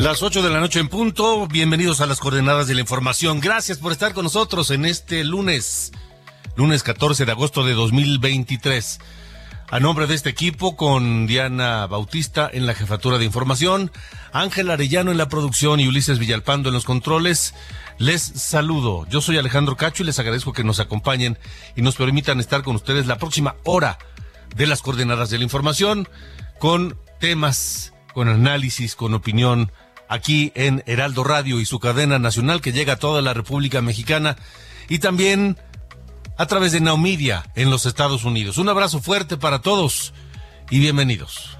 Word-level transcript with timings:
Las 0.00 0.22
8 0.22 0.40
de 0.40 0.48
la 0.48 0.60
noche 0.60 0.80
en 0.80 0.88
punto, 0.88 1.46
bienvenidos 1.46 2.00
a 2.00 2.06
las 2.06 2.20
coordenadas 2.20 2.66
de 2.66 2.72
la 2.72 2.80
información. 2.80 3.38
Gracias 3.38 3.76
por 3.76 3.92
estar 3.92 4.14
con 4.14 4.24
nosotros 4.24 4.70
en 4.70 4.86
este 4.86 5.24
lunes, 5.24 5.92
lunes 6.56 6.82
14 6.82 7.26
de 7.26 7.32
agosto 7.32 7.66
de 7.66 7.74
2023. 7.74 8.98
A 9.70 9.78
nombre 9.78 10.06
de 10.06 10.14
este 10.14 10.30
equipo, 10.30 10.74
con 10.74 11.26
Diana 11.26 11.86
Bautista 11.86 12.48
en 12.50 12.64
la 12.64 12.72
jefatura 12.72 13.18
de 13.18 13.26
información, 13.26 13.92
Ángel 14.32 14.70
Arellano 14.70 15.10
en 15.10 15.18
la 15.18 15.28
producción 15.28 15.80
y 15.80 15.88
Ulises 15.88 16.18
Villalpando 16.18 16.70
en 16.70 16.76
los 16.76 16.86
controles, 16.86 17.52
les 17.98 18.22
saludo. 18.22 19.06
Yo 19.10 19.20
soy 19.20 19.36
Alejandro 19.36 19.76
Cacho 19.76 20.02
y 20.02 20.06
les 20.06 20.18
agradezco 20.18 20.54
que 20.54 20.64
nos 20.64 20.80
acompañen 20.80 21.38
y 21.76 21.82
nos 21.82 21.96
permitan 21.96 22.40
estar 22.40 22.62
con 22.62 22.74
ustedes 22.74 23.06
la 23.06 23.18
próxima 23.18 23.56
hora 23.64 23.98
de 24.56 24.66
las 24.66 24.80
coordenadas 24.80 25.28
de 25.28 25.36
la 25.36 25.44
información 25.44 26.08
con 26.58 26.96
temas, 27.20 27.92
con 28.14 28.28
análisis, 28.28 28.96
con 28.96 29.12
opinión 29.12 29.70
aquí 30.10 30.50
en 30.56 30.82
Heraldo 30.86 31.22
Radio 31.22 31.60
y 31.60 31.64
su 31.64 31.78
cadena 31.78 32.18
nacional 32.18 32.60
que 32.60 32.72
llega 32.72 32.94
a 32.94 32.98
toda 32.98 33.22
la 33.22 33.32
República 33.32 33.80
Mexicana 33.80 34.36
y 34.88 34.98
también 34.98 35.56
a 36.36 36.46
través 36.46 36.72
de 36.72 36.80
Naumedia 36.80 37.44
en 37.54 37.70
los 37.70 37.86
Estados 37.86 38.24
Unidos. 38.24 38.58
Un 38.58 38.68
abrazo 38.68 39.00
fuerte 39.00 39.36
para 39.36 39.60
todos 39.60 40.12
y 40.68 40.80
bienvenidos. 40.80 41.56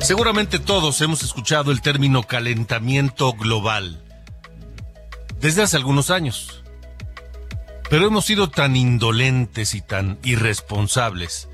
Seguramente 0.00 0.58
todos 0.58 1.00
hemos 1.00 1.22
escuchado 1.22 1.70
el 1.70 1.80
término 1.80 2.24
calentamiento 2.24 3.32
global 3.34 4.02
desde 5.40 5.62
hace 5.62 5.76
algunos 5.76 6.10
años. 6.10 6.63
Pero 7.90 8.06
hemos 8.06 8.24
sido 8.24 8.48
tan 8.48 8.76
indolentes 8.76 9.74
y 9.74 9.80
tan 9.80 10.18
irresponsables 10.22 11.48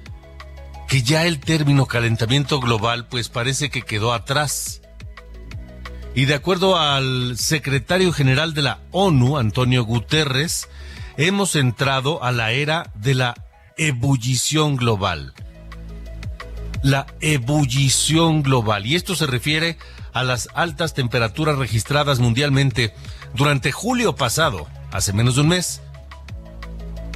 que 0.88 1.02
ya 1.02 1.24
el 1.24 1.38
término 1.38 1.86
calentamiento 1.86 2.58
global 2.58 3.06
pues 3.06 3.28
parece 3.28 3.70
que 3.70 3.82
quedó 3.82 4.12
atrás. 4.12 4.82
Y 6.16 6.24
de 6.24 6.34
acuerdo 6.34 6.76
al 6.76 7.38
secretario 7.38 8.12
general 8.12 8.54
de 8.54 8.62
la 8.62 8.80
ONU, 8.90 9.38
Antonio 9.38 9.84
Guterres, 9.84 10.68
hemos 11.16 11.54
entrado 11.54 12.24
a 12.24 12.32
la 12.32 12.50
era 12.50 12.90
de 12.96 13.14
la 13.14 13.34
ebullición 13.76 14.74
global. 14.74 15.32
La 16.82 17.06
ebullición 17.20 18.42
global. 18.42 18.84
Y 18.86 18.96
esto 18.96 19.14
se 19.14 19.26
refiere 19.26 19.78
a 20.12 20.24
las 20.24 20.48
altas 20.54 20.94
temperaturas 20.94 21.56
registradas 21.56 22.18
mundialmente 22.18 22.92
durante 23.34 23.70
julio 23.70 24.16
pasado, 24.16 24.66
hace 24.90 25.12
menos 25.12 25.36
de 25.36 25.42
un 25.42 25.48
mes, 25.48 25.82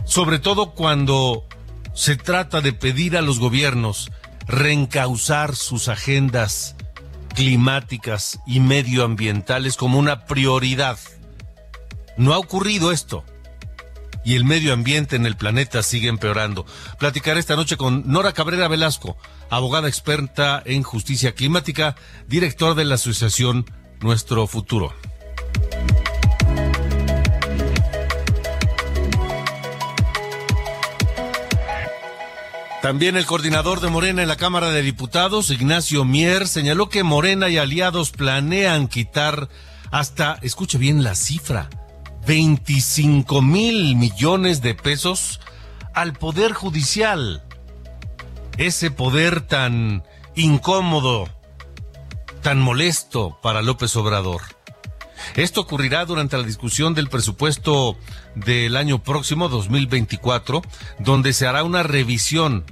sobre 0.05 0.39
todo 0.39 0.73
cuando 0.73 1.47
se 1.95 2.17
trata 2.17 2.61
de 2.61 2.73
pedir 2.73 3.17
a 3.17 3.23
los 3.23 3.39
gobiernos 3.39 4.11
reencauzar 4.47 5.57
sus 5.57 5.89
agendas 5.89 6.77
climáticas 7.35 8.41
y 8.47 8.61
medioambientales 8.61 9.77
como 9.77 9.99
una 9.99 10.27
prioridad. 10.27 10.99
No 12.17 12.33
ha 12.33 12.39
ocurrido 12.39 12.93
esto. 12.93 13.25
Y 14.25 14.37
el 14.37 14.45
medio 14.45 14.73
ambiente 14.73 15.17
en 15.17 15.27
el 15.27 15.37
planeta 15.37 15.83
sigue 15.83 16.09
empeorando. 16.09 16.65
Platicaré 16.99 17.41
esta 17.41 17.57
noche 17.57 17.77
con 17.77 18.05
Nora 18.07 18.33
Cabrera 18.33 18.69
Velasco, 18.69 19.19
abogada 19.51 19.87
experta 19.87 20.63
en 20.65 20.83
justicia 20.83 21.35
climática, 21.35 21.95
director 22.27 22.75
de 22.75 22.87
la 22.87 22.95
asociación 22.95 23.67
Nuestro 24.01 24.47
Futuro. 24.47 24.95
También 32.85 33.17
el 33.17 33.25
coordinador 33.25 33.81
de 33.81 33.89
Morena 33.89 34.21
en 34.21 34.29
la 34.29 34.37
Cámara 34.37 34.69
de 34.69 34.83
Diputados, 34.83 35.49
Ignacio 35.49 36.05
Mier, 36.05 36.47
señaló 36.47 36.91
que 36.91 37.03
Morena 37.03 37.49
y 37.49 37.57
aliados 37.57 38.11
planean 38.11 38.89
quitar 38.89 39.49
hasta, 39.91 40.39
escuche 40.43 40.77
bien 40.77 41.03
la 41.03 41.15
cifra, 41.15 41.71
25 42.27 43.41
mil 43.41 43.97
millones 43.97 44.61
de 44.61 44.75
pesos 44.75 45.41
al 45.95 46.13
Poder 46.13 46.53
Judicial. 46.53 47.43
Ese 48.59 48.91
poder 48.91 49.41
tan 49.41 50.05
incómodo, 50.35 51.27
tan 52.43 52.61
molesto 52.61 53.39
para 53.41 53.63
López 53.63 53.97
Obrador. 53.97 54.43
Esto 55.35 55.63
ocurrirá 55.63 56.05
durante 56.05 56.37
la 56.37 56.45
discusión 56.45 56.95
del 56.95 57.09
presupuesto 57.09 57.97
del 58.35 58.77
año 58.77 59.03
próximo, 59.03 59.49
2024, 59.49 60.63
donde 60.99 61.33
se 61.33 61.47
hará 61.47 61.65
una 61.65 61.83
revisión, 61.83 62.65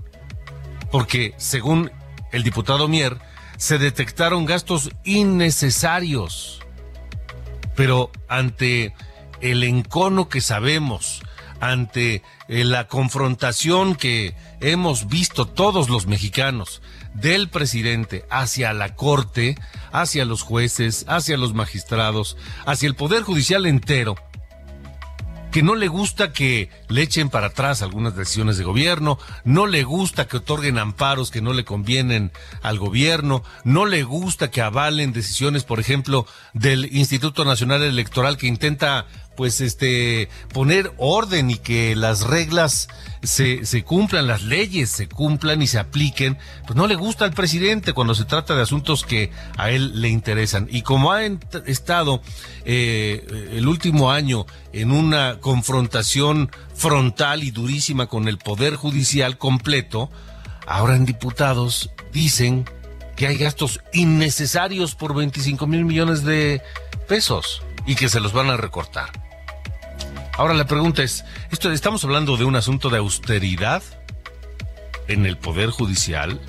porque 0.91 1.34
según 1.38 1.91
el 2.32 2.42
diputado 2.42 2.88
Mier, 2.88 3.18
se 3.56 3.78
detectaron 3.78 4.46
gastos 4.46 4.91
innecesarios. 5.04 6.60
Pero 7.76 8.10
ante 8.28 8.94
el 9.41 9.64
encono 9.64 10.28
que 10.28 10.41
sabemos, 10.41 11.22
ante 11.60 12.22
eh, 12.48 12.64
la 12.64 12.88
confrontación 12.88 13.94
que 13.94 14.34
hemos 14.60 15.08
visto 15.08 15.46
todos 15.46 15.88
los 15.88 16.06
mexicanos 16.06 16.82
del 17.14 17.48
presidente 17.48 18.24
hacia 18.30 18.72
la 18.72 18.94
corte, 18.94 19.56
hacia 19.92 20.24
los 20.24 20.42
jueces, 20.42 21.04
hacia 21.08 21.36
los 21.36 21.54
magistrados, 21.54 22.36
hacia 22.66 22.88
el 22.88 22.94
poder 22.94 23.22
judicial 23.22 23.66
entero, 23.66 24.16
que 25.52 25.62
no 25.62 25.74
le 25.74 25.86
gusta 25.86 26.32
que 26.32 26.70
le 26.88 27.02
echen 27.02 27.28
para 27.28 27.48
atrás 27.48 27.82
algunas 27.82 28.16
decisiones 28.16 28.56
de 28.56 28.64
gobierno, 28.64 29.18
no 29.44 29.66
le 29.66 29.84
gusta 29.84 30.26
que 30.26 30.38
otorguen 30.38 30.78
amparos 30.78 31.30
que 31.30 31.42
no 31.42 31.53
le 31.53 31.64
convienen 31.64 32.32
al 32.62 32.78
gobierno, 32.78 33.44
no 33.62 33.84
le 33.84 34.03
gusta 34.03 34.50
que 34.50 34.62
avalen 34.62 35.12
decisiones, 35.12 35.65
por 35.65 35.78
ejemplo, 35.78 36.26
del 36.54 36.86
Instituto 36.97 37.44
Nacional 37.44 37.82
Electoral 37.82 38.38
que 38.38 38.47
intenta 38.47 39.06
pues 39.36 39.60
este 39.60 40.28
poner 40.52 40.92
orden 40.98 41.50
y 41.50 41.56
que 41.56 41.96
las 41.96 42.22
reglas 42.22 42.88
se, 43.22 43.64
se 43.66 43.84
cumplan, 43.84 44.26
las 44.26 44.42
leyes 44.42 44.90
se 44.90 45.08
cumplan 45.08 45.62
y 45.62 45.66
se 45.66 45.78
apliquen, 45.78 46.38
pues 46.66 46.76
no 46.76 46.86
le 46.86 46.96
gusta 46.96 47.24
al 47.24 47.32
presidente 47.32 47.92
cuando 47.92 48.14
se 48.14 48.24
trata 48.24 48.54
de 48.54 48.62
asuntos 48.62 49.04
que 49.04 49.30
a 49.56 49.70
él 49.70 50.00
le 50.00 50.08
interesan. 50.08 50.68
Y 50.70 50.82
como 50.82 51.12
ha 51.12 51.24
estado 51.66 52.22
eh, 52.64 53.48
el 53.52 53.68
último 53.68 54.10
año 54.10 54.46
en 54.72 54.90
una 54.90 55.38
confrontación 55.40 56.50
frontal 56.74 57.44
y 57.44 57.50
durísima 57.50 58.06
con 58.06 58.28
el 58.28 58.38
Poder 58.38 58.74
Judicial 58.74 59.38
completo, 59.38 60.10
ahora 60.66 60.96
en 60.96 61.04
diputados 61.04 61.90
dicen 62.12 62.64
que 63.16 63.26
hay 63.26 63.36
gastos 63.36 63.80
innecesarios 63.92 64.94
por 64.94 65.14
25 65.14 65.66
mil 65.66 65.84
millones 65.84 66.24
de 66.24 66.60
pesos 67.08 67.62
y 67.86 67.94
que 67.94 68.08
se 68.08 68.20
los 68.20 68.32
van 68.32 68.50
a 68.50 68.56
recortar. 68.56 69.10
Ahora 70.36 70.54
la 70.54 70.66
pregunta 70.66 71.02
es, 71.02 71.24
¿esto, 71.50 71.70
¿estamos 71.70 72.04
hablando 72.04 72.36
de 72.36 72.44
un 72.44 72.56
asunto 72.56 72.88
de 72.88 72.98
austeridad 72.98 73.82
en 75.08 75.26
el 75.26 75.36
Poder 75.36 75.70
Judicial 75.70 76.40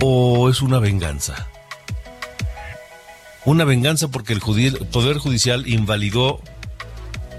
o 0.00 0.50
es 0.50 0.60
una 0.60 0.78
venganza? 0.78 1.48
Una 3.46 3.64
venganza 3.64 4.08
porque 4.08 4.32
el 4.32 4.40
Poder 4.40 5.18
Judicial 5.18 5.66
invalidó 5.66 6.40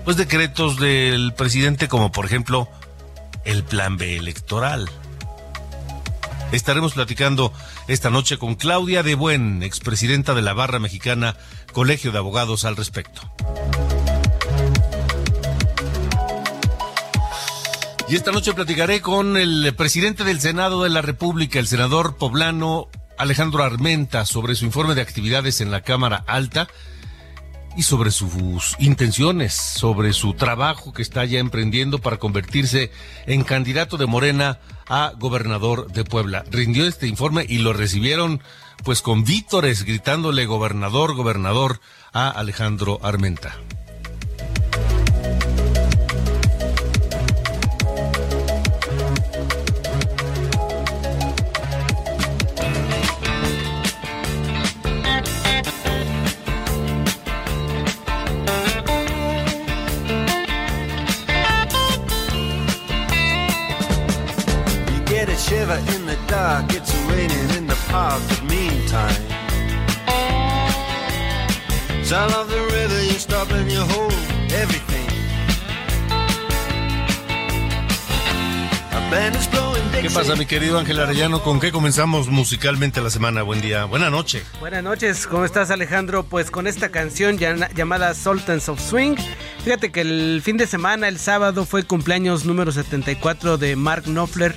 pues 0.06 0.18
decretos 0.18 0.77
del 0.80 1.33
presidente 1.33 1.88
como 1.88 2.12
por 2.12 2.25
ejemplo 2.25 2.69
el 3.44 3.63
Plan 3.63 3.98
B 3.98 4.18
electoral. 4.18 4.89
Estaremos 6.51 6.94
platicando 6.94 7.51
esta 7.88 8.10
noche 8.10 8.38
con 8.38 8.56
Claudia 8.56 9.04
de 9.04 9.16
Buen, 9.16 9.62
expresidenta 9.63 10.33
de 10.33 10.42
la 10.42 10.54
Barra 10.54 10.80
Mexicana 10.80 11.36
Colegio 11.75 12.13
de 12.13 12.19
Abogados 12.19 12.63
al 12.63 12.77
respecto. 12.77 13.22
Y 18.07 18.16
esta 18.16 18.31
noche 18.31 18.54
platicaré 18.54 19.01
con 19.01 19.36
el 19.36 19.75
presidente 19.75 20.24
del 20.24 20.39
Senado 20.39 20.83
de 20.83 20.89
la 20.89 21.01
República, 21.01 21.60
el 21.60 21.68
senador 21.68 22.16
poblano 22.16 22.88
Alejandro 23.18 23.62
Armenta, 23.62 24.25
sobre 24.25 24.56
su 24.56 24.63
informe 24.63 24.95
de 24.95 25.01
actividades 25.01 25.60
en 25.60 25.69
la 25.69 25.81
Cámara 25.81 26.24
Alta 26.27 26.69
y 27.75 27.83
sobre 27.83 28.12
sus 28.12 28.77
intenciones, 28.80 29.54
sobre 29.54 30.13
su 30.13 30.33
trabajo 30.33 30.94
que 30.94 31.01
está 31.01 31.25
ya 31.25 31.39
emprendiendo 31.39 32.00
para 32.00 32.19
convertirse 32.19 32.89
en 33.25 33.44
candidato 33.44 33.98
de 33.98 34.06
Morena 34.06 34.60
a 34.88 35.12
gobernador 35.19 35.92
de 35.92 36.06
Puebla. 36.06 36.45
Rindió 36.50 36.88
este 36.88 37.07
informe 37.07 37.45
y 37.50 37.57
lo 37.57 37.74
recibieron 37.74 38.42
pues 38.83 39.01
con 39.01 39.24
vítores 39.24 39.83
gritándole 39.83 40.45
gobernador, 40.45 41.16
gobernador 41.16 41.80
a 42.13 42.30
Alejandro 42.30 43.00
Armenta. 43.04 43.56
¿Qué 80.06 80.12
pasa, 80.12 80.36
mi 80.36 80.46
querido 80.46 80.78
Ángel 80.78 81.00
Arellano? 81.00 81.42
¿Con 81.42 81.60
qué 81.60 81.72
comenzamos 81.72 82.28
musicalmente 82.28 83.02
la 83.02 83.10
semana? 83.10 83.42
Buen 83.42 83.60
día, 83.60 83.86
buena 83.86 84.12
noche. 84.12 84.44
Buenas 84.60 84.84
noches, 84.84 85.26
¿cómo 85.26 85.46
estás, 85.46 85.72
Alejandro? 85.72 86.24
Pues 86.24 86.52
con 86.52 86.68
esta 86.68 86.90
canción 86.90 87.40
llamada 87.40 88.14
Sultans 88.14 88.70
of 88.70 88.80
Swing. 88.80 89.16
Fíjate 89.64 89.92
que 89.92 90.02
el 90.02 90.42
fin 90.44 90.58
de 90.58 90.68
semana, 90.68 91.08
el 91.08 91.18
sábado, 91.18 91.66
fue 91.66 91.84
cumpleaños 91.84 92.46
número 92.46 92.72
74 92.72 93.58
de 93.58 93.76
Mark 93.76 94.04
Knopfler 94.04 94.56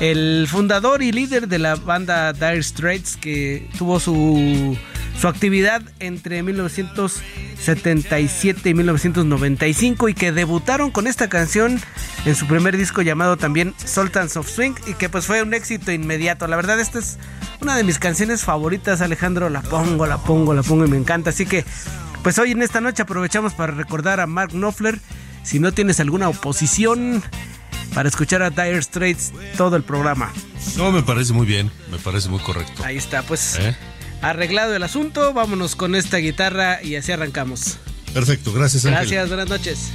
el 0.00 0.46
fundador 0.48 1.02
y 1.02 1.12
líder 1.12 1.48
de 1.48 1.58
la 1.58 1.76
banda 1.76 2.32
Dire 2.32 2.62
Straits 2.62 3.16
que 3.16 3.68
tuvo 3.78 4.00
su, 4.00 4.76
su 5.20 5.28
actividad 5.28 5.82
entre 6.00 6.42
1977 6.42 8.68
y 8.68 8.74
1995 8.74 10.08
y 10.08 10.14
que 10.14 10.32
debutaron 10.32 10.90
con 10.90 11.06
esta 11.06 11.28
canción 11.28 11.80
en 12.24 12.34
su 12.34 12.46
primer 12.46 12.76
disco 12.76 13.02
llamado 13.02 13.36
también 13.36 13.74
Sultans 13.84 14.36
of 14.36 14.50
Swing 14.50 14.72
y 14.86 14.94
que 14.94 15.08
pues 15.08 15.26
fue 15.26 15.42
un 15.42 15.54
éxito 15.54 15.92
inmediato. 15.92 16.46
La 16.46 16.56
verdad 16.56 16.80
esta 16.80 16.98
es 16.98 17.18
una 17.60 17.76
de 17.76 17.84
mis 17.84 17.98
canciones 17.98 18.42
favoritas, 18.42 19.00
Alejandro, 19.00 19.50
la 19.50 19.62
pongo, 19.62 20.06
la 20.06 20.18
pongo, 20.18 20.54
la 20.54 20.62
pongo 20.62 20.86
y 20.86 20.88
me 20.88 20.96
encanta. 20.96 21.30
Así 21.30 21.46
que 21.46 21.64
pues 22.22 22.38
hoy 22.38 22.52
en 22.52 22.62
esta 22.62 22.80
noche 22.80 23.02
aprovechamos 23.02 23.54
para 23.54 23.72
recordar 23.72 24.20
a 24.20 24.26
Mark 24.26 24.52
Knopfler. 24.52 25.00
Si 25.42 25.58
no 25.58 25.72
tienes 25.72 26.00
alguna 26.00 26.28
oposición 26.28 27.22
para 27.94 28.08
escuchar 28.08 28.42
a 28.42 28.50
Dire 28.50 28.82
Straits 28.82 29.32
todo 29.56 29.76
el 29.76 29.84
programa. 29.84 30.32
No, 30.76 30.90
me 30.92 31.02
parece 31.02 31.32
muy 31.32 31.46
bien, 31.46 31.70
me 31.90 31.98
parece 31.98 32.28
muy 32.28 32.40
correcto. 32.40 32.82
Ahí 32.84 32.96
está, 32.96 33.22
pues 33.22 33.56
¿Eh? 33.60 33.76
arreglado 34.20 34.74
el 34.74 34.82
asunto, 34.82 35.32
vámonos 35.32 35.76
con 35.76 35.94
esta 35.94 36.18
guitarra 36.18 36.82
y 36.82 36.96
así 36.96 37.12
arrancamos. 37.12 37.78
Perfecto, 38.12 38.52
gracias. 38.52 38.84
Ángel. 38.84 39.00
Gracias, 39.00 39.28
buenas 39.28 39.48
noches. 39.48 39.90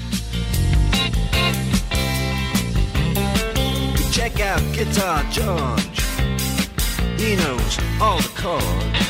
Check 4.11 4.39
out 4.41 4.61
Guitar 4.73 5.25
George. 5.31 6.01
He 7.17 7.35
knows 7.35 7.77
all 8.01 8.17
the 8.17 8.41
chords. 8.41 9.09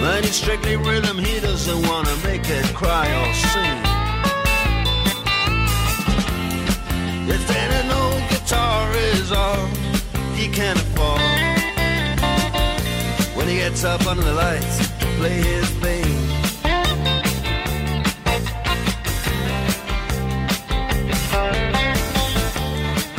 But 0.00 0.24
it's 0.24 0.36
strictly 0.36 0.76
rhythm, 0.76 1.18
he 1.18 1.40
doesn't 1.40 1.86
want 1.86 2.08
to 2.08 2.16
make 2.26 2.48
it 2.48 2.64
cry 2.74 3.06
or 3.06 3.34
sing. 3.34 3.99
If 7.32 7.50
an 7.50 7.90
old 7.90 8.22
guitar 8.28 8.92
is 9.14 9.32
all 9.32 9.66
he 10.34 10.48
can 10.48 10.76
afford, 10.76 11.20
when 13.36 13.46
he 13.48 13.56
gets 13.56 13.84
up 13.84 14.06
under 14.06 14.22
the 14.22 14.34
lights 14.34 14.90
play 15.20 15.42
his 15.42 15.68
thing. 15.84 16.06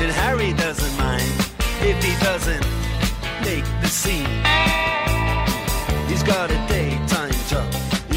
And 0.02 0.12
Harry 0.12 0.54
doesn't 0.54 0.98
mind 0.98 1.32
if 1.82 2.04
he 2.04 2.14
doesn't 2.26 2.66
make 3.46 3.66
the 3.82 3.88
scene. 3.88 4.44
He's 6.10 6.24
got 6.24 6.50
a 6.50 6.58
daytime 6.68 7.36
job. 7.50 7.70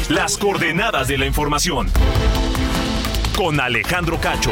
Las 0.09 0.37
coordenadas 0.37 1.07
de 1.07 1.17
la 1.17 1.25
información. 1.25 1.91
Con 3.35 3.59
Alejandro 3.59 4.19
Cacho. 4.19 4.51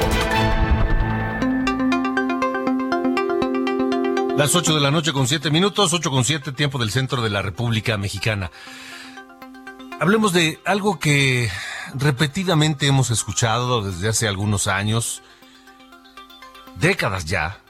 Las 4.38 4.56
8 4.56 4.74
de 4.74 4.82
la 4.82 4.90
noche 4.90 5.14
con 5.14 5.28
7 5.28 5.52
minutos, 5.52 5.94
8 5.94 6.10
con 6.10 6.26
7 6.26 6.54
tiempo 6.54 6.80
del 6.80 6.90
centro 6.90 7.22
de 7.22 7.30
la 7.30 7.44
República 7.44 7.98
Mexicana. 7.98 8.50
Hablemos 10.00 10.34
de 10.34 10.60
algo 10.66 10.98
que 10.98 11.52
repetidamente 11.94 12.88
hemos 12.88 13.12
escuchado 13.12 13.84
desde 13.84 14.10
hace 14.10 14.28
algunos 14.28 14.66
años, 14.66 15.22
décadas 16.80 17.26
ya, 17.26 17.62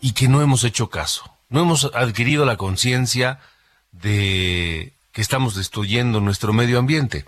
y 0.00 0.12
que 0.12 0.28
no 0.28 0.40
hemos 0.40 0.62
hecho 0.62 0.88
caso. 0.88 1.24
No 1.48 1.62
hemos 1.62 1.90
adquirido 1.94 2.46
la 2.46 2.56
conciencia 2.56 3.40
de 3.90 4.94
que 5.10 5.20
estamos 5.20 5.56
destruyendo 5.56 6.20
nuestro 6.20 6.52
medio 6.52 6.78
ambiente, 6.78 7.24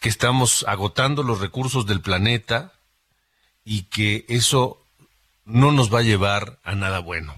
que 0.00 0.08
estamos 0.08 0.64
agotando 0.66 1.22
los 1.22 1.40
recursos 1.40 1.86
del 1.86 2.00
planeta 2.00 2.72
y 3.64 3.82
que 3.84 4.26
eso 4.28 4.87
no 5.48 5.72
nos 5.72 5.92
va 5.92 6.00
a 6.00 6.02
llevar 6.02 6.60
a 6.62 6.74
nada 6.74 7.00
bueno. 7.00 7.34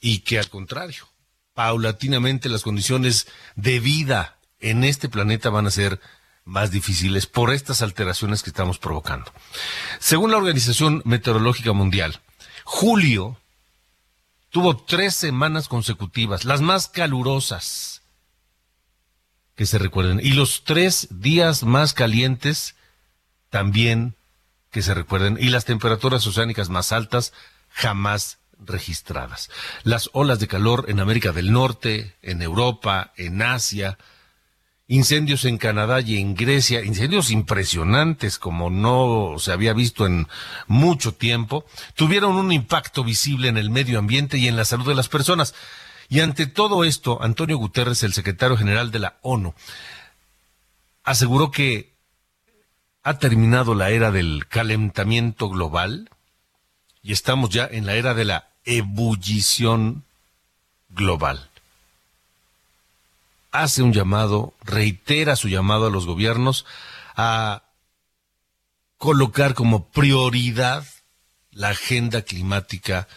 Y 0.00 0.20
que 0.20 0.38
al 0.38 0.48
contrario, 0.48 1.08
paulatinamente 1.54 2.48
las 2.48 2.62
condiciones 2.62 3.26
de 3.56 3.80
vida 3.80 4.36
en 4.60 4.84
este 4.84 5.08
planeta 5.08 5.50
van 5.50 5.66
a 5.66 5.70
ser 5.70 6.00
más 6.44 6.70
difíciles 6.70 7.26
por 7.26 7.52
estas 7.52 7.82
alteraciones 7.82 8.42
que 8.42 8.50
estamos 8.50 8.78
provocando. 8.78 9.32
Según 9.98 10.30
la 10.30 10.36
Organización 10.36 11.02
Meteorológica 11.04 11.72
Mundial, 11.72 12.20
julio 12.64 13.38
tuvo 14.50 14.76
tres 14.76 15.14
semanas 15.14 15.68
consecutivas, 15.68 16.44
las 16.44 16.60
más 16.60 16.88
calurosas 16.88 18.02
que 19.54 19.66
se 19.66 19.78
recuerden, 19.78 20.20
y 20.22 20.32
los 20.32 20.64
tres 20.64 21.08
días 21.10 21.62
más 21.62 21.92
calientes 21.92 22.74
también 23.50 24.14
que 24.70 24.82
se 24.82 24.94
recuerden, 24.94 25.36
y 25.40 25.48
las 25.48 25.64
temperaturas 25.64 26.26
oceánicas 26.26 26.68
más 26.68 26.92
altas 26.92 27.32
jamás 27.70 28.38
registradas. 28.58 29.50
Las 29.84 30.10
olas 30.12 30.38
de 30.38 30.48
calor 30.48 30.86
en 30.88 31.00
América 31.00 31.32
del 31.32 31.52
Norte, 31.52 32.16
en 32.22 32.42
Europa, 32.42 33.12
en 33.16 33.42
Asia, 33.42 33.98
incendios 34.86 35.44
en 35.44 35.56
Canadá 35.56 36.00
y 36.00 36.18
en 36.18 36.34
Grecia, 36.34 36.84
incendios 36.84 37.30
impresionantes 37.30 38.38
como 38.38 38.70
no 38.70 39.36
se 39.38 39.52
había 39.52 39.72
visto 39.72 40.04
en 40.06 40.26
mucho 40.66 41.14
tiempo, 41.14 41.64
tuvieron 41.94 42.36
un 42.36 42.52
impacto 42.52 43.04
visible 43.04 43.48
en 43.48 43.56
el 43.56 43.70
medio 43.70 43.98
ambiente 43.98 44.36
y 44.36 44.48
en 44.48 44.56
la 44.56 44.64
salud 44.64 44.86
de 44.86 44.96
las 44.96 45.08
personas. 45.08 45.54
Y 46.08 46.20
ante 46.20 46.46
todo 46.46 46.82
esto, 46.82 47.22
Antonio 47.22 47.56
Guterres, 47.56 48.02
el 48.02 48.12
secretario 48.12 48.56
general 48.56 48.90
de 48.90 48.98
la 48.98 49.18
ONU, 49.22 49.54
aseguró 51.04 51.52
que 51.52 51.89
ha 53.02 53.18
terminado 53.18 53.74
la 53.74 53.90
era 53.90 54.10
del 54.10 54.46
calentamiento 54.48 55.48
global 55.48 56.10
y 57.02 57.12
estamos 57.12 57.50
ya 57.50 57.66
en 57.70 57.86
la 57.86 57.94
era 57.94 58.14
de 58.14 58.24
la 58.24 58.48
ebullición 58.64 60.04
global. 60.90 61.48
Hace 63.52 63.82
un 63.82 63.92
llamado, 63.92 64.54
reitera 64.62 65.34
su 65.34 65.48
llamado 65.48 65.86
a 65.86 65.90
los 65.90 66.06
gobiernos 66.06 66.66
a 67.16 67.62
colocar 68.98 69.54
como 69.54 69.86
prioridad 69.86 70.86
la 71.52 71.70
agenda 71.70 72.22
climática 72.22 73.08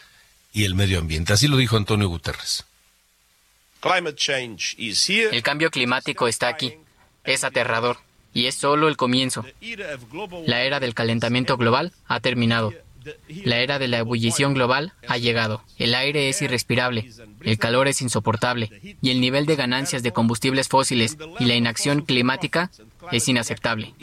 y 0.54 0.64
el 0.64 0.76
medio 0.76 1.00
ambiente. 1.00 1.34
Así 1.34 1.48
lo 1.48 1.58
dijo 1.58 1.78
Antonio 1.78 2.08
Guterres. 2.08 2.66
El 5.32 5.44
cambio 5.44 5.70
climático 5.70 6.28
está 6.28 6.48
aquí. 6.48 6.74
Es 7.26 7.44
aterrador. 7.44 7.98
Y 8.34 8.48
es 8.48 8.56
solo 8.56 8.88
el 8.88 8.98
comienzo. 8.98 9.46
La 10.46 10.64
era 10.64 10.80
del 10.80 10.94
calentamiento 10.94 11.58
global 11.58 11.94
ha 12.08 12.20
terminado. 12.20 12.74
La 13.28 13.58
era 13.58 13.80
de 13.80 13.88
la 13.88 14.00
ebullición 14.00 14.54
global 14.54 14.94
ha 15.08 15.18
llegado. 15.18 15.62
El 15.78 15.94
aire 15.94 16.30
es 16.30 16.42
irrespirable, 16.42 17.12
el 17.42 17.58
calor 17.58 17.88
es 17.88 18.02
insoportable 18.02 18.70
y 19.02 19.12
el 19.12 19.20
nivel 19.20 19.46
de 19.46 19.56
ganancias 19.56 20.04
de 20.04 20.14
combustibles 20.14 20.70
fósiles 20.70 21.18
y 21.40 21.46
la 21.46 21.56
inacción 21.56 22.04
climática 22.04 22.72
es 23.12 23.28
inaceptable. 23.28 23.94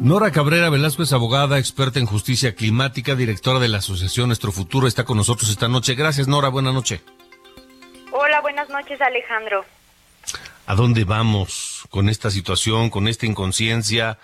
Nora 0.00 0.32
Cabrera 0.32 0.68
Velasco 0.68 1.02
es 1.04 1.12
abogada, 1.12 1.58
experta 1.58 2.00
en 2.00 2.06
justicia 2.06 2.54
climática, 2.54 3.14
directora 3.14 3.60
de 3.60 3.68
la 3.68 3.78
Asociación 3.78 4.26
Nuestro 4.26 4.50
Futuro, 4.50 4.88
está 4.88 5.04
con 5.04 5.16
nosotros 5.16 5.48
esta 5.48 5.68
noche. 5.68 5.94
Gracias, 5.94 6.26
Nora, 6.26 6.48
buenas 6.48 6.74
noches. 6.74 7.00
Hola, 8.10 8.40
buenas 8.40 8.68
noches, 8.68 9.00
Alejandro. 9.00 9.64
¿A 10.66 10.74
dónde 10.74 11.04
vamos 11.04 11.86
con 11.90 12.08
esta 12.08 12.30
situación, 12.30 12.88
con 12.90 13.08
esta 13.08 13.26
inconsciencia? 13.26 14.18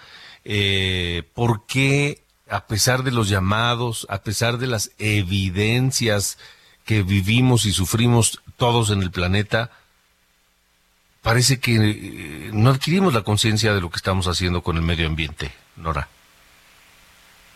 Eh, 0.44 1.24
¿Por 1.34 1.66
qué, 1.66 2.22
a 2.48 2.66
pesar 2.66 3.02
de 3.02 3.10
los 3.10 3.28
llamados, 3.28 4.06
a 4.08 4.22
pesar 4.22 4.58
de 4.58 4.68
las 4.68 4.92
evidencias 4.98 6.38
que 6.84 7.02
vivimos 7.02 7.66
y 7.66 7.72
sufrimos 7.72 8.40
todos 8.56 8.90
en 8.90 9.02
el 9.02 9.10
planeta, 9.10 9.70
parece 11.22 11.60
que 11.60 11.74
eh, 11.74 12.50
no 12.52 12.70
adquirimos 12.70 13.12
la 13.12 13.22
conciencia 13.22 13.74
de 13.74 13.80
lo 13.80 13.90
que 13.90 13.96
estamos 13.96 14.26
haciendo 14.28 14.62
con 14.62 14.76
el 14.76 14.82
medio 14.82 15.06
ambiente, 15.06 15.50
Nora? 15.76 16.08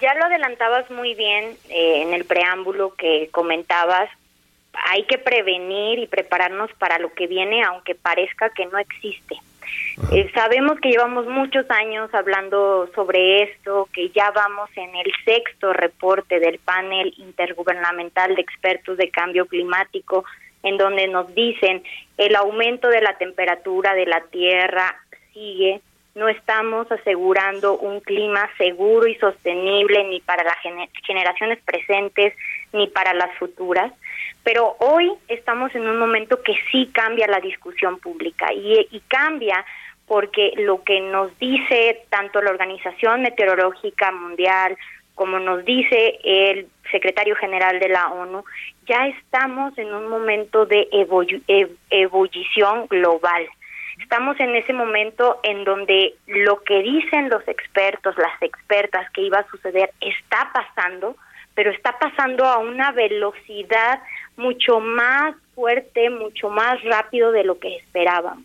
Ya 0.01 0.12
lo 0.15 0.25
adelantabas 0.25 0.91
muy 0.91 1.15
bien 1.15 1.57
eh, 1.69 2.03
en 2.03 2.12
el 2.12 2.25
preámbulo 2.25 2.95
que 2.97 3.31
comentabas 3.31 4.11
hay 4.73 5.05
que 5.05 5.19
prevenir 5.19 5.99
y 5.99 6.07
prepararnos 6.07 6.73
para 6.75 6.99
lo 6.99 7.12
que 7.12 7.26
viene, 7.26 7.62
aunque 7.62 7.95
parezca 7.95 8.50
que 8.50 8.67
no 8.67 8.79
existe. 8.79 9.37
Eh, 10.12 10.31
sabemos 10.35 10.81
que 10.81 10.91
llevamos 10.91 11.26
muchos 11.26 11.71
años 11.71 12.12
hablando 12.14 12.88
sobre 12.95 13.43
esto, 13.43 13.88
que 13.93 14.11
ya 14.11 14.31
vamos 14.31 14.71
en 14.76 14.95
el 14.97 15.12
sexto 15.25 15.73
reporte 15.73 16.41
del 16.41 16.59
panel 16.59 17.14
intergubernamental 17.19 18.35
de 18.35 18.43
expertos 18.43 18.97
de 18.97 19.11
cambio 19.11 19.47
climático, 19.47 20.25
en 20.62 20.76
donde 20.76 21.09
nos 21.09 21.35
dicen 21.35 21.83
el 22.17 22.37
aumento 22.37 22.88
de 22.88 23.00
la 23.00 23.17
temperatura 23.19 23.95
de 23.95 24.07
la 24.07 24.21
Tierra 24.31 24.97
sigue, 25.33 25.81
no 26.14 26.29
estamos 26.29 26.91
asegurando 26.93 27.79
un 27.79 28.00
clima 28.00 28.49
seguro 28.59 29.07
y 29.07 29.14
sostenible 29.17 30.05
ni 30.05 30.21
para 30.21 30.45
las 30.45 30.57
generaciones 31.05 31.59
presentes 31.64 32.35
ni 32.73 32.87
para 32.88 33.14
las 33.14 33.35
futuras. 33.38 33.93
Pero 34.45 34.77
hoy 34.81 35.13
estamos 35.29 35.75
en 35.75 35.87
un 35.87 35.99
momento 35.99 36.43
que 36.43 36.55
sí 36.71 36.91
cambia 36.93 37.27
la 37.27 37.41
discusión 37.41 37.99
pública 37.99 38.53
y, 38.53 38.89
y 38.91 39.01
cambia 39.09 39.65
porque 40.07 40.53
lo 40.57 40.83
que 40.83 41.01
nos 41.01 41.39
dice 41.39 42.05
tanto 42.11 42.43
la 42.43 42.51
Organización 42.51 43.23
Meteorológica 43.23 44.11
Mundial 44.11 44.77
como 45.15 45.39
nos 45.39 45.65
dice 45.65 46.19
el 46.25 46.67
secretario 46.91 47.37
general 47.37 47.79
de 47.79 47.89
la 47.89 48.09
ONU, 48.09 48.45
ya 48.87 49.07
estamos 49.07 49.77
en 49.79 49.95
un 49.95 50.09
momento 50.09 50.67
de 50.67 50.89
ebullición 51.91 52.87
global. 52.89 53.47
Estamos 54.01 54.41
en 54.41 54.57
ese 54.57 54.73
momento 54.73 55.39
en 55.43 55.65
donde 55.65 56.15
lo 56.27 56.63
que 56.63 56.83
dicen 56.83 57.29
los 57.29 57.47
expertos, 57.47 58.17
las 58.17 58.43
expertas 58.43 59.09
que 59.13 59.23
iba 59.23 59.39
a 59.39 59.49
suceder, 59.49 59.93
está 60.01 60.51
pasando, 60.53 61.17
pero 61.55 61.71
está 61.71 61.99
pasando 61.99 62.45
a 62.45 62.59
una 62.59 62.93
velocidad 62.93 64.01
mucho 64.37 64.81
más 64.81 65.35
fuerte, 65.55 66.11
mucho 66.11 66.49
más 66.49 66.83
rápido 66.85 67.33
de 67.33 67.45
lo 67.45 67.59
que 67.59 67.77
esperábamos. 67.77 68.45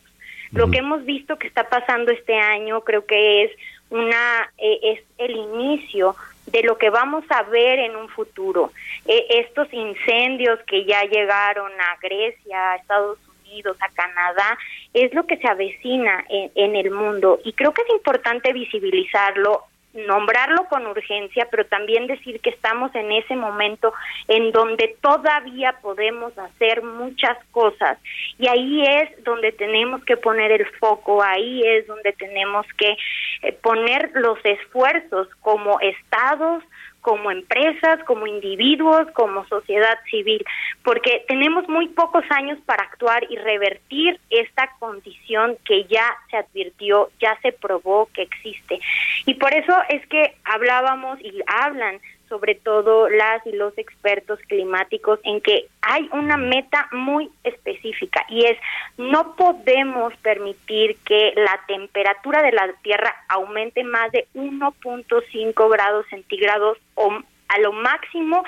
Lo 0.51 0.71
que 0.71 0.77
hemos 0.77 1.03
visto 1.05 1.37
que 1.37 1.47
está 1.47 1.67
pasando 1.67 2.11
este 2.11 2.35
año 2.35 2.81
creo 2.81 3.05
que 3.05 3.43
es 3.43 3.51
una 3.89 4.49
eh, 4.57 4.79
es 4.81 4.99
el 5.17 5.31
inicio 5.31 6.15
de 6.45 6.63
lo 6.63 6.77
que 6.77 6.89
vamos 6.89 7.25
a 7.29 7.43
ver 7.43 7.79
en 7.79 7.95
un 7.95 8.07
futuro. 8.07 8.71
Eh, 9.05 9.25
estos 9.29 9.71
incendios 9.73 10.59
que 10.65 10.85
ya 10.85 11.03
llegaron 11.03 11.71
a 11.79 11.97
Grecia, 12.01 12.71
a 12.71 12.75
Estados 12.77 13.19
Unidos, 13.43 13.77
a 13.81 13.89
Canadá, 13.89 14.57
es 14.93 15.13
lo 15.13 15.25
que 15.25 15.37
se 15.37 15.47
avecina 15.47 16.25
en 16.29 16.75
el 16.75 16.91
mundo 16.91 17.39
y 17.43 17.53
creo 17.53 17.73
que 17.73 17.81
es 17.81 17.89
importante 17.89 18.53
visibilizarlo 18.53 19.63
nombrarlo 20.05 20.65
con 20.65 20.85
urgencia, 20.85 21.47
pero 21.49 21.65
también 21.65 22.07
decir 22.07 22.39
que 22.41 22.51
estamos 22.51 22.93
en 22.95 23.11
ese 23.11 23.35
momento 23.35 23.93
en 24.27 24.51
donde 24.51 24.95
todavía 25.01 25.73
podemos 25.81 26.37
hacer 26.37 26.83
muchas 26.83 27.37
cosas. 27.51 27.97
Y 28.37 28.47
ahí 28.47 28.83
es 28.83 29.23
donde 29.23 29.51
tenemos 29.51 30.03
que 30.03 30.17
poner 30.17 30.51
el 30.51 30.65
foco, 30.79 31.23
ahí 31.23 31.63
es 31.65 31.87
donde 31.87 32.13
tenemos 32.13 32.65
que 32.77 32.97
eh, 33.41 33.53
poner 33.53 34.11
los 34.13 34.37
esfuerzos 34.43 35.27
como 35.41 35.79
estados, 35.79 36.63
como 37.01 37.31
empresas, 37.31 38.03
como 38.03 38.27
individuos, 38.27 39.07
como 39.13 39.47
sociedad 39.47 39.97
civil, 40.09 40.43
porque 40.83 41.23
tenemos 41.27 41.67
muy 41.69 41.87
pocos 41.87 42.23
años 42.29 42.59
para 42.65 42.83
actuar 42.83 43.25
y 43.29 43.37
revertir 43.37 44.19
esta 44.29 44.69
condición 44.79 45.57
que 45.65 45.85
ya 45.85 46.15
se 46.29 46.37
advirtió, 46.37 47.09
ya 47.19 47.37
se 47.41 47.51
probó 47.53 48.09
que 48.13 48.23
existe. 48.23 48.79
Y 49.25 49.35
por 49.35 49.53
eso 49.53 49.73
es 49.89 50.05
que 50.07 50.35
hablábamos 50.43 51.19
y 51.21 51.41
hablan 51.47 51.99
sobre 52.29 52.55
todo 52.55 53.09
las 53.09 53.45
y 53.45 53.51
los 53.51 53.77
expertos 53.77 54.39
climáticos 54.47 55.19
en 55.23 55.41
que 55.41 55.67
hay 55.81 56.09
una 56.11 56.37
meta 56.37 56.87
muy 56.91 57.29
específica 57.43 58.25
y 58.29 58.45
es 58.45 58.57
no 58.97 59.35
podemos 59.35 60.13
permitir 60.17 60.97
que 61.05 61.33
la 61.35 61.59
temperatura 61.67 62.41
de 62.41 62.51
la 62.51 62.71
Tierra 62.81 63.13
aumente 63.29 63.83
más 63.83 64.11
de 64.11 64.27
1.5 64.35 65.71
grados 65.71 66.05
centígrados 66.09 66.77
o 66.95 67.11
a 67.47 67.59
lo 67.59 67.71
máximo 67.71 68.43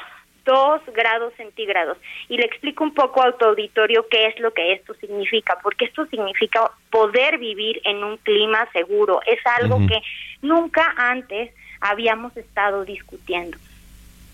2 0.45 0.81
grados 0.93 1.33
centígrados. 1.37 1.97
Y 2.27 2.37
le 2.37 2.45
explico 2.45 2.83
un 2.83 2.93
poco 2.93 3.21
a 3.21 3.31
tu 3.37 3.45
auditorio 3.45 4.07
qué 4.09 4.27
es 4.27 4.39
lo 4.39 4.51
que 4.51 4.73
esto 4.73 4.93
significa, 4.95 5.59
porque 5.61 5.85
esto 5.85 6.05
significa 6.07 6.71
poder 6.89 7.37
vivir 7.37 7.81
en 7.85 8.03
un 8.03 8.17
clima 8.17 8.67
seguro. 8.71 9.21
Es 9.27 9.39
algo 9.45 9.77
que 9.87 10.01
nunca 10.41 10.93
antes 10.97 11.53
habíamos 11.81 12.35
estado 12.35 12.83
discutiendo. 12.83 13.57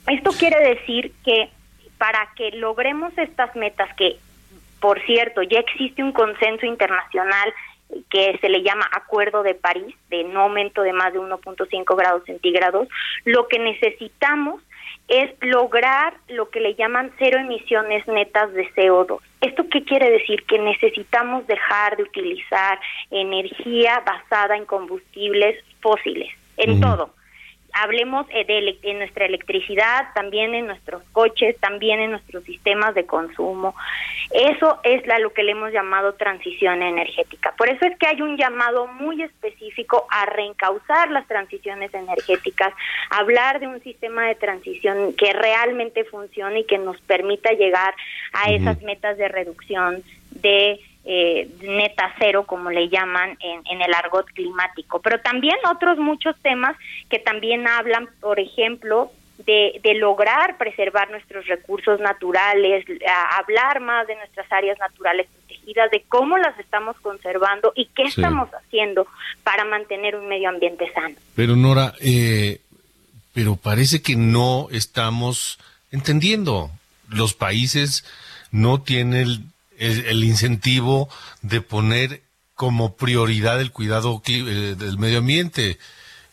Esto 0.07 0.31
quiere 0.31 0.59
decir 0.75 1.11
que 1.23 1.49
para 1.97 2.29
que 2.35 2.51
logremos 2.51 3.17
estas 3.17 3.55
metas, 3.55 3.93
que 3.95 4.17
por 4.79 5.01
cierto 5.05 5.41
ya 5.41 5.59
existe 5.59 6.03
un 6.03 6.11
consenso 6.11 6.65
internacional 6.65 7.53
que 8.09 8.37
se 8.39 8.49
le 8.49 8.61
llama 8.61 8.87
Acuerdo 8.91 9.43
de 9.43 9.55
París, 9.55 9.95
de 10.09 10.23
no 10.23 10.41
aumento 10.41 10.81
de 10.81 10.93
más 10.93 11.13
de 11.13 11.19
1.5 11.19 11.95
grados 11.95 12.23
centígrados, 12.25 12.87
lo 13.23 13.47
que 13.47 13.59
necesitamos 13.59 14.61
es 15.07 15.31
lograr 15.41 16.15
lo 16.27 16.49
que 16.49 16.59
le 16.59 16.75
llaman 16.75 17.11
cero 17.19 17.39
emisiones 17.39 18.07
netas 18.07 18.51
de 18.53 18.67
CO2. 18.73 19.19
¿Esto 19.41 19.67
qué 19.69 19.83
quiere 19.83 20.09
decir? 20.09 20.43
Que 20.45 20.57
necesitamos 20.57 21.45
dejar 21.45 21.95
de 21.97 22.03
utilizar 22.03 22.79
energía 23.11 24.01
basada 24.05 24.57
en 24.57 24.65
combustibles 24.65 25.63
fósiles, 25.79 26.29
en 26.57 26.81
todo 26.81 27.13
hablemos 27.75 28.25
eh, 28.29 28.45
de, 28.45 28.93
nuestra 28.93 29.25
electricidad, 29.25 30.07
también 30.15 30.55
en 30.55 30.65
nuestros 30.65 31.03
coches, 31.11 31.57
también 31.59 31.99
en 31.99 32.11
nuestros 32.11 32.43
sistemas 32.45 32.95
de 32.95 33.05
consumo. 33.05 33.75
Eso 34.31 34.79
es 34.83 35.05
la, 35.05 35.19
lo 35.19 35.33
que 35.33 35.43
le 35.43 35.51
hemos 35.51 35.73
llamado 35.73 36.13
transición 36.13 36.81
energética. 36.81 37.53
Por 37.57 37.69
eso 37.69 37.85
es 37.85 37.97
que 37.97 38.07
hay 38.07 38.21
un 38.21 38.37
llamado 38.37 38.87
muy 38.87 39.21
específico 39.21 40.07
a 40.09 40.25
reencauzar 40.25 41.11
las 41.11 41.27
transiciones 41.27 41.93
energéticas, 41.93 42.73
hablar 43.09 43.59
de 43.59 43.67
un 43.67 43.81
sistema 43.83 44.25
de 44.27 44.35
transición 44.35 45.13
que 45.13 45.33
realmente 45.33 46.05
funcione 46.05 46.61
y 46.61 46.65
que 46.65 46.77
nos 46.77 46.99
permita 47.01 47.51
llegar 47.51 47.93
a 48.31 48.51
esas 48.51 48.81
metas 48.83 49.17
de 49.17 49.27
reducción 49.27 50.01
de 50.31 50.79
eh, 51.05 51.47
neta 51.61 52.13
cero, 52.17 52.45
como 52.47 52.71
le 52.71 52.89
llaman 52.89 53.37
en, 53.39 53.61
en, 53.69 53.81
el 53.81 53.93
argot 53.93 54.25
climático. 54.27 55.01
Pero 55.01 55.19
también 55.21 55.55
otros 55.69 55.97
muchos 55.99 56.35
temas 56.41 56.75
que 57.09 57.19
también 57.19 57.67
hablan, 57.67 58.09
por 58.19 58.39
ejemplo, 58.39 59.11
de, 59.45 59.79
de 59.83 59.93
lograr 59.95 60.57
preservar 60.57 61.11
nuestros 61.11 61.45
recursos 61.45 61.99
naturales, 61.99 62.85
hablar 63.37 63.81
más 63.81 64.07
de 64.07 64.15
nuestras 64.15 64.51
áreas 64.51 64.79
naturales 64.79 65.27
protegidas, 65.27 65.91
de 65.91 66.03
cómo 66.07 66.37
las 66.37 66.57
estamos 66.59 66.95
conservando 67.01 67.71
y 67.75 67.85
qué 67.95 68.03
estamos 68.03 68.49
haciendo 68.49 69.05
para 69.43 69.65
mantener 69.65 70.15
un 70.15 70.27
medio 70.27 70.49
ambiente 70.49 70.91
sano. 70.93 71.15
Pero 71.35 71.55
Nora, 71.55 71.93
eh, 72.01 72.61
pero 73.33 73.57
parece 73.57 74.01
que 74.01 74.15
no 74.15 74.67
estamos 74.71 75.59
entendiendo. 75.91 76.71
Los 77.09 77.33
países 77.33 78.05
no 78.51 78.81
tienen 78.81 79.51
el, 79.77 80.05
el 80.05 80.23
incentivo 80.23 81.09
de 81.41 81.61
poner 81.61 82.21
como 82.55 82.95
prioridad 82.95 83.59
el 83.59 83.71
cuidado 83.71 84.21
eh, 84.27 84.75
del 84.77 84.97
medio 84.97 85.19
ambiente, 85.19 85.77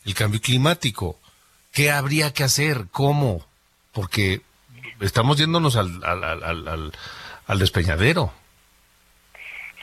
el 0.05 0.15
cambio 0.15 0.41
climático. 0.41 1.19
¿Qué 1.73 1.91
habría 1.91 2.33
que 2.33 2.45
hacer? 2.45 2.87
¿Cómo? 2.91 3.45
Porque 3.93 4.41
estamos 5.01 5.39
yéndonos 5.39 5.77
al, 5.77 6.03
al, 6.05 6.25
al, 6.25 6.93
al 7.47 7.59
despeñadero. 7.59 8.33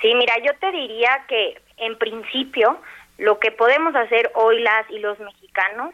Sí, 0.02 0.14
mira, 0.16 0.34
yo 0.46 0.54
te 0.60 0.72
diría 0.72 1.26
que 1.28 1.62
en 1.78 1.98
principio 1.98 2.82
lo 3.18 3.40
que 3.40 3.52
podemos 3.52 3.94
hacer 3.96 4.32
hoy 4.36 4.62
las 4.62 4.90
y 4.90 5.00
los 5.00 5.20
mexicanos 5.20 5.94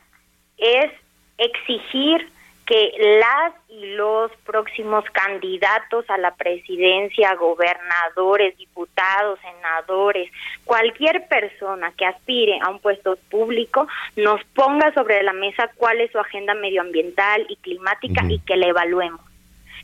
es 0.58 0.92
exigir 1.38 2.30
que 2.66 2.92
las 3.22 3.54
y 3.70 3.94
los 3.96 4.32
próximos 4.46 5.04
candidatos 5.12 6.10
a 6.10 6.18
la 6.18 6.34
presidencia, 6.36 7.36
gobernadores, 7.36 8.58
diputados, 8.58 9.40
senadores, 9.42 10.32
cualquier 10.64 11.28
persona 11.28 11.94
que 11.98 12.06
aspire 12.06 12.60
a 12.62 12.70
un 12.70 12.80
puesto 12.80 13.18
público, 13.30 13.88
nos 14.16 14.44
ponga 14.56 14.94
sobre 14.94 15.22
la 15.24 15.34
mesa 15.34 15.70
cuál 15.78 16.02
es 16.02 16.12
su 16.12 16.20
agenda 16.20 16.54
medioambiental 16.56 17.46
y 17.50 17.56
climática 17.58 18.24
y 18.28 18.40
que 18.40 18.58
la 18.58 18.68
evaluemos 18.68 19.22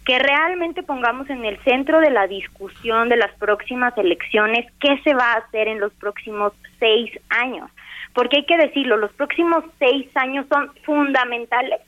que 0.05 0.17
realmente 0.17 0.81
pongamos 0.81 1.29
en 1.29 1.45
el 1.45 1.59
centro 1.59 1.99
de 1.99 2.09
la 2.09 2.25
discusión 2.25 3.09
de 3.09 3.17
las 3.17 3.31
próximas 3.35 3.95
elecciones 3.97 4.65
qué 4.79 4.99
se 5.03 5.13
va 5.13 5.33
a 5.33 5.37
hacer 5.37 5.67
en 5.67 5.79
los 5.79 5.93
próximos 5.93 6.53
seis 6.79 7.11
años. 7.29 7.69
Porque 8.13 8.37
hay 8.37 8.45
que 8.45 8.57
decirlo, 8.57 8.97
los 8.97 9.13
próximos 9.13 9.63
seis 9.77 10.07
años 10.15 10.45
son 10.49 10.73
fundamentales 10.83 11.79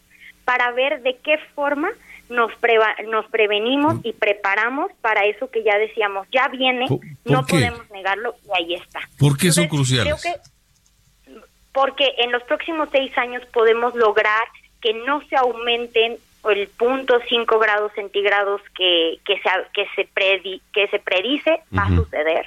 para 0.45 0.71
ver 0.71 1.01
de 1.01 1.17
qué 1.17 1.37
forma 1.55 1.89
nos, 2.29 2.51
nos 3.07 3.25
prevenimos 3.27 3.95
y 4.03 4.13
preparamos 4.13 4.91
para 5.01 5.25
eso 5.25 5.49
que 5.49 5.63
ya 5.63 5.77
decíamos, 5.77 6.27
ya 6.31 6.47
viene, 6.47 6.87
no 7.25 7.45
podemos 7.45 7.89
negarlo 7.91 8.35
y 8.45 8.57
ahí 8.57 8.73
está. 8.75 8.99
¿Por 9.17 9.37
qué 9.37 9.51
son 9.51 9.67
cruciales? 9.67 10.21
Creo 10.21 10.33
que 10.33 10.41
porque 11.73 12.13
en 12.19 12.31
los 12.31 12.43
próximos 12.43 12.89
seis 12.91 13.17
años 13.17 13.43
podemos 13.51 13.95
lograr 13.95 14.43
que 14.79 14.93
no 14.93 15.21
se 15.27 15.35
aumenten 15.35 16.17
el 16.51 16.67
punto 16.67 17.19
cinco 17.27 17.57
grados 17.57 17.91
centígrados 17.95 18.61
que, 18.75 19.19
que, 19.25 19.39
se, 19.39 19.49
que, 19.73 19.87
se, 19.95 20.61
que 20.73 20.87
se 20.89 20.99
predice 20.99 21.61
va 21.75 21.83
a 21.83 21.95
suceder. 21.95 22.45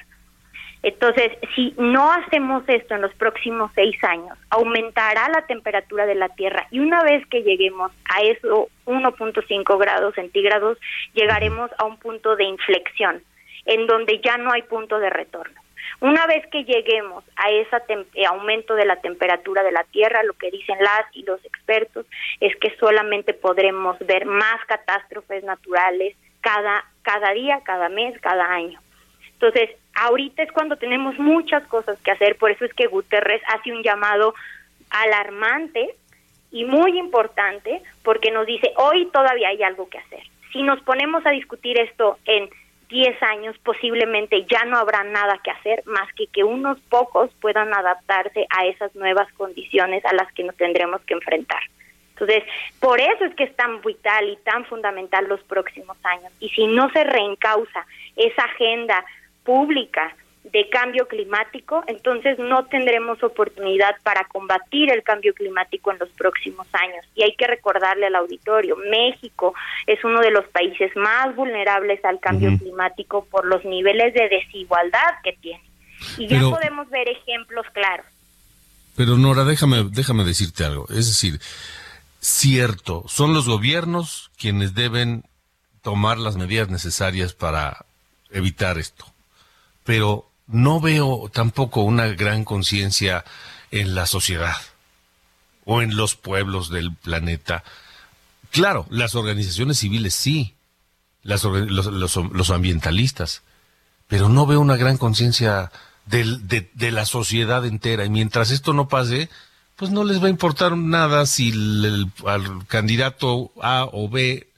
Entonces, 0.87 1.33
si 1.57 1.75
no 1.79 2.13
hacemos 2.13 2.63
esto 2.69 2.95
en 2.95 3.03
los 3.03 3.13
próximos 3.15 3.73
seis 3.75 3.97
años, 4.05 4.39
aumentará 4.51 5.29
la 5.31 5.45
temperatura 5.45 6.07
de 6.07 6.15
la 6.15 6.29
Tierra 6.29 6.69
y 6.71 6.79
una 6.79 7.03
vez 7.03 7.27
que 7.27 7.43
lleguemos 7.43 7.91
a 8.05 8.21
eso 8.21 8.69
1.5 8.85 9.79
grados 9.81 10.15
centígrados, 10.15 10.79
llegaremos 11.13 11.73
a 11.79 11.87
un 11.87 11.97
punto 11.97 12.37
de 12.37 12.45
inflexión 12.45 13.21
en 13.65 13.89
donde 13.89 14.21
ya 14.25 14.39
no 14.39 14.53
hay 14.53 14.63
punto 14.63 15.01
de 15.01 15.11
retorno. 15.11 15.61
Una 15.99 16.25
vez 16.29 16.47
que 16.53 16.63
lleguemos 16.63 17.25
a 17.35 17.51
ese 17.51 17.77
eh, 18.15 18.27
aumento 18.27 18.77
de 18.77 18.85
la 18.85 19.01
temperatura 19.01 19.65
de 19.65 19.73
la 19.73 19.83
Tierra, 19.91 20.23
lo 20.23 20.35
que 20.35 20.53
dicen 20.53 20.79
las 20.79 21.05
y 21.15 21.25
los 21.25 21.45
expertos 21.45 22.07
es 22.39 22.55
que 22.59 22.77
solamente 22.79 23.35
podremos 23.35 23.99
ver 24.07 24.25
más 24.25 24.65
catástrofes 24.69 25.43
naturales 25.43 26.15
cada, 26.43 26.85
cada 27.03 27.33
día, 27.33 27.61
cada 27.65 27.89
mes, 27.89 28.17
cada 28.21 28.45
año. 28.53 28.79
Entonces, 29.33 29.71
ahorita 29.97 30.43
es 30.43 30.53
cuando 30.53 30.77
tenemos 30.77 31.19
muchas 31.19 31.67
cosas 31.67 31.99
que 32.03 32.13
hacer, 32.13 32.37
por 32.37 32.51
eso 32.51 32.65
es 32.65 32.75
que 32.75 32.87
Guterres 32.87 33.43
hace 33.49 33.73
un 33.73 33.83
llamado 33.83 34.35
alarmante 34.91 35.95
y 36.53 36.65
muy 36.65 36.99
importante, 36.99 37.83
porque 38.03 38.31
nos 38.31 38.47
dice, 38.47 38.73
hoy 38.77 39.07
todavía 39.13 39.49
hay 39.49 39.63
algo 39.63 39.89
que 39.89 39.99
hacer. 39.99 40.23
Si 40.53 40.63
nos 40.63 40.81
ponemos 40.83 41.27
a 41.27 41.31
discutir 41.31 41.79
esto 41.79 42.19
en 42.25 42.49
10 42.89 43.21
años 43.23 43.57
posiblemente 43.65 44.45
ya 44.45 44.65
no 44.65 44.79
habrá 44.79 45.03
nada 45.03 45.41
que 45.43 45.51
hacer 45.51 45.83
más 45.87 46.13
que 46.13 46.29
que 46.29 46.45
unos 46.45 46.79
pocos 46.83 47.31
puedan 47.41 47.75
adaptarse 47.75 48.47
a 48.49 48.67
esas 48.67 48.95
nuevas 48.95 49.31
condiciones 49.33 50.05
a 50.05 50.15
las 50.15 50.33
que 50.33 50.45
nos 50.45 50.57
tendremos 50.57 51.01
que 51.03 51.15
enfrentar. 51.15 51.63
Entonces, 52.11 52.45
por 52.81 53.01
eso 53.01 53.25
es 53.25 53.35
que 53.35 53.45
es 53.45 53.57
tan 53.57 53.83
vital 53.83 54.29
y 54.29 54.37
tan 54.37 54.65
fundamental 54.65 55.27
los 55.29 55.43
próximos 55.43 55.99
años. 56.05 56.33
Y 56.41 56.49
si 56.51 56.67
no 56.67 56.89
se 56.91 57.05
reencausa 57.05 57.85
esa 58.17 58.45
agenda 58.45 59.05
pública 59.47 60.15
de 60.53 60.69
cambio 60.69 61.09
climático, 61.09 61.83
entonces 61.87 62.39
no 62.39 62.67
tendremos 62.67 63.23
oportunidad 63.23 63.97
para 64.03 64.25
combatir 64.25 64.93
el 64.93 65.03
cambio 65.03 65.35
climático 65.35 65.91
en 65.91 65.99
los 65.99 66.09
próximos 66.11 66.67
años. 66.73 67.05
Y 67.15 67.23
hay 67.25 67.35
que 67.37 67.47
recordarle 67.47 68.07
al 68.07 68.15
auditorio, 68.15 68.77
México 68.91 69.55
es 69.87 70.03
uno 70.05 70.21
de 70.21 70.31
los 70.31 70.47
países 70.49 70.95
más 70.97 71.35
vulnerables 71.35 72.05
al 72.05 72.21
cambio 72.21 72.57
climático 72.59 73.27
por 73.31 73.47
los 73.47 73.65
niveles 73.65 74.15
de 74.15 74.29
desigualdad 74.29 75.15
que 75.25 75.33
tiene. 75.33 75.65
Y 76.19 76.29
ya 76.29 76.41
podemos 76.41 76.89
ver 76.91 77.09
ejemplos 77.09 77.67
claros. 77.73 78.07
Pero 78.97 79.17
Nora, 79.17 79.45
déjame, 79.45 79.85
déjame 79.91 80.25
decirte 80.25 80.65
algo. 80.65 80.87
Es 80.89 81.07
decir, 81.07 81.41
cierto, 82.21 83.05
son 83.09 83.35
los 83.35 83.49
gobiernos 83.49 84.31
quienes 84.39 84.75
deben 84.75 85.25
tomar 85.83 86.19
las 86.19 86.37
medidas 86.37 86.69
necesarias 86.69 87.35
para 87.35 87.85
evitar 88.31 88.79
esto. 88.79 89.07
Pero 89.87 90.31
no 90.47 90.81
veo 90.81 91.31
tampoco 91.33 91.81
una 91.81 92.09
gran 92.09 92.45
conciencia 92.45 93.25
en 93.71 93.95
la 93.95 94.07
sociedad 94.07 94.57
o 95.65 95.81
en 95.81 95.97
los 95.97 96.15
pueblos 96.15 96.71
del 96.71 96.95
planeta. 96.95 97.65
Claro, 98.51 98.87
las 98.91 99.15
organizaciones 99.15 99.79
civiles 99.79 100.15
sí, 100.15 100.55
las, 101.23 101.45
los, 101.45 102.51
ambientalistas, 102.51 103.43
pero 104.07 104.29
no 104.29 104.47
veo 104.47 104.61
una 104.61 104.77
gran 104.77 104.99
conciencia 104.99 105.73
de, 106.07 106.91
la 106.93 107.05
sociedad 107.05 107.65
entera. 107.67 108.05
Y 108.05 108.11
mientras 108.11 108.51
esto 108.51 108.73
no 108.73 108.89
pase, 108.89 109.29
pues 109.75 109.91
no 109.91 110.05
les 110.05 110.23
va 110.23 110.27
a 110.27 110.31
importar 110.31 110.77
nada 110.77 111.27
si 111.27 111.51
el, 111.51 112.11
el 112.27 112.67
candidato 112.69 113.53
A 113.61 113.89
o 113.93 114.09
B 114.09 114.49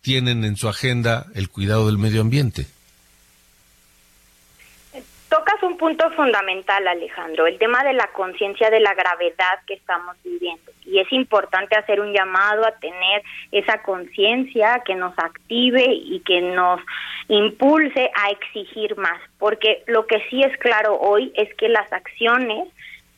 tienen 0.00 0.44
en 0.44 0.56
su 0.56 0.68
agenda 0.68 1.26
el 1.34 1.50
cuidado 1.50 1.86
del 1.86 1.98
medio 1.98 2.22
ambiente. 2.22 2.66
Tocas 5.28 5.60
un 5.64 5.76
punto 5.76 6.08
fundamental, 6.12 6.86
Alejandro, 6.86 7.48
el 7.48 7.58
tema 7.58 7.82
de 7.82 7.94
la 7.94 8.06
conciencia 8.08 8.70
de 8.70 8.78
la 8.78 8.94
gravedad 8.94 9.58
que 9.66 9.74
estamos 9.74 10.16
viviendo. 10.22 10.70
Y 10.84 11.00
es 11.00 11.12
importante 11.12 11.76
hacer 11.76 12.00
un 12.00 12.12
llamado 12.12 12.64
a 12.64 12.70
tener 12.78 13.22
esa 13.50 13.82
conciencia 13.82 14.82
que 14.84 14.94
nos 14.94 15.18
active 15.18 15.84
y 15.84 16.20
que 16.20 16.40
nos 16.42 16.80
impulse 17.26 18.08
a 18.14 18.30
exigir 18.30 18.96
más. 18.96 19.20
Porque 19.38 19.82
lo 19.88 20.06
que 20.06 20.22
sí 20.30 20.42
es 20.44 20.56
claro 20.58 20.96
hoy 21.00 21.32
es 21.34 21.52
que 21.56 21.68
las 21.68 21.92
acciones 21.92 22.68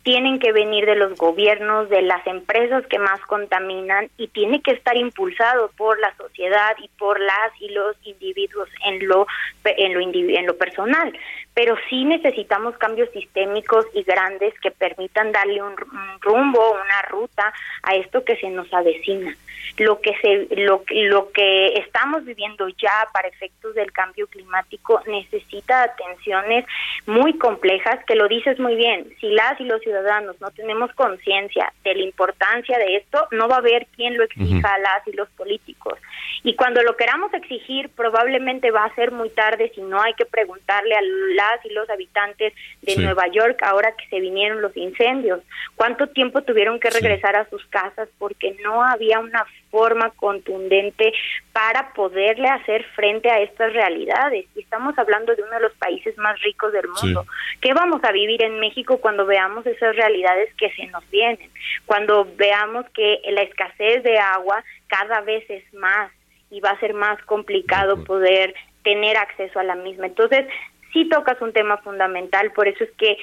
tienen 0.02 0.38
que 0.38 0.52
venir 0.52 0.86
de 0.86 0.94
los 0.94 1.18
gobiernos, 1.18 1.90
de 1.90 2.00
las 2.00 2.26
empresas 2.26 2.86
que 2.86 2.98
más 2.98 3.20
contaminan 3.26 4.08
y 4.16 4.28
tiene 4.28 4.62
que 4.62 4.70
estar 4.70 4.96
impulsado 4.96 5.70
por 5.76 6.00
la 6.00 6.16
sociedad 6.16 6.74
y 6.82 6.88
por 6.98 7.20
las 7.20 7.52
y 7.60 7.68
los 7.68 7.94
individuos 8.04 8.70
en 8.86 9.06
lo 9.06 9.26
en 9.64 9.92
lo 9.92 10.00
en 10.00 10.46
lo 10.46 10.56
personal 10.56 11.12
pero 11.58 11.74
sí 11.90 12.04
necesitamos 12.04 12.78
cambios 12.78 13.10
sistémicos 13.10 13.84
y 13.92 14.04
grandes 14.04 14.54
que 14.60 14.70
permitan 14.70 15.32
darle 15.32 15.60
un, 15.60 15.76
rumbo, 16.20 16.70
una 16.70 17.02
ruta 17.10 17.52
a 17.82 17.96
esto 17.96 18.22
que 18.22 18.36
se 18.36 18.48
nos 18.48 18.72
avecina. 18.72 19.36
Lo 19.78 20.00
que 20.00 20.16
se 20.22 20.46
lo, 20.54 20.84
lo 20.88 21.32
que 21.32 21.78
estamos 21.78 22.24
viviendo 22.24 22.68
ya 22.68 23.08
para 23.12 23.26
efectos 23.26 23.74
del 23.74 23.90
cambio 23.90 24.28
climático 24.28 25.02
necesita 25.08 25.82
atenciones 25.82 26.64
muy 27.06 27.36
complejas, 27.38 28.04
que 28.06 28.14
lo 28.14 28.28
dices 28.28 28.60
muy 28.60 28.76
bien, 28.76 29.08
si 29.20 29.28
las 29.30 29.60
y 29.60 29.64
los 29.64 29.80
ciudadanos 29.82 30.40
no 30.40 30.52
tenemos 30.52 30.92
conciencia 30.92 31.72
de 31.82 31.94
la 31.96 32.04
importancia 32.04 32.78
de 32.78 32.98
esto, 32.98 33.26
no 33.32 33.48
va 33.48 33.56
a 33.56 33.58
haber 33.58 33.86
quien 33.96 34.16
lo 34.16 34.22
exija 34.22 34.74
a 34.74 34.78
las 34.78 35.08
y 35.08 35.12
los 35.12 35.28
políticos. 35.30 35.98
Y 36.44 36.54
cuando 36.54 36.82
lo 36.82 36.96
queramos 36.96 37.34
exigir, 37.34 37.90
probablemente 37.90 38.70
va 38.70 38.84
a 38.84 38.94
ser 38.94 39.10
muy 39.10 39.30
tarde 39.30 39.72
si 39.74 39.80
no 39.80 40.00
hay 40.00 40.14
que 40.14 40.24
preguntarle 40.24 40.94
a 40.94 41.02
las 41.02 41.47
y 41.64 41.70
los 41.70 41.88
habitantes 41.90 42.52
de 42.82 42.96
Nueva 42.96 43.26
York 43.28 43.61
ahora 43.62 43.94
que 43.96 44.06
se 44.08 44.20
vinieron 44.20 44.62
los 44.62 44.76
incendios. 44.76 45.40
¿Cuánto 45.76 46.08
tiempo 46.08 46.42
tuvieron 46.42 46.80
que 46.80 46.90
regresar 46.90 47.37
a 47.37 47.48
sus 47.48 47.64
casas 47.66 48.08
porque 48.18 48.56
no 48.62 48.82
había 48.82 49.18
una 49.20 49.46
forma 49.70 50.11
contundente 50.11 51.12
para 51.52 51.92
poderle 51.92 52.48
hacer 52.48 52.84
frente 52.94 53.30
a 53.30 53.40
estas 53.40 53.72
realidades? 53.72 54.46
Y 54.54 54.61
estamos 54.61 54.98
hablando 54.98 55.34
de 55.34 55.42
uno 55.42 55.52
de 55.52 55.61
los 55.61 55.74
países 55.74 56.16
más 56.18 56.40
ricos 56.42 56.72
del 56.72 56.88
mundo. 56.88 57.26
¿Qué 57.61 57.72
vamos 57.74 58.02
a 58.04 58.12
vivir 58.12 58.42
en 58.42 58.61
México 58.61 58.98
cuando 58.98 59.26
veamos 59.26 59.66
esas 59.66 59.96
realidades 59.96 60.52
que 60.54 60.70
se 60.72 60.87
nos 60.87 61.08
vienen? 61.11 61.50
Cuando 61.87 62.26
veamos 62.37 62.87
que 62.94 63.20
la 63.30 63.42
escasez 63.42 64.02
de 64.02 64.18
agua 64.18 64.62
cada 64.88 65.20
vez 65.20 65.48
es 65.48 65.72
más 65.74 66.11
y 66.50 66.61
va 66.61 66.70
a 66.70 66.80
ser 66.80 66.94
más 66.94 67.22
complicado 67.24 68.04
poder 68.04 68.54
tener 68.82 69.16
acceso 69.16 69.58
a 69.58 69.64
la 69.64 69.74
misma. 69.74 70.06
Entonces, 70.06 70.46
sí 70.92 71.09
tocas 71.09 71.40
un 71.40 71.53
tema 71.53 71.77
fundamental, 71.79 72.53
por 72.53 72.68
eso 72.68 72.85
es 72.85 72.90
que 72.92 73.16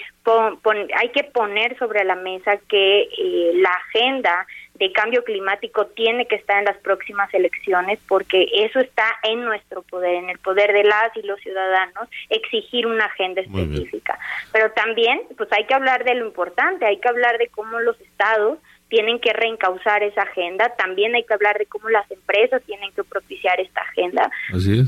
hay 0.98 1.10
que 1.10 1.24
poner 1.26 1.78
sobre 1.78 2.04
la 2.04 2.16
mesa 2.16 2.58
que 2.68 3.02
eh, 3.04 3.52
la 3.56 3.70
agenda 3.70 4.48
de 4.76 4.92
cambio 4.92 5.24
climático 5.24 5.86
tiene 5.88 6.28
que 6.28 6.36
estar 6.36 6.60
en 6.60 6.66
las 6.66 6.78
próximas 6.78 7.34
elecciones 7.34 8.00
porque 8.08 8.48
eso 8.54 8.80
está 8.80 9.06
en 9.24 9.46
nuestro 9.46 9.84
poder, 9.84 10.16
en 10.16 10.30
el 10.30 10.40
poder 10.40 10.74
de 10.74 10.84
las 10.84 11.16
y 11.16 11.22
los 11.22 11.40
ciudadanos, 11.40 12.10
exigir 12.30 12.86
una 12.86 13.06
agenda 13.06 13.42
específica. 13.42 14.20
Pero 14.52 14.72
también, 14.72 15.22
pues 15.38 15.50
hay 15.54 15.66
que 15.66 15.74
hablar 15.74 16.04
de 16.04 16.16
lo 16.16 16.26
importante, 16.26 16.86
hay 16.86 16.98
que 16.98 17.08
hablar 17.08 17.38
de 17.38 17.48
cómo 17.48 17.80
los 17.80 18.00
estados 18.02 18.60
tienen 18.90 19.20
que 19.20 19.34
reencauzar 19.34 20.04
esa 20.04 20.22
agenda, 20.22 20.72
también 20.78 21.16
hay 21.16 21.24
que 21.24 21.34
hablar 21.34 21.58
de 21.58 21.66
cómo 21.66 21.90
las 21.90 22.10
empresas 22.12 22.62
tienen 22.64 22.92
que 22.94 23.04
propiciar 23.04 23.60
esta 23.60 23.82
agenda. 23.82 24.30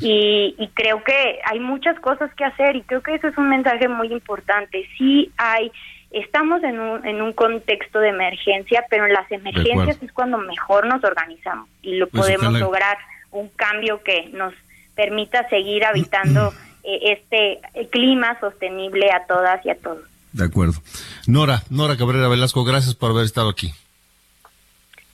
Y, 0.01 0.55
y 0.57 0.67
creo 0.75 1.03
que 1.03 1.39
hay 1.43 1.59
muchas 1.59 1.99
cosas 1.99 2.33
que 2.35 2.45
hacer 2.45 2.75
y 2.75 2.83
creo 2.83 3.01
que 3.01 3.15
eso 3.15 3.27
es 3.27 3.37
un 3.37 3.49
mensaje 3.49 3.87
muy 3.87 4.11
importante. 4.13 4.87
Sí 4.97 5.31
hay 5.37 5.71
estamos 6.11 6.63
en 6.63 6.79
un, 6.79 7.05
en 7.05 7.21
un 7.21 7.33
contexto 7.33 7.99
de 7.99 8.09
emergencia, 8.09 8.83
pero 8.89 9.05
en 9.05 9.13
las 9.13 9.29
emergencias 9.31 10.01
es 10.01 10.11
cuando 10.11 10.37
mejor 10.37 10.87
nos 10.87 11.03
organizamos 11.03 11.67
y 11.81 11.95
lo 11.95 12.07
pues 12.07 12.23
podemos 12.23 12.59
lograr 12.59 12.97
un 13.31 13.49
cambio 13.49 14.01
que 14.03 14.29
nos 14.33 14.53
permita 14.95 15.47
seguir 15.49 15.85
habitando 15.85 16.53
eh, 16.83 17.17
este 17.17 17.59
clima 17.89 18.39
sostenible 18.39 19.11
a 19.11 19.25
todas 19.25 19.65
y 19.65 19.69
a 19.69 19.75
todos. 19.75 20.03
De 20.33 20.45
acuerdo. 20.45 20.79
Nora, 21.25 21.63
Nora 21.69 21.97
Cabrera 21.97 22.27
Velasco, 22.27 22.63
gracias 22.63 22.95
por 22.95 23.11
haber 23.11 23.25
estado 23.25 23.49
aquí. 23.49 23.73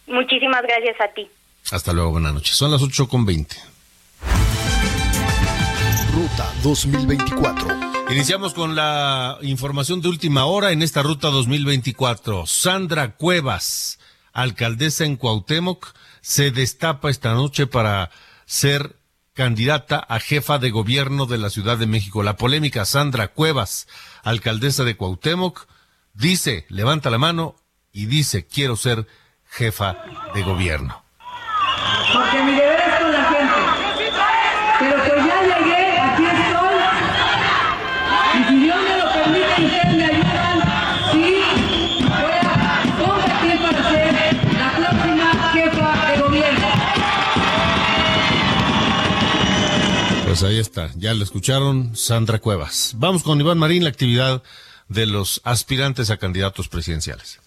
Muchísimas 0.07 0.61
gracias 0.63 0.99
a 1.01 1.13
ti. 1.13 1.27
Hasta 1.71 1.93
luego, 1.93 2.11
buenas 2.11 2.33
noches. 2.33 2.55
Son 2.55 2.71
las 2.71 2.81
8 2.81 3.07
con 3.07 3.25
20. 3.25 3.55
Ruta 6.13 6.53
2024. 6.61 7.93
Iniciamos 8.11 8.53
con 8.53 8.75
la 8.75 9.39
información 9.41 10.01
de 10.01 10.09
última 10.09 10.45
hora 10.45 10.71
en 10.71 10.81
esta 10.83 11.01
ruta 11.01 11.29
2024. 11.29 12.45
Sandra 12.45 13.15
Cuevas, 13.15 13.97
alcaldesa 14.33 15.05
en 15.05 15.15
Cuauhtémoc, 15.15 15.93
se 16.21 16.51
destapa 16.51 17.09
esta 17.09 17.33
noche 17.33 17.65
para 17.65 18.11
ser 18.45 18.97
candidata 19.33 19.97
a 19.97 20.19
jefa 20.19 20.59
de 20.59 20.69
gobierno 20.69 21.25
de 21.25 21.39
la 21.39 21.49
Ciudad 21.49 21.77
de 21.77 21.87
México. 21.87 22.21
La 22.21 22.37
polémica 22.37 22.85
Sandra 22.85 23.29
Cuevas, 23.29 23.87
alcaldesa 24.23 24.83
de 24.83 24.95
Cuauhtémoc, 24.95 25.65
dice, 26.13 26.65
levanta 26.69 27.09
la 27.09 27.17
mano 27.17 27.55
y 27.91 28.05
dice, 28.05 28.45
quiero 28.45 28.75
ser 28.75 29.07
jefa 29.53 29.95
de 30.33 30.41
gobierno. 30.41 31.03
Porque 32.11 32.43
mi 32.43 32.51
deber 32.53 32.79
es 32.79 32.99
con 32.99 33.11
la 33.11 33.23
gente. 33.25 33.61
Pero 34.79 34.97
pues 34.97 35.25
ya 35.25 35.41
llegué, 35.43 35.99
aquí 35.99 36.25
estoy. 36.25 36.77
Y 38.33 38.43
si 38.49 38.55
Dios 38.63 38.77
me 38.81 38.97
lo 38.97 39.13
permite 39.13 39.61
y 39.61 39.65
ustedes 39.65 39.95
me 39.95 40.05
ayudan, 40.05 40.59
sí, 41.11 41.35
voy 42.01 42.37
a 42.41 42.53
competir 42.97 43.61
para 43.61 43.89
ser 43.89 44.13
la 44.59 44.69
próxima 44.75 45.27
jefa 45.53 46.11
de 46.11 46.17
gobierno. 46.19 46.67
Pues 50.25 50.43
ahí 50.43 50.59
está, 50.59 50.89
ya 50.95 51.13
lo 51.13 51.23
escucharon, 51.23 51.95
Sandra 51.95 52.39
Cuevas. 52.39 52.93
Vamos 52.97 53.21
con 53.21 53.39
Iván 53.39 53.59
Marín, 53.59 53.83
la 53.83 53.89
actividad 53.89 54.41
de 54.87 55.05
los 55.05 55.41
aspirantes 55.43 56.09
a 56.09 56.17
candidatos 56.17 56.67
presidenciales. 56.69 57.39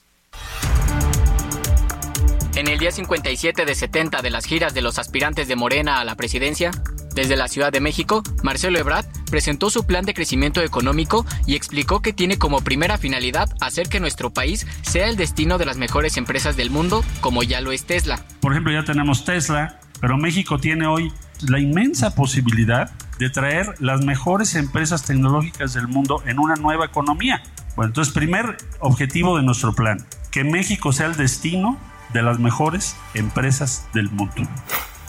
En 2.57 2.69
el 2.69 2.79
día 2.79 2.91
57 2.91 3.67
de 3.67 3.75
70 3.75 4.23
de 4.23 4.31
las 4.31 4.47
giras 4.47 4.73
de 4.73 4.81
los 4.81 4.99
aspirantes 4.99 5.47
de 5.47 5.57
Morena 5.57 6.01
a 6.01 6.05
la 6.07 6.15
presidencia, 6.15 6.71
desde 7.15 7.37
la 7.37 7.49
Ciudad 7.49 7.71
de 7.71 7.83
México, 7.83 8.23
Marcelo 8.43 8.79
Ebrard 8.79 9.05
presentó 9.31 9.69
su 9.69 9.85
plan 9.85 10.07
de 10.07 10.15
crecimiento 10.15 10.63
económico 10.63 11.27
y 11.47 11.55
explicó 11.55 12.01
que 12.01 12.15
tiene 12.15 12.39
como 12.39 12.63
primera 12.63 12.97
finalidad 12.97 13.51
hacer 13.61 13.91
que 13.91 14.01
nuestro 14.01 14.31
país 14.31 14.67
sea 14.81 15.11
el 15.11 15.19
destino 15.19 15.59
de 15.59 15.67
las 15.67 15.77
mejores 15.77 16.17
empresas 16.17 16.57
del 16.57 16.71
mundo, 16.71 17.05
como 17.21 17.43
ya 17.43 17.61
lo 17.61 17.73
es 17.73 17.85
Tesla. 17.85 18.25
Por 18.41 18.53
ejemplo, 18.53 18.73
ya 18.73 18.85
tenemos 18.85 19.27
Tesla, 19.27 19.79
pero 20.01 20.17
México 20.17 20.59
tiene 20.59 20.87
hoy 20.87 21.13
la 21.47 21.61
inmensa 21.61 22.15
posibilidad 22.15 22.91
de 23.19 23.29
traer 23.29 23.75
las 23.81 24.03
mejores 24.03 24.55
empresas 24.55 25.05
tecnológicas 25.05 25.75
del 25.75 25.89
mundo 25.89 26.23
en 26.25 26.39
una 26.39 26.55
nueva 26.55 26.87
economía. 26.87 27.43
Bueno, 27.77 27.91
entonces, 27.91 28.15
primer 28.15 28.57
objetivo 28.79 29.37
de 29.37 29.43
nuestro 29.43 29.75
plan, 29.75 30.07
que 30.31 30.43
México 30.43 30.95
sea 30.95 31.05
el 31.05 31.17
destino 31.17 31.79
de 32.13 32.23
las 32.23 32.39
mejores 32.39 32.97
empresas 33.15 33.87
del 33.93 34.11
mundo. 34.11 34.49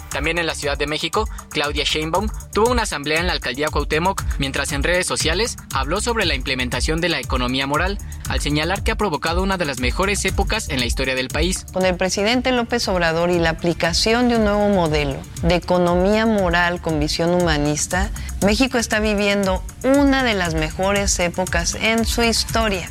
También 0.10 0.38
en 0.38 0.48
la 0.48 0.56
Ciudad 0.56 0.78
de 0.78 0.88
México, 0.88 1.30
Claudia 1.50 1.84
Sheinbaum 1.84 2.28
tuvo 2.54 2.72
una 2.72 2.84
asamblea 2.84 3.20
en 3.20 3.28
la 3.28 3.34
alcaldía 3.34 3.68
Cuauhtémoc, 3.68 4.24
mientras 4.40 4.72
en 4.72 4.84
redes 4.84 5.06
sociales 5.06 5.58
habló 5.74 6.02
sobre 6.02 6.26
la 6.26 6.36
implementación 6.36 7.02
de 7.02 7.10
la 7.10 7.20
economía 7.20 7.68
moral, 7.68 7.98
al 8.30 8.42
señalar 8.42 8.84
que 8.84 8.92
ha 8.92 8.96
provocado 8.96 9.44
una 9.44 9.58
de 9.58 9.66
las 9.66 9.80
mejores 9.80 10.24
épocas 10.26 10.70
en 10.70 10.80
la 10.80 10.86
historia 10.86 11.16
del 11.16 11.28
país. 11.28 11.66
Con 11.72 11.86
el 11.86 11.96
presidente 11.98 12.52
López 12.52 12.88
Obrador 12.88 13.30
y 13.30 13.40
la 13.40 13.52
aplicación 13.52 14.30
de 14.30 14.38
un 14.38 14.46
nuevo 14.46 14.70
modelo 14.70 15.18
de 15.44 15.56
economía 15.56 16.26
moral 16.26 16.82
con 16.82 17.00
visión 17.00 17.34
humanista, 17.34 18.10
México 18.44 18.78
está 18.78 19.00
viviendo 19.00 19.64
una 19.84 20.24
de 20.24 20.34
las 20.34 20.54
mejores 20.54 21.20
épocas 21.20 21.76
en 21.76 22.06
su 22.06 22.24
historia. 22.24 22.90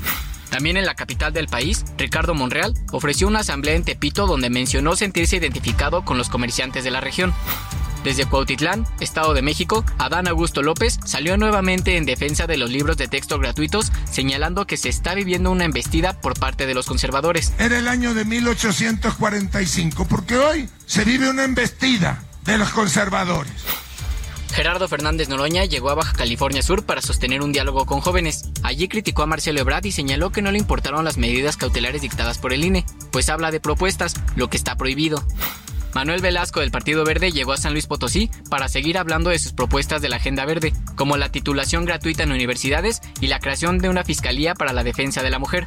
También 0.51 0.77
en 0.77 0.87
la 0.87 0.95
capital 0.95 1.33
del 1.33 1.49
país, 1.49 1.85
Ricardo 1.99 2.35
Monreal 2.35 2.75
ofreció 2.93 3.29
una 3.29 3.41
asamblea 3.41 3.75
en 3.75 3.85
Tepito 3.85 4.27
donde 4.27 4.51
mencionó 4.51 4.97
sentirse 4.97 5.37
identificado 5.37 6.05
con 6.05 6.19
los 6.19 6.29
comerciantes 6.29 6.85
de 6.85 6.91
la 6.91 7.01
región. 7.01 7.35
Desde 8.07 8.25
Cuautitlán, 8.25 8.87
Estado 9.01 9.35
de 9.35 9.43
México, 9.43 9.85
Adán 9.99 10.29
Augusto 10.29 10.63
López 10.63 11.01
salió 11.05 11.37
nuevamente 11.37 11.97
en 11.97 12.07
defensa 12.07 12.47
de 12.47 12.57
los 12.57 12.71
libros 12.71 12.97
de 12.97 13.09
texto 13.09 13.37
gratuitos, 13.41 13.91
señalando 14.09 14.65
que 14.65 14.77
se 14.77 14.89
está 14.89 15.15
viviendo 15.15 15.51
una 15.51 15.65
embestida 15.65 16.21
por 16.21 16.39
parte 16.39 16.67
de 16.67 16.75
los 16.75 16.87
conservadores. 16.87 17.53
Era 17.59 17.79
el 17.79 17.89
año 17.89 18.15
de 18.15 18.25
1845, 18.25 20.07
porque 20.07 20.37
hoy 20.37 20.69
se 20.87 21.05
vive 21.05 21.29
una 21.29 21.43
embestida 21.43 22.23
de 22.45 22.59
los 22.59 22.71
conservadores. 22.71 23.53
Gerardo 24.53 24.89
Fernández 24.89 25.29
Noroña 25.29 25.65
llegó 25.65 25.91
a 25.91 25.95
Baja 25.95 26.13
California 26.13 26.63
Sur 26.63 26.85
para 26.85 27.03
sostener 27.03 27.43
un 27.43 27.53
diálogo 27.53 27.87
con 27.87 28.01
jóvenes. 28.01 28.51
Allí 28.63 28.89
criticó 28.89 29.23
a 29.23 29.27
Marcelo 29.27 29.61
Ebrard 29.61 29.85
y 29.85 29.93
señaló 29.93 30.31
que 30.31 30.43
no 30.43 30.51
le 30.51 30.59
importaron 30.59 31.05
las 31.05 31.19
medidas 31.19 31.57
cautelares 31.57 32.03
dictadas 32.03 32.39
por 32.39 32.53
el 32.53 32.65
INE, 32.65 32.85
pues 33.13 33.29
habla 33.29 33.51
de 33.51 33.61
propuestas, 33.61 34.15
lo 34.35 34.49
que 34.49 34.57
está 34.57 34.77
prohibido. 34.77 35.23
Manuel 35.95 36.21
Velasco 36.21 36.61
del 36.61 36.71
Partido 36.71 37.05
Verde 37.05 37.33
llegó 37.33 37.53
a 37.53 37.57
San 37.57 37.73
Luis 37.73 37.87
Potosí 37.87 38.31
para 38.51 38.69
seguir 38.69 38.99
hablando 38.99 39.31
de 39.31 39.39
sus 39.39 39.55
propuestas 39.55 40.03
de 40.03 40.11
la 40.11 40.17
Agenda 40.17 40.45
Verde, 40.45 40.75
como 40.95 41.17
la 41.17 41.31
titulación 41.31 41.87
gratuita 41.87 42.23
en 42.23 42.33
universidades 42.33 43.01
y 43.21 43.29
la 43.29 43.41
creación 43.41 43.79
de 43.79 43.89
una 43.89 44.05
Fiscalía 44.05 44.55
para 44.55 44.75
la 44.75 44.85
Defensa 44.85 45.23
de 45.23 45.31
la 45.31 45.39
Mujer. 45.39 45.67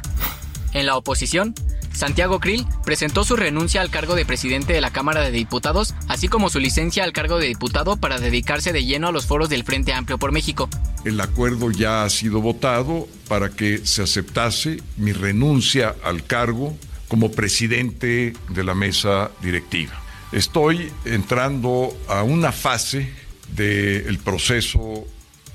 En 0.72 0.86
la 0.86 0.96
oposición, 0.96 1.54
Santiago 1.92 2.38
Krill 2.40 2.66
presentó 2.84 3.24
su 3.24 3.36
renuncia 3.36 3.80
al 3.80 3.90
cargo 3.90 4.14
de 4.14 4.24
presidente 4.24 4.72
de 4.72 4.80
la 4.80 4.90
Cámara 4.90 5.20
de 5.20 5.32
Diputados, 5.32 5.94
así 6.08 6.28
como 6.28 6.48
su 6.48 6.60
licencia 6.60 7.04
al 7.04 7.12
cargo 7.12 7.38
de 7.38 7.48
diputado 7.48 7.96
para 7.96 8.18
dedicarse 8.18 8.72
de 8.72 8.84
lleno 8.84 9.08
a 9.08 9.12
los 9.12 9.26
foros 9.26 9.48
del 9.48 9.64
Frente 9.64 9.92
Amplio 9.92 10.18
por 10.18 10.32
México. 10.32 10.68
El 11.04 11.20
acuerdo 11.20 11.70
ya 11.70 12.04
ha 12.04 12.10
sido 12.10 12.40
votado 12.40 13.08
para 13.28 13.50
que 13.50 13.84
se 13.84 14.02
aceptase 14.02 14.80
mi 14.96 15.12
renuncia 15.12 15.94
al 16.04 16.24
cargo 16.24 16.76
como 17.08 17.32
presidente 17.32 18.34
de 18.48 18.64
la 18.64 18.74
mesa 18.74 19.30
directiva. 19.42 19.92
Estoy 20.30 20.92
entrando 21.04 21.92
a 22.08 22.22
una 22.22 22.52
fase 22.52 23.12
del 23.56 24.18
proceso 24.18 25.04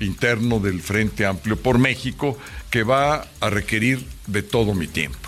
interno 0.00 0.60
del 0.60 0.82
Frente 0.82 1.24
Amplio 1.24 1.56
por 1.56 1.78
México 1.78 2.36
que 2.70 2.82
va 2.82 3.26
a 3.40 3.48
requerir 3.48 4.04
de 4.26 4.42
todo 4.42 4.74
mi 4.74 4.86
tiempo. 4.86 5.18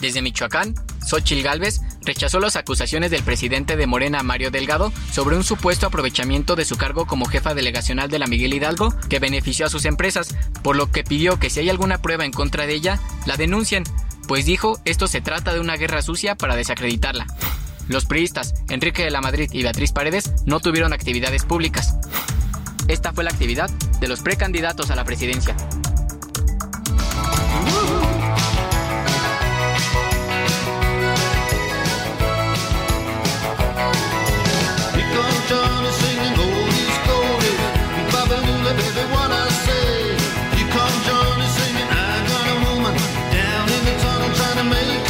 Desde 0.00 0.20
Michoacán, 0.20 0.74
Xochil 1.06 1.42
Gálvez 1.42 1.80
rechazó 2.02 2.38
las 2.38 2.56
acusaciones 2.56 3.10
del 3.10 3.22
presidente 3.22 3.76
de 3.76 3.86
Morena, 3.86 4.22
Mario 4.22 4.50
Delgado, 4.50 4.92
sobre 5.10 5.36
un 5.36 5.44
supuesto 5.44 5.86
aprovechamiento 5.86 6.54
de 6.54 6.64
su 6.64 6.76
cargo 6.76 7.06
como 7.06 7.26
jefa 7.26 7.54
delegacional 7.54 8.10
de 8.10 8.18
la 8.18 8.26
Miguel 8.26 8.54
Hidalgo 8.54 8.94
que 9.08 9.18
benefició 9.18 9.66
a 9.66 9.70
sus 9.70 9.84
empresas, 9.84 10.34
por 10.62 10.76
lo 10.76 10.90
que 10.90 11.04
pidió 11.04 11.38
que 11.38 11.50
si 11.50 11.60
hay 11.60 11.70
alguna 11.70 12.02
prueba 12.02 12.24
en 12.24 12.32
contra 12.32 12.66
de 12.66 12.74
ella, 12.74 13.00
la 13.24 13.36
denuncien, 13.36 13.84
pues 14.28 14.44
dijo 14.44 14.80
esto 14.84 15.08
se 15.08 15.20
trata 15.20 15.54
de 15.54 15.60
una 15.60 15.76
guerra 15.76 16.02
sucia 16.02 16.34
para 16.34 16.56
desacreditarla. 16.56 17.26
Los 17.88 18.04
priistas 18.04 18.54
Enrique 18.68 19.04
de 19.04 19.10
la 19.10 19.20
Madrid 19.20 19.48
y 19.52 19.62
Beatriz 19.62 19.92
Paredes 19.92 20.32
no 20.44 20.60
tuvieron 20.60 20.92
actividades 20.92 21.44
públicas. 21.44 21.94
Esta 22.88 23.12
fue 23.12 23.24
la 23.24 23.30
actividad 23.30 23.70
de 24.00 24.08
los 24.08 24.20
precandidatos 24.20 24.90
a 24.90 24.96
la 24.96 25.04
presidencia. 25.04 25.56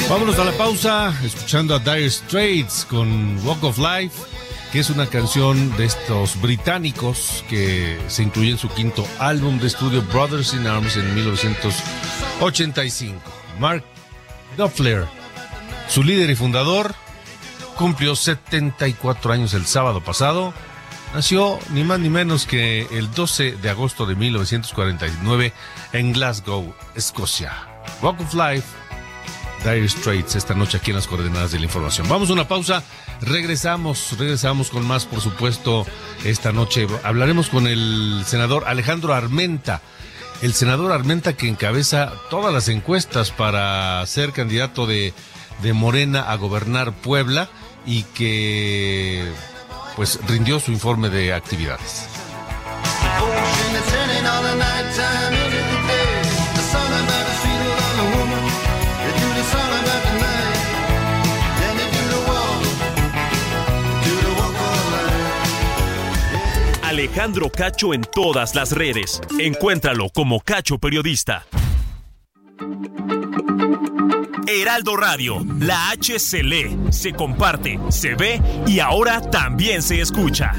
Vámonos 0.09 0.39
a 0.39 0.45
la 0.45 0.53
pausa, 0.53 1.13
escuchando 1.25 1.75
a 1.75 1.81
Dire 1.81 2.09
Straits 2.09 2.87
con 2.89 3.45
Walk 3.45 3.65
of 3.65 3.77
Life, 3.77 4.23
que 4.71 4.79
es 4.79 4.89
una 4.89 5.09
canción 5.09 5.77
de 5.77 5.85
estos 5.85 6.41
británicos 6.41 7.45
que 7.51 7.99
se 8.07 8.23
incluye 8.23 8.53
en 8.53 8.59
su 8.59 8.69
quinto 8.69 9.05
álbum 9.19 9.59
de 9.59 9.67
estudio 9.67 10.03
Brothers 10.03 10.55
in 10.55 10.65
Arms 10.67 10.97
en 10.97 11.13
1985. 11.13 13.21
Mark 13.59 13.83
Knopfler, 14.57 15.07
su 15.89 16.05
líder 16.05 16.31
y 16.31 16.37
fundador, 16.37 16.95
cumplió 17.77 18.15
74 18.15 19.33
años 19.33 19.55
el 19.55 19.67
sábado 19.67 20.01
pasado. 20.01 20.55
Nació 21.15 21.59
ni 21.71 21.85
más 21.85 21.99
ni 21.99 22.11
menos 22.11 22.47
que 22.47 22.87
el 22.91 23.11
12 23.11 23.57
de 23.57 23.71
agosto 23.71 24.07
de 24.07 24.15
1949 24.15 25.53
en 25.93 26.13
Glasgow, 26.13 26.75
Escocia. 26.95 27.53
Walk 28.03 28.21
of 28.21 28.35
Life, 28.35 28.67
Dire 29.65 29.89
Straits, 29.89 30.37
esta 30.37 30.55
noche 30.55 30.77
aquí 30.77 30.91
en 30.91 30.97
las 30.97 31.07
coordenadas 31.07 31.53
de 31.53 31.59
la 31.59 31.65
información. 31.65 32.09
Vamos 32.09 32.31
a 32.31 32.35
una 32.35 32.47
pausa, 32.47 32.83
regresamos, 33.21 34.17
regresamos 34.19 34.71
con 34.71 34.87
más, 34.87 35.07
por 35.07 35.21
supuesto, 35.21 35.87
esta 36.25 36.53
noche. 36.53 36.87
Hablaremos 37.03 37.49
con 37.49 37.67
el 37.67 38.23
senador 38.27 38.65
Alejandro 38.67 39.15
Armenta, 39.15 39.81
el 40.43 40.53
senador 40.53 40.93
Armenta 40.93 41.33
que 41.33 41.49
encabeza 41.49 42.13
todas 42.31 42.53
las 42.53 42.69
encuestas 42.69 43.31
para 43.31 44.05
ser 44.07 44.33
candidato 44.33 44.87
de, 44.87 45.15
de 45.63 45.73
Morena 45.73 46.31
a 46.31 46.37
gobernar 46.37 46.93
Puebla 46.93 47.49
y 47.87 48.03
que 48.03 49.33
pues 49.97 50.21
rindió 50.29 50.61
su 50.61 50.71
informe 50.71 51.09
de 51.09 51.33
actividades. 51.33 52.07
Alejandro 66.83 67.51
Cacho 67.51 67.93
en 67.93 68.03
todas 68.03 68.55
las 68.55 68.73
redes. 68.73 69.21
Encuéntralo 69.39 70.09
como 70.11 70.41
Cacho 70.41 70.79
Periodista. 70.79 71.45
Heraldo 74.45 74.97
Radio, 74.97 75.45
la 75.61 75.91
H 75.91 76.19
se 76.19 76.43
lee, 76.43 76.77
se 76.91 77.13
comparte, 77.13 77.79
se 77.89 78.15
ve 78.15 78.41
y 78.67 78.81
ahora 78.81 79.21
también 79.21 79.83
se 79.83 80.01
escucha. 80.01 80.53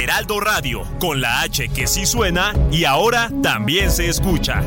Heraldo 0.00 0.40
Radio, 0.40 0.82
con 0.98 1.20
la 1.20 1.42
H 1.42 1.68
que 1.68 1.86
sí 1.86 2.06
suena 2.06 2.54
y 2.70 2.84
ahora 2.84 3.30
también 3.42 3.90
se 3.90 4.08
escucha. 4.08 4.62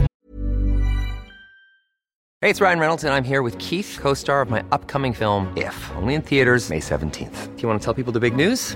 Hey, 2.41 2.50
it's 2.50 2.60
Ryan 2.60 2.80
Reynolds, 2.80 3.04
and 3.06 3.13
I'm 3.13 3.24
here 3.24 3.41
with 3.41 3.58
Keith, 3.58 3.98
co 4.02 4.13
star 4.13 4.41
of 4.41 4.50
my 4.50 4.63
upcoming 4.72 5.13
film, 5.13 5.48
If, 5.56 5.76
only 5.96 6.13
in 6.13 6.22
theaters, 6.22 6.69
May 6.69 6.82
17th. 6.82 7.56
Do 7.56 7.62
you 7.62 7.69
want 7.69 7.80
to 7.80 7.86
tell 7.86 7.93
people 7.93 8.12
the 8.12 8.19
big 8.19 8.36
news? 8.36 8.76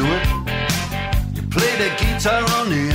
You 0.00 1.42
play 1.50 1.76
the 1.76 1.90
guitar 1.98 2.42
on 2.58 2.70
the 2.70 2.89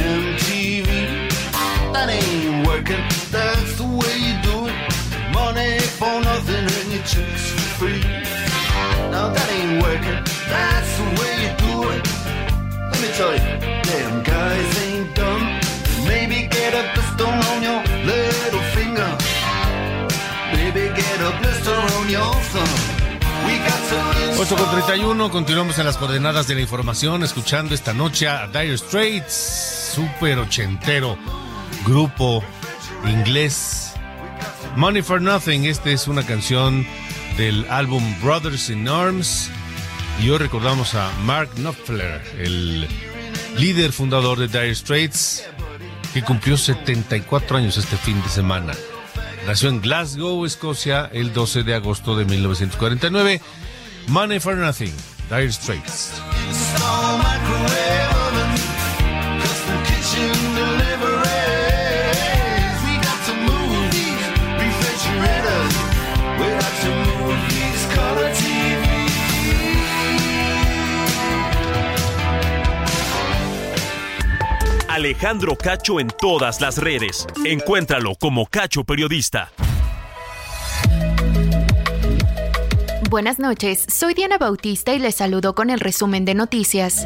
8 24.37 24.55
con 24.57 24.69
31, 24.69 25.31
continuamos 25.31 25.79
en 25.79 25.85
las 25.85 25.95
coordenadas 25.95 26.45
de 26.45 26.55
la 26.55 26.61
información, 26.61 27.23
escuchando 27.23 27.73
esta 27.73 27.93
noche 27.93 28.27
a 28.27 28.47
Dire 28.47 28.77
Straits, 28.77 29.93
super 29.95 30.39
ochentero, 30.39 31.17
grupo 31.85 32.43
inglés. 33.05 33.93
Money 34.75 35.01
for 35.01 35.21
Nothing, 35.21 35.63
esta 35.63 35.89
es 35.89 36.09
una 36.09 36.25
canción 36.25 36.85
del 37.37 37.65
álbum 37.69 38.03
Brothers 38.21 38.69
in 38.69 38.89
Arms. 38.89 39.49
Y 40.21 40.29
hoy 40.29 40.37
recordamos 40.37 40.95
a 40.95 41.09
Mark 41.23 41.51
Knopfler, 41.55 42.21
el 42.37 42.89
líder 43.57 43.93
fundador 43.93 44.37
de 44.37 44.47
Dire 44.49 44.75
Straits, 44.75 45.45
que 46.13 46.23
cumplió 46.23 46.57
74 46.57 47.57
años 47.57 47.77
este 47.77 47.95
fin 47.95 48.21
de 48.21 48.29
semana. 48.29 48.73
Nació 49.47 49.69
en 49.69 49.79
Glasgow, 49.79 50.45
Escocia, 50.45 51.09
el 51.13 51.31
12 51.31 51.63
de 51.63 51.75
agosto 51.75 52.17
de 52.17 52.25
1949. 52.25 53.41
Money 54.07 54.39
for 54.39 54.55
Nothing, 54.55 54.93
Dire 55.29 55.51
Straits. 55.51 56.21
Alejandro 74.87 75.55
Cacho 75.57 75.99
en 75.99 76.07
todas 76.07 76.61
las 76.61 76.77
redes. 76.77 77.27
Encuéntralo 77.43 78.15
como 78.15 78.45
Cacho 78.45 78.85
Periodista. 78.85 79.51
Buenas 83.09 83.37
noches, 83.37 83.85
soy 83.87 84.15
Diana 84.15 84.39
Bautista 84.39 84.93
y 84.93 84.99
les 84.99 85.15
saludo 85.15 85.53
con 85.53 85.69
el 85.69 85.79
resumen 85.79 86.25
de 86.25 86.33
noticias. 86.33 87.05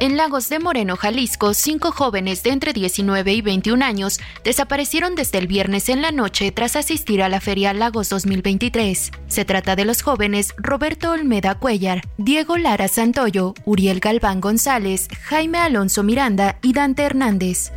En 0.00 0.16
Lagos 0.16 0.48
de 0.48 0.58
Moreno, 0.58 0.96
Jalisco, 0.96 1.52
cinco 1.52 1.92
jóvenes 1.92 2.42
de 2.42 2.50
entre 2.50 2.72
19 2.72 3.32
y 3.32 3.42
21 3.42 3.84
años 3.84 4.18
desaparecieron 4.42 5.14
desde 5.14 5.38
el 5.38 5.46
viernes 5.46 5.88
en 5.90 6.00
la 6.00 6.12
noche 6.12 6.50
tras 6.50 6.76
asistir 6.76 7.22
a 7.22 7.28
la 7.28 7.40
Feria 7.40 7.74
Lagos 7.74 8.08
2023. 8.08 9.10
Se 9.28 9.44
trata 9.44 9.76
de 9.76 9.84
los 9.84 10.02
jóvenes 10.02 10.54
Roberto 10.56 11.10
Olmeda 11.10 11.54
Cuellar, 11.56 12.00
Diego 12.16 12.56
Lara 12.56 12.88
Santoyo, 12.88 13.54
Uriel 13.66 14.00
Galván 14.00 14.40
González, 14.40 15.08
Jaime 15.24 15.58
Alonso 15.58 16.02
Miranda 16.02 16.58
y 16.62 16.72
Dante 16.72 17.02
Hernández. 17.02 17.70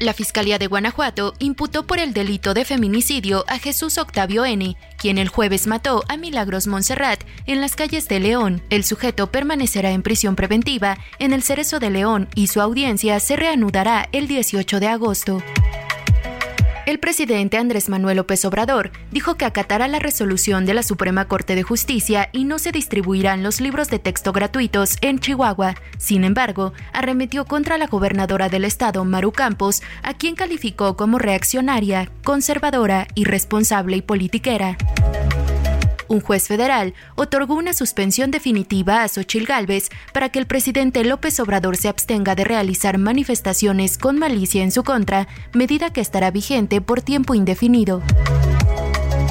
La 0.00 0.14
Fiscalía 0.14 0.58
de 0.58 0.66
Guanajuato 0.66 1.34
imputó 1.40 1.86
por 1.86 1.98
el 1.98 2.14
delito 2.14 2.54
de 2.54 2.64
feminicidio 2.64 3.44
a 3.48 3.58
Jesús 3.58 3.98
Octavio 3.98 4.46
N., 4.46 4.74
quien 4.96 5.18
el 5.18 5.28
jueves 5.28 5.66
mató 5.66 6.04
a 6.08 6.16
Milagros 6.16 6.66
Montserrat 6.66 7.22
en 7.44 7.60
las 7.60 7.76
calles 7.76 8.08
de 8.08 8.18
León. 8.18 8.62
El 8.70 8.82
sujeto 8.82 9.30
permanecerá 9.30 9.90
en 9.90 10.02
prisión 10.02 10.36
preventiva 10.36 10.96
en 11.18 11.34
el 11.34 11.42
Cerezo 11.42 11.80
de 11.80 11.90
León 11.90 12.30
y 12.34 12.46
su 12.46 12.62
audiencia 12.62 13.20
se 13.20 13.36
reanudará 13.36 14.08
el 14.12 14.26
18 14.26 14.80
de 14.80 14.88
agosto. 14.88 15.42
El 16.86 16.98
presidente 16.98 17.58
Andrés 17.58 17.88
Manuel 17.88 18.16
López 18.16 18.44
Obrador 18.44 18.90
dijo 19.10 19.36
que 19.36 19.44
acatará 19.44 19.86
la 19.86 19.98
resolución 19.98 20.64
de 20.64 20.74
la 20.74 20.82
Suprema 20.82 21.26
Corte 21.28 21.54
de 21.54 21.62
Justicia 21.62 22.30
y 22.32 22.44
no 22.44 22.58
se 22.58 22.72
distribuirán 22.72 23.42
los 23.42 23.60
libros 23.60 23.90
de 23.90 23.98
texto 23.98 24.32
gratuitos 24.32 24.96
en 25.02 25.18
Chihuahua. 25.18 25.74
Sin 25.98 26.24
embargo, 26.24 26.72
arremetió 26.92 27.44
contra 27.44 27.76
la 27.78 27.86
gobernadora 27.86 28.48
del 28.48 28.64
estado, 28.64 29.04
Maru 29.04 29.32
Campos, 29.32 29.82
a 30.02 30.14
quien 30.14 30.34
calificó 30.34 30.96
como 30.96 31.18
reaccionaria, 31.18 32.10
conservadora, 32.24 33.06
irresponsable 33.14 33.98
y 33.98 34.02
politiquera 34.02 34.78
un 36.10 36.20
juez 36.20 36.48
federal 36.48 36.92
otorgó 37.14 37.54
una 37.54 37.72
suspensión 37.72 38.30
definitiva 38.30 39.02
a 39.02 39.08
Xochil 39.08 39.46
Gálvez 39.46 39.88
para 40.12 40.28
que 40.28 40.40
el 40.40 40.46
presidente 40.46 41.04
López 41.04 41.38
Obrador 41.40 41.76
se 41.76 41.88
abstenga 41.88 42.34
de 42.34 42.44
realizar 42.44 42.98
manifestaciones 42.98 43.96
con 43.96 44.18
malicia 44.18 44.62
en 44.62 44.72
su 44.72 44.82
contra, 44.82 45.28
medida 45.54 45.92
que 45.92 46.00
estará 46.00 46.30
vigente 46.30 46.80
por 46.80 47.00
tiempo 47.00 47.34
indefinido. 47.34 48.02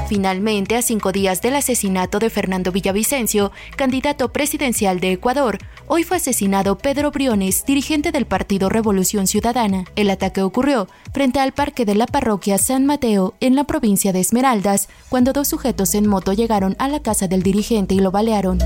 Finalmente, 0.09 0.75
a 0.75 0.81
cinco 0.81 1.11
días 1.11 1.39
del 1.43 1.55
asesinato 1.55 2.17
de 2.17 2.31
Fernando 2.31 2.71
Villavicencio, 2.71 3.51
candidato 3.75 4.33
presidencial 4.33 4.99
de 4.99 5.11
Ecuador, 5.11 5.59
hoy 5.85 6.03
fue 6.03 6.17
asesinado 6.17 6.79
Pedro 6.79 7.11
Briones, 7.11 7.63
dirigente 7.63 8.11
del 8.11 8.25
Partido 8.25 8.69
Revolución 8.69 9.27
Ciudadana. 9.27 9.85
El 9.95 10.09
ataque 10.09 10.41
ocurrió 10.41 10.87
frente 11.13 11.39
al 11.39 11.51
parque 11.51 11.85
de 11.85 11.93
la 11.93 12.07
parroquia 12.07 12.57
San 12.57 12.87
Mateo, 12.87 13.35
en 13.39 13.53
la 13.53 13.65
provincia 13.65 14.11
de 14.11 14.21
Esmeraldas, 14.21 14.89
cuando 15.09 15.31
dos 15.31 15.47
sujetos 15.47 15.93
en 15.93 16.07
moto 16.07 16.33
llegaron 16.33 16.75
a 16.79 16.87
la 16.87 17.01
casa 17.01 17.27
del 17.27 17.43
dirigente 17.43 17.93
y 17.93 17.99
lo 17.99 18.09
balearon. 18.09 18.57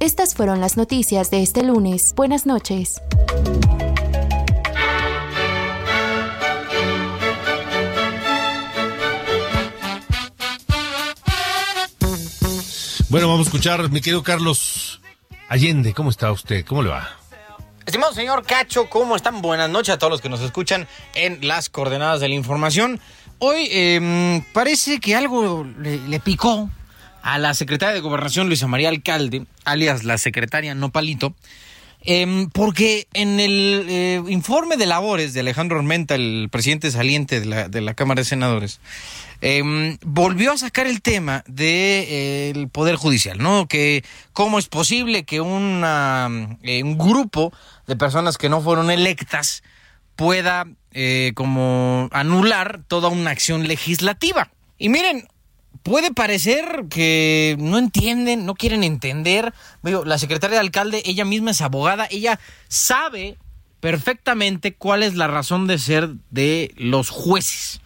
Estas 0.00 0.34
fueron 0.34 0.60
las 0.60 0.76
noticias 0.76 1.30
de 1.30 1.44
este 1.44 1.62
lunes. 1.62 2.12
Buenas 2.16 2.44
noches. 2.44 3.00
Bueno, 13.14 13.28
vamos 13.28 13.46
a 13.46 13.50
escuchar, 13.50 13.88
mi 13.92 14.00
querido 14.00 14.24
Carlos 14.24 15.00
Allende, 15.48 15.94
¿cómo 15.94 16.10
está 16.10 16.32
usted? 16.32 16.64
¿Cómo 16.64 16.82
le 16.82 16.88
va? 16.88 17.08
Estimado 17.86 18.12
señor 18.12 18.44
Cacho, 18.44 18.90
¿cómo 18.90 19.14
están? 19.14 19.40
Buenas 19.40 19.70
noches 19.70 19.94
a 19.94 19.98
todos 19.98 20.10
los 20.10 20.20
que 20.20 20.28
nos 20.28 20.40
escuchan 20.40 20.88
en 21.14 21.46
las 21.46 21.68
coordenadas 21.68 22.18
de 22.18 22.28
la 22.28 22.34
información. 22.34 22.98
Hoy 23.38 23.68
eh, 23.70 24.42
parece 24.52 24.98
que 24.98 25.14
algo 25.14 25.64
le, 25.78 26.18
picó 26.18 26.68
a 27.22 27.38
la 27.38 27.54
secretaria 27.54 27.94
de 27.94 28.00
Gobernación, 28.00 28.48
Luisa 28.48 28.66
María 28.66 28.88
Alcalde, 28.88 29.46
alias 29.64 30.02
la 30.02 30.18
secretaria 30.18 30.74
Nopalito, 30.74 31.36
eh, 32.04 32.46
porque 32.52 33.06
en 33.12 33.40
el 33.40 33.86
eh, 33.88 34.22
informe 34.28 34.76
de 34.76 34.86
labores 34.86 35.32
de 35.32 35.40
Alejandro 35.40 35.78
Ormenta, 35.78 36.14
el 36.14 36.48
presidente 36.50 36.90
saliente 36.90 37.40
de 37.40 37.46
la, 37.46 37.68
de 37.68 37.80
la 37.80 37.94
Cámara 37.94 38.20
de 38.20 38.26
Senadores, 38.26 38.80
eh, 39.46 39.98
volvió 40.02 40.52
a 40.52 40.56
sacar 40.56 40.86
el 40.86 41.02
tema 41.02 41.44
del 41.46 41.56
de, 41.56 42.50
eh, 42.50 42.66
Poder 42.72 42.96
Judicial, 42.96 43.36
¿no? 43.36 43.68
Que 43.68 44.02
cómo 44.32 44.58
es 44.58 44.68
posible 44.68 45.24
que 45.24 45.42
una, 45.42 46.30
eh, 46.62 46.82
un 46.82 46.96
grupo 46.96 47.52
de 47.86 47.94
personas 47.94 48.38
que 48.38 48.48
no 48.48 48.62
fueron 48.62 48.90
electas 48.90 49.62
pueda 50.16 50.66
como 51.34 52.08
anular 52.12 52.82
toda 52.86 53.08
una 53.08 53.32
acción 53.32 53.66
legislativa. 53.66 54.50
Y 54.78 54.88
miren, 54.88 55.28
puede 55.82 56.12
parecer 56.12 56.84
que 56.88 57.56
no 57.58 57.78
entienden, 57.78 58.46
no 58.46 58.54
quieren 58.54 58.84
entender. 58.84 59.52
La 59.82 60.18
secretaria 60.18 60.56
de 60.56 60.60
alcalde, 60.60 61.02
ella 61.04 61.24
misma 61.24 61.50
es 61.50 61.60
abogada, 61.60 62.06
ella 62.10 62.38
sabe 62.68 63.36
perfectamente 63.80 64.74
cuál 64.74 65.02
es 65.02 65.14
la 65.14 65.26
razón 65.26 65.66
de 65.66 65.78
ser 65.78 66.08
de 66.30 66.72
los 66.76 67.10
jueces. 67.10 67.80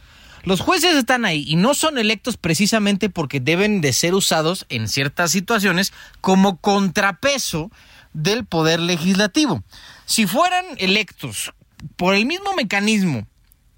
Los 0.45 0.61
jueces 0.61 0.95
están 0.95 1.25
ahí 1.25 1.45
y 1.47 1.57
no 1.57 1.75
son 1.75 1.99
electos 1.99 2.37
precisamente 2.37 3.11
porque 3.11 3.41
deben 3.41 3.81
de 3.81 3.93
ser 3.93 4.15
usados 4.15 4.67
en 4.69 4.89
ciertas 4.89 5.33
situaciones 5.33 5.93
como 6.21 6.59
contrapeso 6.59 7.71
del 8.13 8.47
poder 8.47 8.81
legislativo. 8.81 9.63
Si 10.07 10.27
fueran 10.27 10.65
electos 10.79 11.53
por 11.97 12.15
el 12.15 12.27
mismo 12.27 12.55
mecanismo 12.55 13.27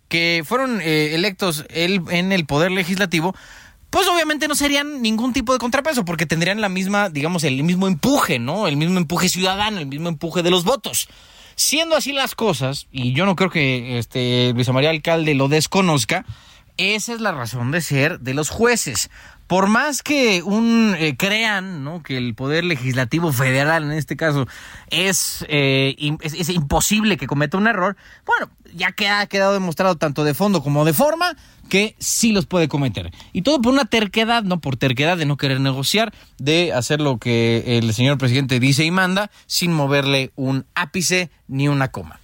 que 0.08 0.42
fueron 0.44 0.80
eh, 0.80 1.14
electos 1.14 1.64
el, 1.70 2.02
en 2.10 2.32
el 2.32 2.44
poder 2.44 2.72
legislativo, 2.72 3.34
pues 3.90 4.06
obviamente 4.08 4.48
no 4.48 4.54
serían 4.54 5.02
ningún 5.02 5.32
tipo 5.32 5.52
de 5.52 5.58
contrapeso, 5.58 6.04
porque 6.04 6.26
tendrían 6.26 6.60
la 6.60 6.68
misma, 6.68 7.10
digamos, 7.10 7.44
el 7.44 7.62
mismo 7.62 7.88
empuje, 7.88 8.38
¿no? 8.38 8.68
El 8.68 8.76
mismo 8.76 8.98
empuje 8.98 9.28
ciudadano, 9.28 9.78
el 9.78 9.86
mismo 9.86 10.08
empuje 10.08 10.42
de 10.42 10.50
los 10.50 10.64
votos. 10.64 11.08
Siendo 11.56 11.96
así 11.96 12.12
las 12.12 12.34
cosas, 12.34 12.86
y 12.92 13.12
yo 13.12 13.26
no 13.26 13.36
creo 13.36 13.50
que 13.50 13.98
este 13.98 14.52
Luisa 14.54 14.72
María 14.72 14.90
Alcalde 14.90 15.34
lo 15.34 15.48
desconozca, 15.48 16.24
esa 16.80 17.12
es 17.12 17.20
la 17.20 17.32
razón 17.32 17.70
de 17.70 17.80
ser 17.80 18.20
de 18.20 18.34
los 18.34 18.48
jueces. 18.48 19.10
Por 19.46 19.66
más 19.66 20.02
que 20.02 20.42
un 20.44 20.94
eh, 20.96 21.16
crean 21.16 22.00
que 22.04 22.16
el 22.16 22.34
poder 22.34 22.64
legislativo 22.64 23.32
federal 23.32 23.82
en 23.82 23.92
este 23.92 24.16
caso 24.16 24.46
es, 24.90 25.44
eh, 25.48 25.96
es, 26.20 26.34
es, 26.34 26.48
imposible 26.48 27.16
que 27.16 27.26
cometa 27.26 27.58
un 27.58 27.66
error, 27.66 27.96
bueno, 28.24 28.48
ya 28.72 28.92
que 28.92 29.08
ha 29.08 29.26
quedado 29.26 29.52
demostrado 29.52 29.96
tanto 29.96 30.22
de 30.22 30.34
fondo 30.34 30.62
como 30.62 30.84
de 30.84 30.92
forma 30.92 31.36
que 31.68 31.96
sí 31.98 32.32
los 32.32 32.46
puede 32.46 32.68
cometer. 32.68 33.10
Y 33.32 33.42
todo 33.42 33.60
por 33.60 33.72
una 33.72 33.86
terquedad, 33.86 34.44
no 34.44 34.60
por 34.60 34.76
terquedad 34.76 35.16
de 35.16 35.26
no 35.26 35.36
querer 35.36 35.60
negociar, 35.60 36.12
de 36.38 36.72
hacer 36.72 37.00
lo 37.00 37.18
que 37.18 37.78
el 37.78 37.92
señor 37.92 38.18
presidente 38.18 38.60
dice 38.60 38.84
y 38.84 38.92
manda 38.92 39.30
sin 39.46 39.72
moverle 39.72 40.30
un 40.36 40.64
ápice 40.74 41.30
ni 41.48 41.66
una 41.66 41.88
coma 41.88 42.19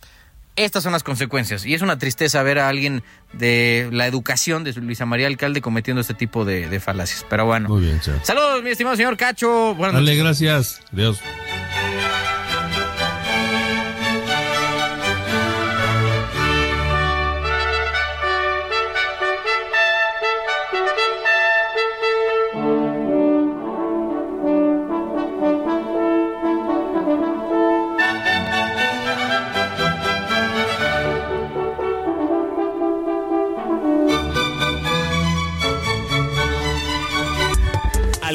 estas 0.56 0.82
son 0.82 0.92
las 0.92 1.02
consecuencias. 1.02 1.64
Y 1.66 1.74
es 1.74 1.82
una 1.82 1.98
tristeza 1.98 2.42
ver 2.42 2.58
a 2.58 2.68
alguien 2.68 3.02
de 3.32 3.88
la 3.92 4.06
educación 4.06 4.64
de 4.64 4.72
Luisa 4.74 5.06
María 5.06 5.26
Alcalde 5.26 5.60
cometiendo 5.60 6.00
este 6.00 6.14
tipo 6.14 6.44
de, 6.44 6.68
de 6.68 6.80
falacias. 6.80 7.24
Pero 7.28 7.44
bueno. 7.46 7.68
Muy 7.68 7.82
bien, 7.82 8.02
señor. 8.02 8.20
Saludos, 8.24 8.62
mi 8.62 8.70
estimado 8.70 8.96
señor 8.96 9.16
Cacho. 9.16 9.74
Buenas 9.74 9.94
Dale, 9.94 10.16
noches. 10.16 10.22
gracias. 10.40 10.80
Dios. 10.92 11.20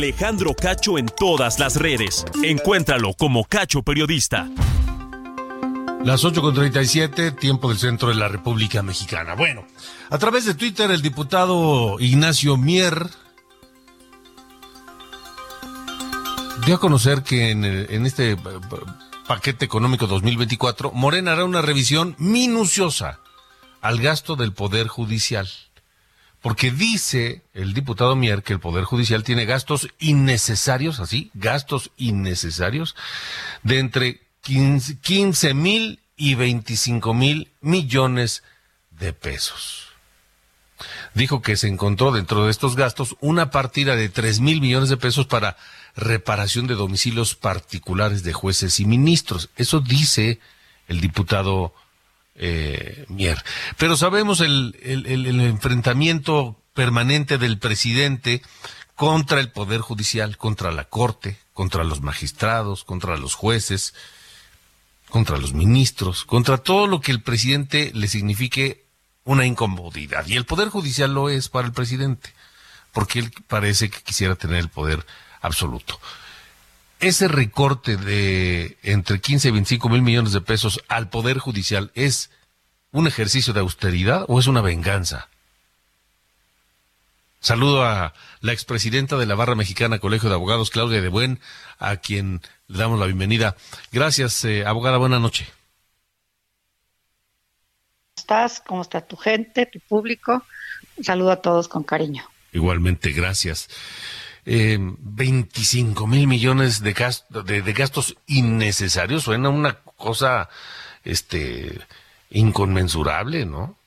Alejandro 0.02 0.56
Cacho 0.56 0.98
en 0.98 1.06
todas 1.06 1.60
las 1.60 1.76
redes. 1.76 2.26
Encuéntralo 2.44 3.14
como 3.14 3.44
Cacho 3.44 3.84
Periodista. 3.84 4.50
Las 6.04 6.24
8.37, 6.24 7.38
tiempo 7.38 7.70
del 7.70 7.78
centro 7.78 8.10
de 8.10 8.16
la 8.16 8.28
República 8.28 8.82
Mexicana. 8.82 9.36
Bueno, 9.36 9.64
a 10.10 10.18
través 10.18 10.46
de 10.46 10.56
Twitter, 10.56 10.90
el 10.90 11.04
diputado 11.04 12.00
Ignacio 12.00 12.58
Mier 12.58 13.10
dio 16.66 16.78
a 16.78 16.80
conocer 16.80 17.22
que 17.22 17.52
en, 17.52 17.64
en 17.64 18.06
este 18.08 18.36
paquete 19.28 19.66
económico 19.66 20.08
2024, 20.08 20.94
Morena 20.94 21.34
hará 21.34 21.46
una 21.46 21.62
revisión 21.62 22.16
minuciosa 22.18 23.20
al 23.82 24.00
gasto 24.02 24.36
del 24.36 24.52
Poder 24.52 24.88
Judicial. 24.88 25.48
Porque 26.41 26.71
dice 26.71 27.43
el 27.54 27.73
diputado 27.73 28.15
Mier 28.15 28.41
que 28.41 28.54
el 28.54 28.60
Poder 28.60 28.84
Judicial 28.84 29.23
tiene 29.23 29.45
gastos 29.45 29.88
innecesarios, 29.99 30.99
así, 30.99 31.30
gastos 31.36 31.91
innecesarios, 31.97 32.95
de 33.62 33.80
entre 33.80 34.21
15 34.41 35.53
mil 35.53 35.99
y 36.18 36.36
25 36.36 37.13
mil 37.13 37.51
millones 37.61 38.43
de 38.89 39.13
pesos. 39.13 39.88
dijo 41.13 41.41
que 41.41 41.57
se 41.57 41.68
encontró 41.68 42.11
dentro 42.11 42.45
de 42.45 42.51
estos 42.51 42.76
gastos 42.76 43.16
una 43.20 43.51
partida 43.51 43.95
de 43.95 44.09
tres 44.09 44.39
mil 44.39 44.61
millones 44.61 44.89
de 44.89 44.97
pesos 44.97 45.28
para 45.28 45.57
reparación 45.95 46.68
de 46.68 46.76
domicilios 46.76 47.36
particulares 47.36 48.24
de 48.24 48.34
jueces 48.34 48.80
y 48.80 48.86
ministros. 48.86 49.49
Eso 49.57 49.80
dice 49.80 50.39
el 50.88 51.01
diputado 51.01 51.74
eh, 52.44 53.06
Mier. 53.08 53.38
Pero 53.78 53.96
sabemos 53.96 54.42
el, 54.42 54.76
el, 54.82 55.39
enfrentamiento 55.42 56.60
permanente 56.74 57.38
del 57.38 57.60
presidente 57.60 58.42
contra 58.96 59.39
el 59.39 59.52
Poder 59.52 59.82
Judicial, 59.82 60.38
contra 60.38 60.72
la 60.72 60.86
Corte, 60.86 61.38
contra 61.54 61.84
los 61.84 62.02
magistrados, 62.02 62.84
contra 62.84 63.16
los 63.16 63.36
jueces, 63.36 63.94
contra 65.10 65.38
los 65.38 65.54
ministros, 65.54 66.26
contra 66.26 66.58
todo 66.58 66.88
lo 66.88 67.00
que 67.00 67.12
el 67.12 67.22
presidente 67.22 67.92
le 67.94 68.08
signifique 68.08 68.86
una 69.24 69.46
incomodidad. 69.46 70.26
Y 70.26 70.36
el 70.36 70.46
Poder 70.46 70.70
Judicial 70.70 71.14
lo 71.14 71.30
es 71.30 71.48
para 71.48 71.68
el 71.68 71.74
presidente, 71.74 72.34
porque 72.92 73.20
él 73.20 73.32
parece 73.48 73.92
que 73.92 74.02
quisiera 74.02 74.36
tener 74.36 74.58
el 74.58 74.70
poder 74.70 75.06
absoluto. 75.42 76.00
Ese 77.02 77.28
recorte 77.28 77.97
de 77.97 78.78
entre 78.84 79.20
15 79.20 79.47
y 79.47 79.52
25 79.52 79.89
mil 79.89 80.04
millones 80.04 80.34
de 80.34 80.41
pesos 80.41 80.84
al 80.88 81.10
Poder 81.10 81.39
Judicial 81.39 81.91
es 81.95 82.30
un 82.91 83.08
ejercicio 83.08 83.54
de 83.54 83.60
austeridad 83.60 84.26
o 84.28 84.39
es 84.39 84.45
una 84.45 84.62
venganza? 84.62 85.28
Saludo 87.39 87.84
a 87.84 88.14
la 88.41 88.54
expresidenta 88.54 89.18
de 89.18 89.26
la 89.26 89.34
Barra 89.34 89.56
Mexicana 89.56 89.97
Colegio 89.97 90.30
de 90.30 90.36
Abogados, 90.36 90.70
Claudia 90.70 91.02
de 91.02 91.08
Buen, 91.10 91.39
a 91.80 91.97
quien 91.97 92.39
le 92.68 92.78
damos 92.78 92.99
la 92.99 93.08
bienvenida. 93.08 93.56
Gracias, 93.91 94.45
eh, 94.45 94.64
abogada, 94.64 94.97
buena 94.97 95.18
noche. 95.18 95.45
¿Cómo 98.14 98.18
estás? 98.18 98.62
¿Cómo 98.62 98.82
está 98.84 99.02
tu 99.02 99.16
gente, 99.16 99.66
tu 99.66 99.80
público? 99.80 100.45
Un 100.97 101.04
saludo 101.04 101.32
a 101.32 101.41
todos 101.41 101.68
con 101.68 101.82
cariño. 101.82 102.24
Igualmente, 102.52 103.12
gracias. 103.12 103.70
Eh, 104.46 104.78
25 104.80 106.08
mil 106.08 106.28
millones 106.28 106.82
de 106.82 106.94
gastos 106.94 108.16
innecesarios 108.26 109.24
suena 109.24 109.50
una 109.50 109.80
cosa 109.96 110.50
este 111.04 111.80
inconmensurable, 112.32 113.46
¿no? 113.46 113.78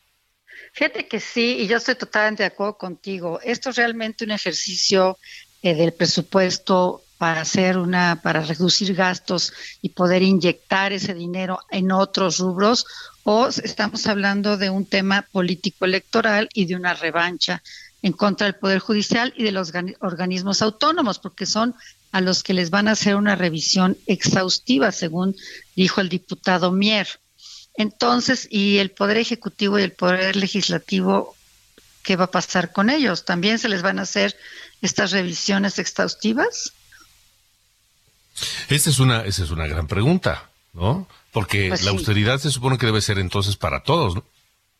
Fíjate 0.72 1.06
que 1.06 1.20
sí, 1.20 1.58
y 1.60 1.66
yo 1.68 1.76
estoy 1.76 1.94
totalmente 1.94 2.42
de 2.42 2.48
acuerdo 2.48 2.76
contigo. 2.76 3.40
Esto 3.42 3.70
es 3.70 3.76
realmente 3.76 4.24
un 4.24 4.32
ejercicio 4.32 5.18
eh, 5.62 5.74
del 5.74 5.92
presupuesto 5.92 7.04
para 7.16 7.42
hacer 7.42 7.78
una, 7.78 8.20
para 8.22 8.40
reducir 8.40 8.92
gastos 8.94 9.52
y 9.80 9.90
poder 9.90 10.22
inyectar 10.22 10.92
ese 10.92 11.14
dinero 11.14 11.60
en 11.70 11.92
otros 11.92 12.38
rubros, 12.38 12.86
o 13.22 13.46
estamos 13.46 14.06
hablando 14.08 14.56
de 14.56 14.68
un 14.68 14.84
tema 14.84 15.22
político 15.30 15.84
electoral 15.84 16.48
y 16.52 16.66
de 16.66 16.74
una 16.74 16.92
revancha 16.92 17.62
en 18.04 18.12
contra 18.12 18.46
del 18.46 18.56
Poder 18.56 18.80
Judicial 18.80 19.32
y 19.34 19.44
de 19.44 19.50
los 19.50 19.72
organismos 20.00 20.60
autónomos, 20.60 21.18
porque 21.18 21.46
son 21.46 21.74
a 22.12 22.20
los 22.20 22.42
que 22.42 22.52
les 22.52 22.68
van 22.68 22.86
a 22.86 22.90
hacer 22.90 23.16
una 23.16 23.34
revisión 23.34 23.96
exhaustiva, 24.06 24.92
según 24.92 25.34
dijo 25.74 26.02
el 26.02 26.10
diputado 26.10 26.70
Mier. 26.70 27.08
Entonces, 27.78 28.46
¿y 28.50 28.76
el 28.76 28.90
Poder 28.90 29.16
Ejecutivo 29.16 29.78
y 29.78 29.84
el 29.84 29.92
Poder 29.92 30.36
Legislativo, 30.36 31.34
qué 32.02 32.16
va 32.16 32.24
a 32.24 32.30
pasar 32.30 32.72
con 32.72 32.90
ellos? 32.90 33.24
¿También 33.24 33.58
se 33.58 33.70
les 33.70 33.80
van 33.80 33.98
a 33.98 34.02
hacer 34.02 34.36
estas 34.82 35.10
revisiones 35.12 35.78
exhaustivas? 35.78 36.74
Esa 38.68 38.90
es 38.90 38.98
una, 38.98 39.24
esa 39.24 39.44
es 39.44 39.50
una 39.50 39.66
gran 39.66 39.86
pregunta, 39.86 40.50
¿no? 40.74 41.08
Porque 41.32 41.68
pues 41.68 41.84
la 41.84 41.92
austeridad 41.92 42.38
se 42.38 42.50
supone 42.50 42.76
que 42.76 42.84
debe 42.84 43.00
ser 43.00 43.18
entonces 43.18 43.56
para 43.56 43.82
todos, 43.82 44.16
¿no? 44.16 44.26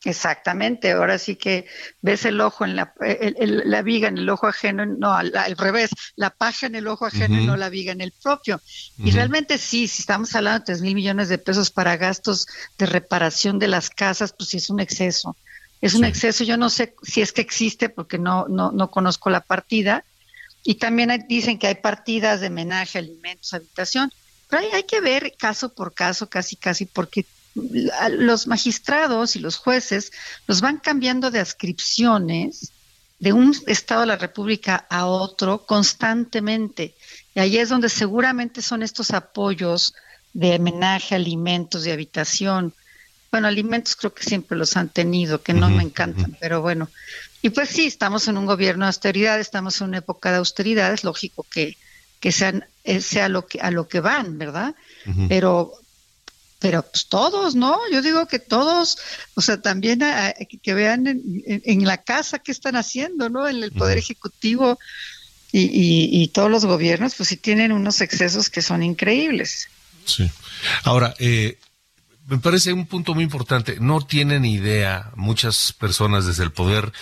Exactamente, 0.05 0.92
ahora 0.92 1.18
sí 1.18 1.36
que 1.36 1.66
ves 2.02 2.26
el 2.26 2.38
ojo 2.42 2.66
en 2.66 2.76
la, 2.76 2.92
la 3.40 3.80
viga 3.80 4.09
en 4.09 4.18
el 4.18 4.28
ojo 4.28 4.46
ajeno, 4.46 4.84
no, 4.84 5.14
al, 5.14 5.32
revés, 5.57 5.90
la 6.14 6.28
paja 6.28 6.66
en 6.66 6.74
el 6.74 6.86
ojo 6.88 7.07
ajeno 7.07 7.40
y 7.40 7.46
no 7.46 7.57
la 7.57 7.70
viga 7.70 7.92
en 7.92 8.02
el 8.02 8.12
propio. 8.12 8.61
Y 8.98 9.12
realmente 9.12 9.57
sí, 9.57 9.88
si 9.88 10.02
estamos 10.02 10.34
hablando 10.34 10.59
de 10.59 10.66
tres 10.66 10.82
mil 10.82 10.94
millones 10.94 11.30
de 11.30 11.38
pesos 11.38 11.70
para 11.70 11.96
gastos 11.96 12.46
de 12.76 12.84
reparación 12.84 13.59
de 13.59 13.68
las 13.68 13.88
casas, 13.88 14.34
pues 14.36 14.50
sí 14.50 14.59
es 14.59 14.68
un 14.68 14.80
exceso. 14.80 15.36
Es 15.80 15.94
un 15.94 16.05
exceso, 16.05 16.44
yo 16.44 16.57
no 16.57 16.68
sé 16.68 16.94
si 17.02 17.22
es 17.22 17.32
que 17.32 17.40
existe 17.40 17.88
porque 17.88 18.18
no, 18.18 18.46
no, 18.48 18.72
no 18.72 18.90
conozco 18.90 19.30
la 19.30 19.40
partida. 19.40 20.05
Y 20.62 20.74
también 20.76 21.26
dicen 21.28 21.59
que 21.59 21.66
hay 21.66 21.74
partidas 21.76 22.40
de 22.40 22.50
menaje, 22.50 22.98
alimentos, 22.98 23.52
habitación. 23.55 24.11
Pero 24.48 24.62
hay, 24.62 24.70
hay 24.72 24.82
que 24.84 25.00
ver 25.00 25.34
caso 25.38 25.74
por 25.74 25.94
caso, 25.94 26.28
casi, 26.28 26.57
casi, 26.57 26.86
porque 26.86 27.26
los 27.55 28.46
magistrados 28.46 29.36
y 29.36 29.38
los 29.38 29.57
jueces 29.57 30.12
los 30.46 30.61
van 30.61 30.78
cambiando 30.78 31.30
de 31.30 31.40
ascripciones 31.40 32.72
de 33.18 33.32
un 33.32 33.57
estado 33.66 34.02
de 34.02 34.09
la 34.09 34.16
República 34.16 34.86
a 34.90 35.07
otro 35.07 35.64
constantemente. 35.64 36.94
Y 37.34 37.40
ahí 37.40 37.59
es 37.59 37.68
donde 37.68 37.88
seguramente 37.88 38.61
son 38.61 38.82
estos 38.82 39.12
apoyos 39.12 39.94
de 40.32 40.57
homenaje, 40.57 41.14
alimentos, 41.14 41.84
de 41.84 41.92
habitación. 41.92 42.74
Bueno, 43.30 43.48
alimentos 43.48 43.96
creo 43.96 44.12
que 44.12 44.24
siempre 44.24 44.59
los 44.59 44.76
han 44.76 44.88
tenido, 44.88 45.42
que 45.42 45.55
no 45.55 45.70
me 45.70 45.82
encantan, 45.82 46.36
pero 46.40 46.61
bueno. 46.61 46.88
Y 47.40 47.50
pues 47.50 47.68
sí, 47.70 47.86
estamos 47.86 48.28
en 48.28 48.36
un 48.36 48.46
gobierno 48.46 48.84
de 48.84 48.88
austeridad, 48.88 49.40
estamos 49.40 49.80
en 49.80 49.88
una 49.88 49.98
época 49.98 50.30
de 50.30 50.38
austeridad, 50.38 50.92
es 50.92 51.05
lógico 51.05 51.44
que, 51.50 51.76
que 52.20 52.32
sean, 52.32 52.66
eh, 52.84 53.00
sea 53.00 53.28
lo 53.28 53.46
que, 53.46 53.61
a 53.61 53.70
lo 53.70 53.88
que 53.88 54.00
van, 54.00 54.38
¿verdad? 54.38 54.74
Pero 55.28 55.74
pero 56.64 56.82
pues 56.82 57.08
todos, 57.08 57.54
¿no? 57.54 57.78
Yo 57.92 58.00
digo 58.00 58.26
que 58.26 58.38
todos, 58.38 58.96
o 59.34 59.42
sea, 59.42 59.60
también 59.60 60.00
que 60.62 60.72
vean 60.72 61.04
en, 61.06 61.84
la 61.84 61.98
casa 62.02 62.38
qué 62.38 62.52
están 62.52 62.74
haciendo, 62.74 63.28
¿no? 63.28 63.46
En 63.46 63.62
el 63.62 63.70
Poder 63.70 63.98
Ejecutivo 63.98 64.78
y, 65.52 66.26
todos 66.28 66.50
los 66.50 66.64
gobiernos, 66.64 67.16
pues 67.16 67.28
sí 67.28 67.36
tienen 67.36 67.70
unos 67.70 68.00
excesos 68.00 68.48
que 68.48 68.62
son 68.62 68.82
increíbles. 68.82 69.68
Sí. 70.06 70.30
Ahora, 70.84 71.14
eh, 71.18 71.58
me 72.28 72.38
parece 72.38 72.72
un 72.72 72.86
punto 72.86 73.12
muy 73.12 73.24
importante. 73.24 73.76
No 73.78 74.00
tienen 74.00 74.46
idea 74.46 75.10
muchas 75.16 75.74
personas 75.74 76.24
desde 76.24 76.44
el 76.44 76.52
Poder 76.52 76.94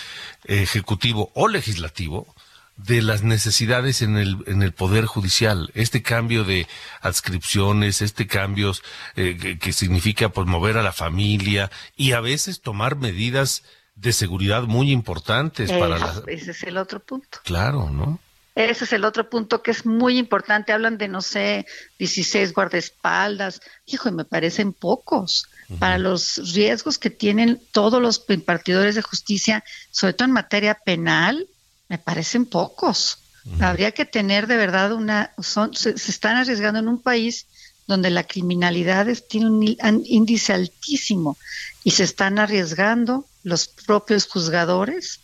Ejecutivo 0.42 1.30
o 1.34 1.46
Legislativo 1.46 2.34
de 2.76 3.02
las 3.02 3.22
necesidades 3.22 4.02
en 4.02 4.16
el, 4.16 4.36
en 4.46 4.62
el 4.62 4.72
Poder 4.72 5.04
Judicial. 5.06 5.70
Este 5.74 6.02
cambio 6.02 6.44
de 6.44 6.66
adscripciones, 7.00 8.02
este 8.02 8.26
cambio 8.26 8.72
eh, 9.16 9.58
que, 9.60 9.72
significa 9.72 10.30
pues 10.30 10.46
mover 10.46 10.78
a 10.78 10.82
la 10.82 10.92
familia 10.92 11.70
y 11.96 12.12
a 12.12 12.20
veces 12.20 12.60
tomar 12.60 12.96
medidas 12.96 13.62
de 13.94 14.12
seguridad 14.12 14.62
muy 14.62 14.90
importantes 14.90 15.70
para 15.70 15.98
la... 15.98 16.22
Ese 16.26 16.52
es 16.52 16.62
el 16.64 16.76
otro 16.78 17.00
punto. 17.00 17.38
Claro, 17.44 17.90
¿no? 17.90 18.18
Ese 18.54 18.84
es 18.84 18.92
el 18.92 19.04
otro 19.04 19.30
punto 19.30 19.62
que 19.62 19.70
es 19.70 19.86
muy 19.86 20.18
importante. 20.18 20.72
Hablan 20.72 20.98
de, 20.98 21.08
no 21.08 21.22
sé, 21.22 21.66
16 21.98 22.52
guardaespaldas. 22.52 23.60
Hijo, 23.86 24.10
me 24.12 24.24
parecen 24.24 24.72
pocos. 24.72 25.48
Para 25.78 25.96
los 25.96 26.52
riesgos 26.52 26.98
que 26.98 27.08
tienen 27.08 27.58
todos 27.70 28.02
los 28.02 28.22
impartidores 28.28 28.94
de 28.94 29.00
justicia, 29.00 29.64
sobre 29.90 30.12
todo 30.12 30.26
en 30.26 30.32
materia 30.32 30.74
penal, 30.74 31.48
me 31.92 31.98
parecen 31.98 32.46
pocos. 32.46 33.18
Habría 33.60 33.90
que 33.90 34.06
tener 34.06 34.46
de 34.46 34.56
verdad 34.56 34.92
una, 34.92 35.32
son, 35.42 35.74
se, 35.74 35.90
están 35.90 36.36
arriesgando 36.36 36.78
en 36.78 36.88
un 36.88 37.02
país 37.02 37.46
donde 37.86 38.08
la 38.08 38.24
criminalidad 38.24 39.06
tiene 39.28 39.46
un, 39.50 40.02
índice 40.06 40.54
altísimo 40.54 41.36
y 41.84 41.90
se 41.90 42.04
están 42.04 42.38
arriesgando 42.38 43.26
los 43.42 43.68
propios 43.68 44.26
juzgadores 44.26 45.20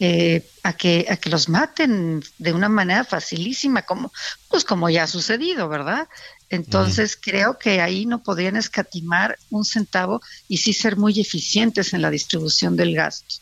eh, 0.00 0.44
a 0.64 0.72
que 0.72 1.06
a 1.08 1.16
que 1.18 1.30
los 1.30 1.48
maten 1.48 2.24
de 2.38 2.52
una 2.52 2.68
manera 2.68 3.04
facilísima 3.04 3.82
como 3.82 4.12
pues 4.48 4.64
como 4.64 4.88
ya 4.88 5.02
ha 5.02 5.08
sucedido 5.08 5.68
verdad 5.68 6.06
entonces 6.50 7.18
creo 7.20 7.58
que 7.58 7.80
ahí 7.80 8.06
no 8.06 8.22
podrían 8.22 8.56
escatimar 8.56 9.38
un 9.50 9.64
centavo 9.64 10.22
y 10.46 10.58
sí 10.58 10.72
ser 10.72 10.96
muy 10.96 11.20
eficientes 11.20 11.92
en 11.92 12.02
la 12.02 12.10
distribución 12.10 12.76
del 12.76 12.94
gasto 12.94 13.34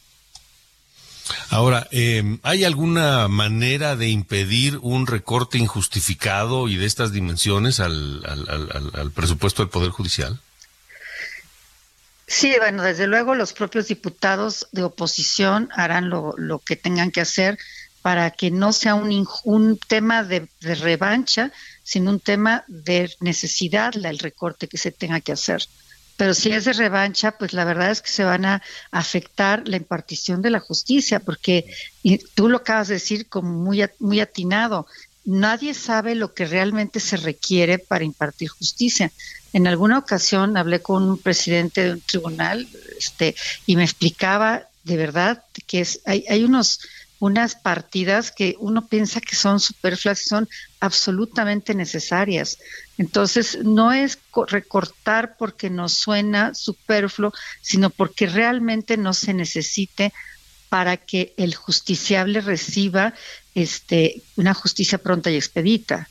Ahora, 1.50 1.88
eh, 1.90 2.38
¿hay 2.42 2.64
alguna 2.64 3.28
manera 3.28 3.96
de 3.96 4.08
impedir 4.08 4.78
un 4.82 5.06
recorte 5.06 5.58
injustificado 5.58 6.68
y 6.68 6.76
de 6.76 6.86
estas 6.86 7.12
dimensiones 7.12 7.80
al, 7.80 8.22
presupuesto 9.14 9.62
del 9.62 9.70
Poder 9.70 9.90
Judicial? 9.90 10.38
Sí, 12.26 12.54
bueno, 12.58 12.82
desde 12.82 13.06
luego 13.06 13.34
los 13.34 13.52
propios 13.52 13.86
diputados 13.86 14.66
de 14.72 14.82
oposición 14.82 15.68
harán 15.72 16.10
lo, 16.10 16.34
lo 16.36 16.58
que 16.58 16.74
tengan 16.74 17.12
que 17.12 17.20
hacer 17.20 17.58
para 18.02 18.30
que 18.30 18.50
no 18.50 18.72
sea 18.72 18.94
un, 18.94 19.26
un 19.44 19.78
tema 19.78 20.22
de, 20.22 20.48
de, 20.60 20.74
revancha, 20.74 21.52
sino 21.82 22.10
un 22.10 22.20
tema 22.20 22.64
de 22.68 23.12
necesidad, 23.20 23.96
el 23.96 24.18
recorte 24.18 24.68
que 24.68 24.78
se 24.78 24.90
tenga 24.92 25.20
que 25.20 25.32
hacer. 25.32 25.66
Pero 26.16 26.34
si 26.34 26.50
es 26.50 26.64
de 26.64 26.72
revancha, 26.72 27.32
pues 27.38 27.52
la 27.52 27.64
verdad 27.64 27.90
es 27.90 28.00
que 28.00 28.10
se 28.10 28.24
van 28.24 28.44
a 28.44 28.62
afectar 28.90 29.68
la 29.68 29.76
impartición 29.76 30.42
de 30.42 30.50
la 30.50 30.60
justicia, 30.60 31.20
porque 31.20 31.66
y 32.02 32.18
tú 32.18 32.48
lo 32.48 32.58
acabas 32.58 32.88
de 32.88 32.94
decir 32.94 33.28
como 33.28 33.52
muy, 33.52 33.84
muy 33.98 34.20
atinado, 34.20 34.86
nadie 35.24 35.74
sabe 35.74 36.14
lo 36.14 36.32
que 36.32 36.46
realmente 36.46 37.00
se 37.00 37.16
requiere 37.16 37.78
para 37.78 38.04
impartir 38.04 38.48
justicia. 38.48 39.12
En 39.52 39.66
alguna 39.66 39.98
ocasión 39.98 40.56
hablé 40.56 40.80
con 40.80 41.02
un 41.02 41.18
presidente 41.18 41.84
de 41.84 41.92
un 41.92 42.00
tribunal 42.00 42.66
este, 42.98 43.34
y 43.66 43.76
me 43.76 43.84
explicaba 43.84 44.68
de 44.84 44.96
verdad 44.96 45.42
que 45.66 45.80
es, 45.80 46.00
hay, 46.04 46.24
hay 46.28 46.44
unos 46.44 46.80
unas 47.18 47.54
partidas 47.54 48.30
que 48.30 48.56
uno 48.58 48.86
piensa 48.86 49.20
que 49.20 49.36
son 49.36 49.58
superfluas 49.60 50.22
y 50.22 50.28
son 50.28 50.48
absolutamente 50.80 51.74
necesarias. 51.74 52.58
Entonces, 52.98 53.58
no 53.62 53.92
es 53.92 54.18
recortar 54.48 55.36
porque 55.38 55.70
nos 55.70 55.92
suena 55.92 56.54
superfluo, 56.54 57.32
sino 57.62 57.90
porque 57.90 58.26
realmente 58.26 58.96
no 58.96 59.14
se 59.14 59.32
necesite 59.32 60.12
para 60.68 60.96
que 60.96 61.32
el 61.36 61.54
justiciable 61.54 62.40
reciba 62.40 63.14
este, 63.54 64.22
una 64.36 64.52
justicia 64.52 64.98
pronta 64.98 65.30
y 65.30 65.36
expedita. 65.36 66.08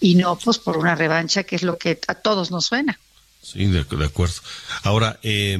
Y 0.00 0.16
no 0.16 0.36
pues 0.36 0.58
por 0.58 0.76
una 0.76 0.94
revancha, 0.94 1.44
que 1.44 1.56
es 1.56 1.62
lo 1.62 1.78
que 1.78 1.98
a 2.08 2.14
todos 2.14 2.50
nos 2.50 2.66
suena. 2.66 2.98
Sí, 3.42 3.64
de, 3.66 3.80
acuerdo. 4.04 4.34
Ahora, 4.82 5.18
eh, 5.22 5.58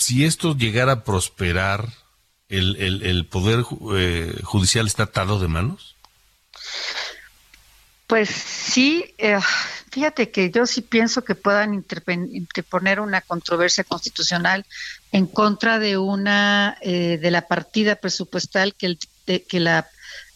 si 0.00 0.24
esto 0.24 0.56
llegara 0.56 0.92
a 0.92 1.04
prosperar, 1.04 1.88
¿el, 2.48 3.02
el, 3.02 3.26
Poder 3.26 3.64
eh, 3.94 4.34
Judicial 4.42 4.86
está 4.86 5.04
atado 5.04 5.38
de 5.38 5.48
manos? 5.48 5.94
Pues 8.06 8.30
sí, 8.30 9.14
eh, 9.18 9.38
fíjate 9.90 10.30
que 10.30 10.50
yo 10.50 10.66
sí 10.66 10.80
pienso 10.80 11.22
que 11.22 11.34
puedan 11.34 11.74
interponer 11.74 12.98
una 12.98 13.20
controversia 13.20 13.84
constitucional 13.84 14.64
en 15.12 15.26
contra 15.26 15.78
de 15.78 15.98
una 15.98 16.76
eh, 16.80 17.18
de 17.20 17.30
la 17.30 17.46
partida 17.46 17.96
presupuestal 17.96 18.74
que, 18.74 18.86
el, 18.86 18.98
que 19.46 19.60
la 19.60 19.88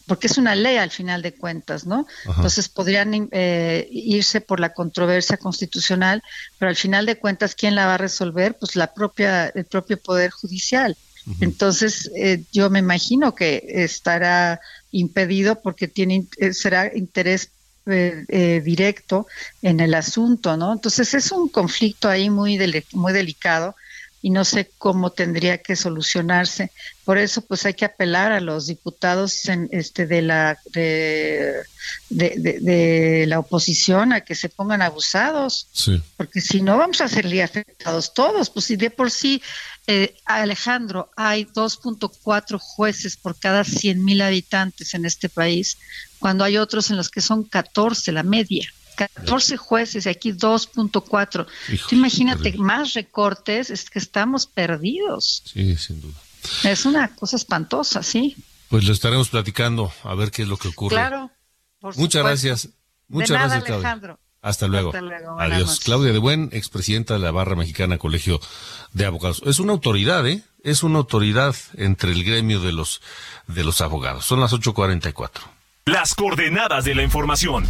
porque 0.07 0.27
es 0.27 0.37
una 0.37 0.55
ley 0.55 0.77
al 0.77 0.91
final 0.91 1.21
de 1.21 1.33
cuentas, 1.33 1.85
¿no? 1.85 2.07
Entonces 2.25 2.69
podrían 2.69 3.29
eh, 3.31 3.87
irse 3.91 4.41
por 4.41 4.59
la 4.59 4.73
controversia 4.73 5.37
constitucional, 5.37 6.23
pero 6.59 6.69
al 6.69 6.75
final 6.75 7.05
de 7.05 7.17
cuentas, 7.17 7.55
¿quién 7.55 7.75
la 7.75 7.87
va 7.87 7.95
a 7.95 7.97
resolver? 7.97 8.55
Pues 8.57 8.75
la 8.75 8.93
propia, 8.93 9.47
el 9.47 9.65
propio 9.65 9.97
Poder 9.97 10.31
Judicial. 10.31 10.95
Entonces, 11.41 12.11
eh, 12.15 12.43
yo 12.51 12.69
me 12.69 12.77
imagino 12.77 13.33
que 13.33 13.65
estará 13.67 14.59
impedido 14.91 15.59
porque 15.59 15.87
tiene 15.87 16.27
eh, 16.37 16.53
será 16.53 16.95
interés 16.95 17.49
directo 17.87 19.27
en 19.61 19.79
el 19.79 19.93
asunto, 19.93 20.57
¿no? 20.57 20.73
Entonces 20.73 21.13
es 21.13 21.31
un 21.31 21.49
conflicto 21.49 22.09
ahí 22.09 22.31
muy 22.31 22.59
muy 22.93 23.13
delicado 23.13 23.75
y 24.25 24.31
no 24.31 24.43
sé 24.43 24.71
cómo 24.79 25.11
tendría 25.11 25.59
que 25.59 25.75
solucionarse. 25.75 26.71
Por 27.03 27.19
eso, 27.19 27.41
pues 27.41 27.63
hay 27.67 27.75
que 27.75 27.85
apelar 27.85 28.31
a 28.31 28.39
los 28.39 28.65
diputados 28.65 29.45
en, 29.45 29.69
este, 29.71 30.07
de, 30.07 30.23
la, 30.23 30.57
de, 30.73 31.61
de, 32.09 33.25
la 33.27 33.37
oposición 33.37 34.13
a 34.13 34.21
que 34.21 34.33
se 34.33 34.49
pongan 34.49 34.81
abusados, 34.81 35.67
porque 36.17 36.41
si 36.41 36.63
no 36.63 36.75
vamos 36.75 37.01
a 37.01 37.07
ser 37.07 37.27
afectados 37.39 38.15
todos. 38.15 38.49
Pues 38.49 38.65
si 38.65 38.77
de 38.77 38.89
por 38.89 39.11
sí, 39.11 39.43
eh, 39.85 40.15
Alejandro, 40.25 41.11
hay 41.15 41.45
2.4 41.45 42.57
jueces 42.57 43.17
por 43.17 43.37
cada 43.37 43.63
100 43.63 44.03
mil 44.03 44.23
habitantes 44.23 44.95
en 44.95 45.05
este 45.05 45.29
país, 45.29 45.77
cuando 46.17 46.43
hay 46.43 46.57
otros 46.57 46.89
en 46.89 46.97
los 46.97 47.11
que 47.11 47.21
son 47.21 47.43
14, 47.43 48.11
la 48.11 48.23
media. 48.23 48.67
14 48.95 49.57
jueces 49.57 50.05
y 50.05 50.09
aquí 50.09 50.31
2.4. 50.31 51.45
Imagínate, 51.91 52.57
más 52.57 52.93
recortes, 52.93 53.69
es 53.69 53.89
que 53.89 53.99
estamos 53.99 54.47
perdidos. 54.47 55.43
Sí, 55.45 55.75
sin 55.77 56.01
duda. 56.01 56.19
Es 56.63 56.85
una 56.85 57.13
cosa 57.15 57.35
espantosa, 57.35 58.03
sí. 58.03 58.35
Pues 58.69 58.83
lo 58.83 58.93
estaremos 58.93 59.29
platicando 59.29 59.91
a 60.03 60.15
ver 60.15 60.31
qué 60.31 60.43
es 60.43 60.47
lo 60.47 60.57
que 60.57 60.69
ocurre. 60.69 60.95
Claro. 60.95 61.31
Muchas 61.95 62.23
gracias. 62.23 62.69
Muchas 63.07 63.37
gracias, 63.37 63.63
Claudia. 63.63 64.17
Hasta 64.41 64.67
luego. 64.67 64.89
Hasta 64.89 65.01
luego. 65.01 65.39
Adiós. 65.39 65.79
Claudia 65.83 66.13
de 66.13 66.19
Buen, 66.19 66.49
expresidenta 66.51 67.15
de 67.15 67.19
la 67.19 67.31
Barra 67.31 67.55
Mexicana 67.55 67.97
Colegio 67.97 68.39
de 68.93 69.05
Abogados. 69.05 69.41
Es 69.45 69.59
una 69.59 69.73
autoridad, 69.73 70.27
¿eh? 70.27 70.43
Es 70.63 70.83
una 70.83 70.99
autoridad 70.99 71.55
entre 71.75 72.11
el 72.11 72.23
gremio 72.23 72.59
de 72.59 72.71
los, 72.71 73.01
de 73.47 73.63
los 73.63 73.81
abogados. 73.81 74.25
Son 74.25 74.39
las 74.39 74.53
8.44. 74.53 75.29
Las 75.85 76.15
coordenadas 76.15 76.85
de 76.85 76.95
la 76.95 77.03
información 77.03 77.67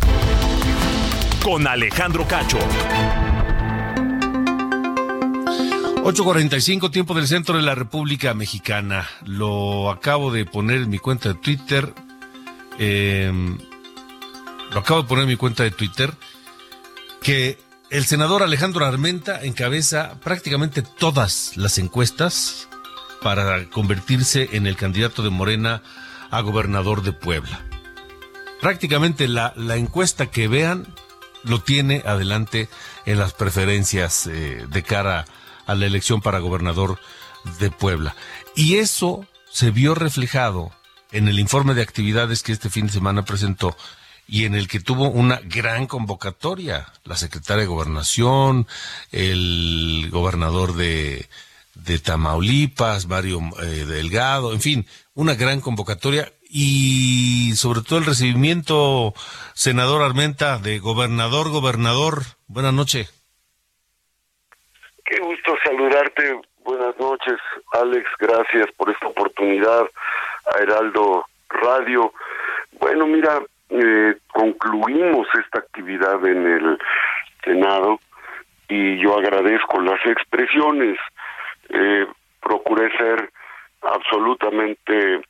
con 1.46 1.68
Alejandro 1.68 2.28
Cacho. 2.28 2.58
8.45 6.04 6.89
tiempo 6.89 7.14
del 7.14 7.28
centro 7.28 7.58
de 7.58 7.62
la 7.62 7.76
República 7.76 8.34
Mexicana. 8.34 9.08
Lo 9.26 9.91
acabo 9.91 10.32
de 10.32 10.46
poner 10.46 10.78
en 10.78 10.89
mi 10.89 10.98
cuenta 10.98 11.30
de 11.30 11.36
Twitter. 11.36 11.93
Em, 12.80 13.60
lo 14.72 14.80
acabo 14.80 15.04
de 15.04 15.08
poner 15.08 15.26
en 15.26 15.30
mi 15.30 15.36
cuenta 15.36 15.62
de 15.62 15.70
Twitter. 15.70 16.16
Que 17.22 17.60
el 17.91 18.06
senador 18.06 18.41
Alejandro 18.41 18.84
Armenta 18.84 19.43
encabeza 19.43 20.20
prácticamente 20.24 20.82
todas 20.82 21.56
las 21.58 21.78
encuestas 21.78 22.68
para 23.22 23.70
convertirse 23.70 24.50
en 24.54 24.66
el 24.66 24.78
candidato 24.78 25.22
de 25.22 25.30
Morena 25.30 25.84
a 26.32 26.41
gobernador 26.41 27.04
de 27.04 27.14
Puebla. 27.14 27.64
Prácticamente 28.62 29.28
la, 29.28 29.54
la 29.56 29.76
encuesta 29.76 30.26
que 30.26 30.48
vean 30.48 30.95
lo 31.46 31.62
tiene 31.62 32.04
adelante 32.06 32.70
en 33.06 33.20
las 33.20 33.34
preferencias 33.34 34.28
eh, 34.28 34.66
de 34.68 34.84
cara 34.84 35.26
a 35.66 35.76
la 35.76 35.86
elección 35.86 36.22
para 36.22 36.39
gobernador 36.39 37.00
de 37.60 37.72
Puebla. 37.72 38.16
Y 38.56 38.76
eso 38.76 39.26
se 39.52 39.72
vio 39.72 39.96
reflejado 39.96 40.72
en 41.12 41.28
el 41.28 41.39
informe 41.39 41.74
de 41.74 41.82
actividades 41.82 42.43
que 42.43 42.52
este 42.52 42.70
fin 42.70 42.88
de 42.88 42.93
semana 42.93 43.26
presentó 43.26 43.76
y 44.28 44.46
en 44.46 44.56
el 44.56 44.68
que 44.68 44.80
tuvo 44.80 45.10
una 45.10 45.39
gran 45.43 45.86
convocatoria 45.86 46.91
la 47.04 47.16
secretaria 47.16 47.62
de 47.62 47.68
Gobernación, 47.68 48.68
el 49.12 50.10
gobernador 50.12 50.76
de, 50.76 51.30
de 51.76 51.99
Tamaulipas, 51.99 53.07
Mario 53.07 53.39
eh, 53.61 53.86
Delgado, 53.86 54.53
en 54.53 54.61
fin, 54.61 54.86
una 55.13 55.36
gran 55.36 55.61
convocatoria 55.61 56.32
y 56.49 57.53
sobre 57.55 57.82
todo 57.82 57.99
el 57.99 58.05
recibimiento, 58.05 59.13
senador 59.53 60.01
Armenta, 60.01 60.57
de 60.57 60.80
gobernador, 60.80 61.49
gobernador. 61.49 62.19
Buenas 62.47 62.73
noches. 62.73 63.11
Qué 65.03 65.19
gusto 65.19 65.55
saludarte. 65.63 66.41
Buenas 66.63 66.97
noches, 66.99 67.38
Alex. 67.73 68.09
Gracias 68.19 68.71
por 68.78 68.89
esta 68.89 69.07
oportunidad 69.07 69.84
a 70.53 70.61
Heraldo 70.61 71.26
Radio. 71.49 72.11
Bueno, 72.80 73.05
mira, 73.05 73.39
eh, 73.69 74.15
concluimos 74.34 75.28
esta 75.43 75.59
actividad 75.59 76.26
en 76.26 76.47
el 76.47 76.78
Senado 77.43 77.99
y 78.67 78.97
yo 78.99 79.17
agradezco 79.17 79.80
las 79.82 80.03
expresiones. 80.05 80.97
Eh, 81.78 82.07
procuré 82.41 82.89
ser 82.97 83.30
absolutamente 83.82 85.21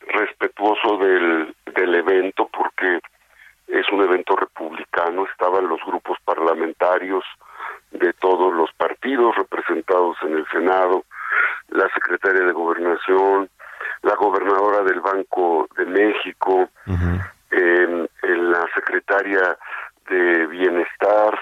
respetuoso 0.00 0.96
del, 0.98 1.54
del 1.74 1.94
evento 1.96 2.48
porque 2.56 3.00
es 3.66 3.86
un 3.90 4.02
evento 4.04 4.36
republicano, 4.36 5.26
estaban 5.26 5.68
los 5.68 5.80
grupos 5.84 6.16
parlamentarios 6.24 7.24
de 7.90 8.12
todos 8.14 8.54
los 8.54 8.72
partidos 8.74 9.34
representados 9.34 10.16
en 10.22 10.34
el 10.34 10.46
Senado, 10.48 11.04
la 11.68 11.88
secretaria 11.92 12.44
de 12.44 12.52
Gobernación, 12.52 13.50
la 14.02 14.14
gobernadora 14.14 14.84
del 14.84 15.00
Banco 15.00 15.68
de 15.76 15.84
México, 15.84 16.68
la 18.22 18.66
secretaria 18.74 19.58
de 20.08 20.46
Bienestar 20.46 21.38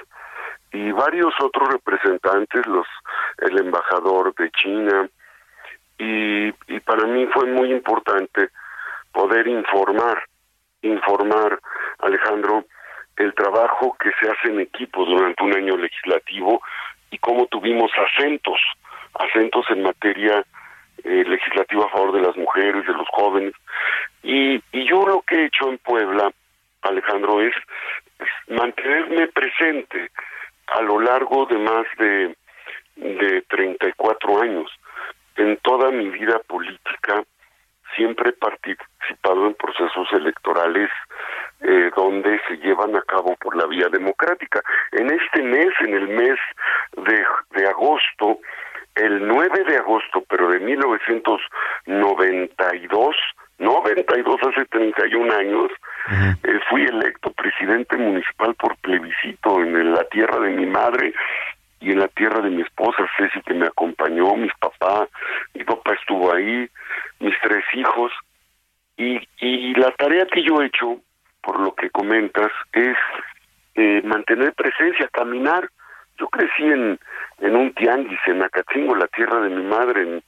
y 0.77 0.93
varios 0.93 1.33
otros 1.41 1.70
representantes, 1.70 2.66
los 2.66 2.87
el 3.39 3.59
embajador 3.59 4.35
de 4.35 4.51
China, 4.51 5.09
y, 5.99 6.53
para 6.81 7.07
mí 7.07 7.27
fue 7.33 7.47
muy 7.47 7.72
importante 7.72 8.51
poder 9.12 9.49
informar, 9.49 10.22
informar, 10.83 11.59
Alejandro, 12.01 12.66
el 13.16 13.33
trabajo 13.35 13.97
que 13.99 14.11
se 14.20 14.31
hace 14.31 14.49
en 14.49 14.61
equipo 14.61 15.07
durante 15.07 15.43
un 15.43 15.57
año 15.57 15.79
legislativo 15.79 16.61
y 17.11 17.18
cómo 17.18 17.47
tuvimos 17.47 17.91
acentos, 17.97 18.59
acentos 19.14 19.64
en 19.70 19.83
materia 19.83 20.45
eh, 21.03 21.24
legislativa 21.27 21.87
a 21.87 21.89
favor 21.89 22.12
de 22.12 22.20
las 22.20 22.37
mujeres, 22.37 22.87
de 22.87 22.93
los 22.93 23.09
jóvenes. 23.09 23.55
Y, 24.22 24.62
y 24.72 24.87
yo 24.87 25.07
lo 25.07 25.22
que 25.22 25.37
he 25.37 25.47
hecho 25.47 25.70
en 25.70 25.79
Puebla, 25.79 26.31
Alejandro, 26.83 27.41
es 27.41 27.55
mantenerme 28.49 29.29
presente 29.29 30.11
a 30.66 30.82
lo 30.82 31.00
largo 31.00 31.46
de 31.46 31.58
más 31.58 31.86
de, 31.98 32.36
de 32.96 33.42
34 33.42 34.42
años 34.42 34.70
en 35.36 35.56
toda 35.58 35.90
mi 35.90 36.08
vida 36.08 36.40
política 36.46 37.22
siempre 37.94 38.30
he 38.30 38.32
participado 38.32 39.46
en 39.46 39.52
procesos 39.54 40.10
electorales 40.12 40.90
eh, 41.60 41.90
donde 41.96 42.40
se 42.48 42.56
llevan 42.58 42.96
a 42.96 43.02
cabo 43.02 43.36
por 43.36 43.54
la 43.56 43.66
vía 43.66 43.88
democrática. 43.90 44.62
En 44.92 45.10
este 45.10 45.42
mes, 45.42 45.68
en 45.80 45.94
el 45.94 46.08
mes 46.08 46.38
de, 46.96 47.24
de 47.58 47.66
agosto, 47.66 48.38
el 48.94 49.26
9 49.26 49.64
de 49.64 49.76
agosto, 49.76 50.22
pero 50.28 50.50
de 50.50 50.60
1992, 50.60 53.16
92 53.58 54.36
hace 54.42 54.66
31 54.66 55.34
años, 55.34 55.70
eh, 56.44 56.60
fui 56.68 56.84
electo 56.84 57.32
presidente 57.32 57.96
municipal 57.96 58.54
por 58.54 58.76
plebiscito 58.78 59.62
en 59.62 59.92
la 59.92 60.04
tierra 60.04 60.38
de 60.40 60.50
mi 60.50 60.66
madre 60.66 61.14
y 61.80 61.92
en 61.92 62.00
la 62.00 62.08
tierra 62.08 62.40
de 62.40 62.50
mi 62.50 62.62
esposa, 62.62 63.08
Ceci, 63.16 63.40
que 63.42 63.54
me 63.54 63.66
acompañó, 63.66 64.34
mis 64.36 64.52
papás, 64.54 65.08
mi 65.54 65.64
papá 65.64 65.94
estuvo 65.94 66.34
ahí, 66.34 66.68
mis 67.20 67.34
tres 67.42 67.64
hijos, 67.74 68.12
y, 68.96 69.20
y 69.38 69.74
la 69.74 69.90
tarea 69.92 70.26
que 70.26 70.42
yo 70.42 70.60
he 70.60 70.66
hecho, 70.66 71.00
por 71.42 71.60
lo 71.60 71.74
que 71.74 71.90
comentas, 71.90 72.50
es 72.72 72.96
eh, 73.74 74.00
mantener 74.04 74.54
presencia, 74.54 75.08
caminar. 75.12 75.68
Yo 76.18 76.28
crecí 76.28 76.64
en, 76.64 76.98
en 77.40 77.56
un 77.56 77.74
tianguis, 77.74 78.18
en 78.26 78.42
Acatzingo, 78.42 78.96
la 78.96 79.06
tierra 79.08 79.40
de 79.40 79.50
mi 79.50 79.62
madre, 79.62 80.02
en, 80.02 80.22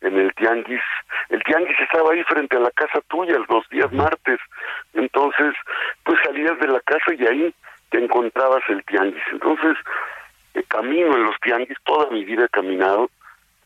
en 0.00 0.18
el 0.18 0.34
tianguis. 0.34 0.80
El 1.28 1.42
tianguis 1.44 1.78
estaba 1.78 2.12
ahí 2.12 2.22
frente 2.24 2.56
a 2.56 2.60
la 2.60 2.70
casa 2.70 3.00
tuya 3.08 3.36
los 3.48 3.68
días 3.68 3.92
martes. 3.92 4.40
Entonces, 4.94 5.54
pues 6.04 6.18
salías 6.24 6.58
de 6.58 6.68
la 6.68 6.80
casa 6.80 7.12
y 7.12 7.26
ahí 7.26 7.54
te 7.90 8.02
encontrabas 8.02 8.62
el 8.70 8.82
tianguis. 8.84 9.22
Entonces, 9.30 9.76
eh, 10.56 10.64
camino 10.68 11.14
en 11.14 11.24
los 11.24 11.38
tianguis, 11.40 11.76
toda 11.84 12.10
mi 12.10 12.24
vida 12.24 12.46
he 12.46 12.48
caminado. 12.48 13.10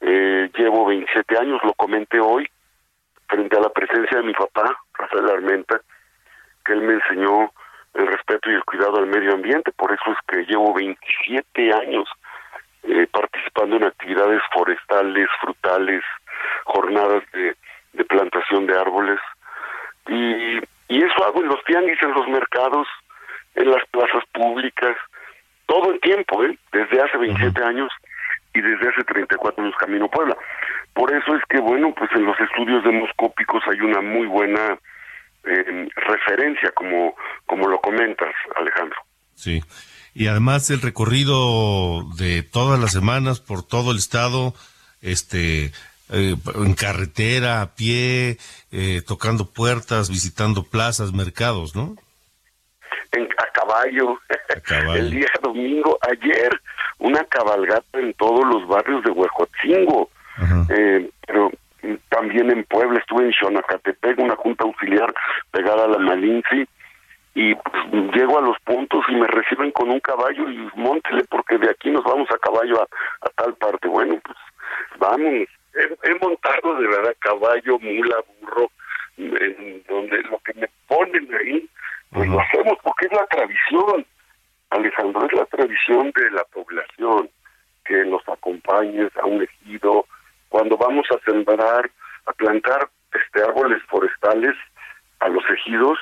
Eh, 0.00 0.50
llevo 0.56 0.86
27 0.86 1.38
años, 1.38 1.60
lo 1.62 1.72
comenté 1.74 2.18
hoy, 2.18 2.50
frente 3.28 3.56
a 3.56 3.60
la 3.60 3.68
presencia 3.68 4.18
de 4.18 4.24
mi 4.24 4.32
papá, 4.32 4.76
Rafael 4.94 5.30
Armenta, 5.30 5.80
que 6.64 6.72
él 6.72 6.82
me 6.82 6.94
enseñó 6.94 7.52
el 7.94 8.08
respeto 8.08 8.50
y 8.50 8.54
el 8.54 8.64
cuidado 8.64 8.98
al 8.98 9.06
medio 9.06 9.34
ambiente. 9.34 9.70
Por 9.70 9.92
eso 9.92 10.10
es 10.10 10.18
que 10.26 10.50
llevo 10.50 10.74
27 10.74 11.72
años 11.72 12.08
eh, 12.82 13.06
participando 13.12 13.76
en 13.76 13.84
actividades 13.84 14.42
forestales, 14.52 15.28
frutales, 15.40 16.02
jornadas 16.64 17.22
de, 17.32 17.54
de 17.92 18.04
plantación 18.04 18.66
de 18.66 18.76
árboles. 18.76 19.20
Y, 20.08 20.58
y 20.88 21.04
eso 21.04 21.24
hago 21.24 21.40
en 21.40 21.48
los 21.48 21.62
tianguis, 21.64 22.02
en 22.02 22.14
los 22.14 22.26
mercados, 22.26 22.88
en 23.54 23.70
las 23.70 23.84
plazas 23.90 24.24
públicas, 24.32 24.96
todo 25.70 25.92
el 25.92 26.00
tiempo, 26.00 26.42
¿eh? 26.42 26.58
desde 26.72 27.00
hace 27.00 27.16
27 27.16 27.62
años 27.62 27.92
y 28.52 28.60
desde 28.60 28.88
hace 28.88 29.04
34 29.04 29.62
años 29.62 29.76
Camino 29.78 30.08
Puebla. 30.08 30.36
Por 30.94 31.14
eso 31.14 31.36
es 31.36 31.44
que, 31.48 31.60
bueno, 31.60 31.94
pues 31.96 32.10
en 32.16 32.26
los 32.26 32.36
estudios 32.40 32.82
demoscópicos 32.82 33.62
hay 33.70 33.80
una 33.80 34.00
muy 34.00 34.26
buena 34.26 34.76
eh, 35.44 35.88
referencia, 35.94 36.72
como, 36.72 37.14
como 37.46 37.68
lo 37.68 37.80
comentas, 37.80 38.34
Alejandro. 38.56 38.98
Sí. 39.34 39.60
Y 40.12 40.26
además 40.40 40.70
el 40.70 40.80
recorrido 40.80 42.02
de 42.16 42.42
todas 42.42 42.80
las 42.80 42.92
semanas 42.92 43.40
por 43.40 43.62
todo 43.62 43.90
el 43.90 43.98
estado, 43.98 44.54
este, 45.02 45.66
eh, 46.10 46.34
en 46.54 46.72
carretera, 46.72 47.60
a 47.60 47.74
pie, 47.74 48.38
eh, 48.72 49.02
tocando 49.06 49.44
puertas, 49.44 50.08
visitando 50.08 50.62
plazas, 50.62 51.12
mercados, 51.12 51.76
¿no? 51.76 51.94
En, 53.12 53.24
a 53.24 53.52
caballo. 53.52 54.18
el 54.96 55.10
día 55.10 55.28
domingo, 55.42 55.98
ayer, 56.10 56.58
una 57.00 57.22
cabalgata 57.24 57.98
en 57.98 58.14
todos 58.14 58.42
los 58.46 58.66
barrios 58.66 59.04
de 59.04 59.10
Huejotzingo. 59.10 60.08
Eh, 60.70 61.10
pero 61.26 61.50
también 62.08 62.50
en 62.50 62.64
Puebla, 62.64 62.98
estuve 62.98 63.26
en 63.26 63.32
Xonacatepec, 63.34 64.18
una 64.18 64.36
junta 64.36 64.64
auxiliar 64.64 65.12
pegada 65.50 65.84
a 65.84 65.88
la 65.88 65.98
Malinci, 65.98 66.66
y 67.34 67.54
pues, 67.54 67.84
llego 68.14 68.38
a 68.38 68.42
los 68.42 68.58
puntos 68.60 69.04
y 69.08 69.14
me 69.14 69.26
reciben 69.26 69.70
con 69.72 69.90
un 69.90 70.00
caballo 70.00 70.50
y 70.50 70.68
montele 70.74 71.24
porque 71.24 71.58
de 71.58 71.70
aquí 71.70 71.90
nos 71.90 72.04
vamos 72.04 72.28
a 72.30 72.38
caballo 72.38 72.82
a, 72.82 72.86
a 73.26 73.30
tal 73.36 73.54
parte. 73.54 73.88
Bueno, 73.88 74.18
pues 74.24 74.36
vamos. 74.98 75.48
He, 75.72 76.08
he, 76.08 76.14
montado 76.20 76.74
de 76.74 76.88
verdad 76.88 77.14
caballo, 77.20 77.78
mula, 77.78 78.16
burro, 78.40 78.70
en 79.16 79.82
donde 79.88 80.22
lo 80.24 80.38
que 80.40 80.54
me 80.54 80.68
ponen 80.88 81.32
ahí, 81.34 81.68
pues 82.10 82.28
lo 82.28 82.40
hacemos 82.40 82.78
porque 82.82 83.06
es 83.06 83.12
la 83.12 83.26
tradición. 83.26 84.06
Alejandro, 84.70 85.26
es 85.26 85.32
la 85.32 85.46
tradición 85.46 86.12
de 86.14 86.30
la 86.30 86.44
población 86.44 87.28
que 87.84 88.04
nos 88.04 88.26
acompañes 88.28 89.10
a 89.16 89.26
un 89.26 89.42
ejido. 89.42 90.06
Cuando 90.48 90.76
vamos 90.76 91.06
a 91.10 91.18
sembrar, 91.24 91.90
a 92.26 92.32
plantar 92.32 92.88
este 93.12 93.42
árboles 93.42 93.82
forestales 93.88 94.54
a 95.18 95.28
los 95.28 95.42
ejidos, 95.50 95.98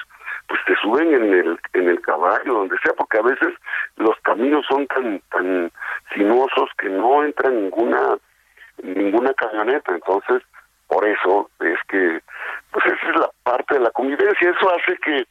pues 0.48 0.60
te 0.66 0.74
suben 0.76 1.12
en 1.12 1.34
el 1.34 1.60
en 1.74 1.88
el 1.88 2.00
caballo 2.00 2.54
donde 2.54 2.78
sea 2.78 2.94
porque 2.94 3.18
a 3.18 3.22
veces 3.22 3.54
los 3.96 4.18
caminos 4.22 4.64
son 4.66 4.86
tan 4.86 5.20
tan 5.30 5.70
sinuosos 6.14 6.70
que 6.78 6.88
no 6.88 7.22
entra 7.22 7.50
ninguna 7.50 8.16
ninguna 8.82 9.32
camioneta. 9.34 9.92
Entonces 9.92 10.42
por 10.86 11.06
eso 11.06 11.50
es 11.60 11.78
que 11.88 12.20
pues 12.72 12.86
esa 12.86 13.10
es 13.10 13.16
la 13.20 13.30
parte 13.42 13.74
de 13.74 13.80
la 13.80 13.90
convivencia. 13.90 14.50
Eso 14.50 14.74
hace 14.74 14.96
que, 15.04 15.26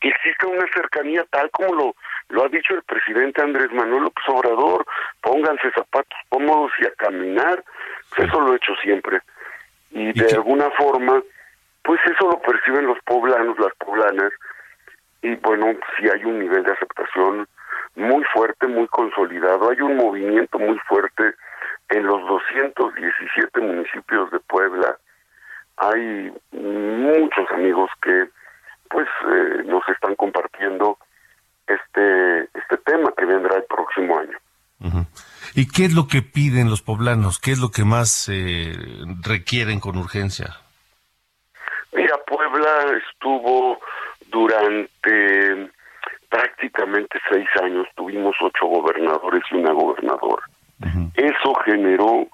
que 0.00 0.08
exista 0.08 0.48
una 0.48 0.66
cercanía 0.74 1.24
tal 1.30 1.50
como 1.52 1.74
lo 1.74 1.94
lo 2.30 2.44
ha 2.44 2.48
dicho 2.48 2.74
el 2.74 2.82
presidente 2.82 3.40
Andrés 3.40 3.72
Manuel 3.72 4.02
López 4.02 4.24
Obrador 4.26 4.84
pónganse 5.22 5.70
zapatos 5.70 6.18
cómodos 6.30 6.72
y 6.80 6.86
a 6.86 6.90
caminar. 6.96 7.64
Pues 8.10 8.28
eso 8.28 8.40
lo 8.40 8.52
he 8.52 8.56
hecho 8.56 8.74
siempre. 8.82 9.20
Y 9.92 10.12
de 10.12 10.34
alguna 10.34 10.68
forma 10.72 11.22
pues 11.88 12.00
eso 12.04 12.28
lo 12.30 12.38
perciben 12.42 12.86
los 12.86 12.98
poblanos, 13.06 13.58
las 13.58 13.74
poblanas, 13.76 14.30
y 15.22 15.34
bueno, 15.36 15.66
sí 15.96 16.08
hay 16.08 16.24
un 16.24 16.38
nivel 16.38 16.62
de 16.64 16.72
aceptación 16.72 17.46
muy 17.96 18.22
fuerte, 18.32 18.66
muy 18.66 18.86
consolidado, 18.88 19.70
hay 19.70 19.80
un 19.80 19.96
movimiento 19.96 20.58
muy 20.58 20.78
fuerte 20.88 21.34
en 21.88 22.06
los 22.06 22.26
217 22.28 23.60
municipios 23.60 24.30
de 24.30 24.40
Puebla, 24.40 24.98
hay 25.76 26.32
muchos 26.52 27.50
amigos 27.52 27.90
que 28.02 28.28
pues 28.90 29.08
eh, 29.26 29.62
nos 29.66 29.86
están 29.88 30.14
compartiendo 30.16 30.98
este 31.66 32.42
este 32.42 32.76
tema 32.84 33.12
que 33.16 33.24
vendrá 33.24 33.56
el 33.56 33.64
próximo 33.64 34.18
año. 34.18 34.38
¿Y 35.54 35.66
qué 35.68 35.86
es 35.86 35.94
lo 35.94 36.06
que 36.06 36.22
piden 36.22 36.70
los 36.70 36.82
poblanos? 36.82 37.40
¿Qué 37.40 37.50
es 37.50 37.58
lo 37.58 37.70
que 37.70 37.84
más 37.84 38.28
eh, 38.28 38.72
requieren 39.22 39.80
con 39.80 39.96
urgencia? 39.96 40.56
Mira, 41.92 42.16
Puebla 42.26 42.68
estuvo 43.10 43.80
durante 44.26 45.70
prácticamente 46.28 47.18
seis 47.30 47.48
años, 47.62 47.86
tuvimos 47.96 48.36
ocho 48.40 48.66
gobernadores 48.66 49.42
y 49.50 49.56
una 49.56 49.72
gobernadora. 49.72 50.42
Eso 51.14 51.54
generó 51.64 52.28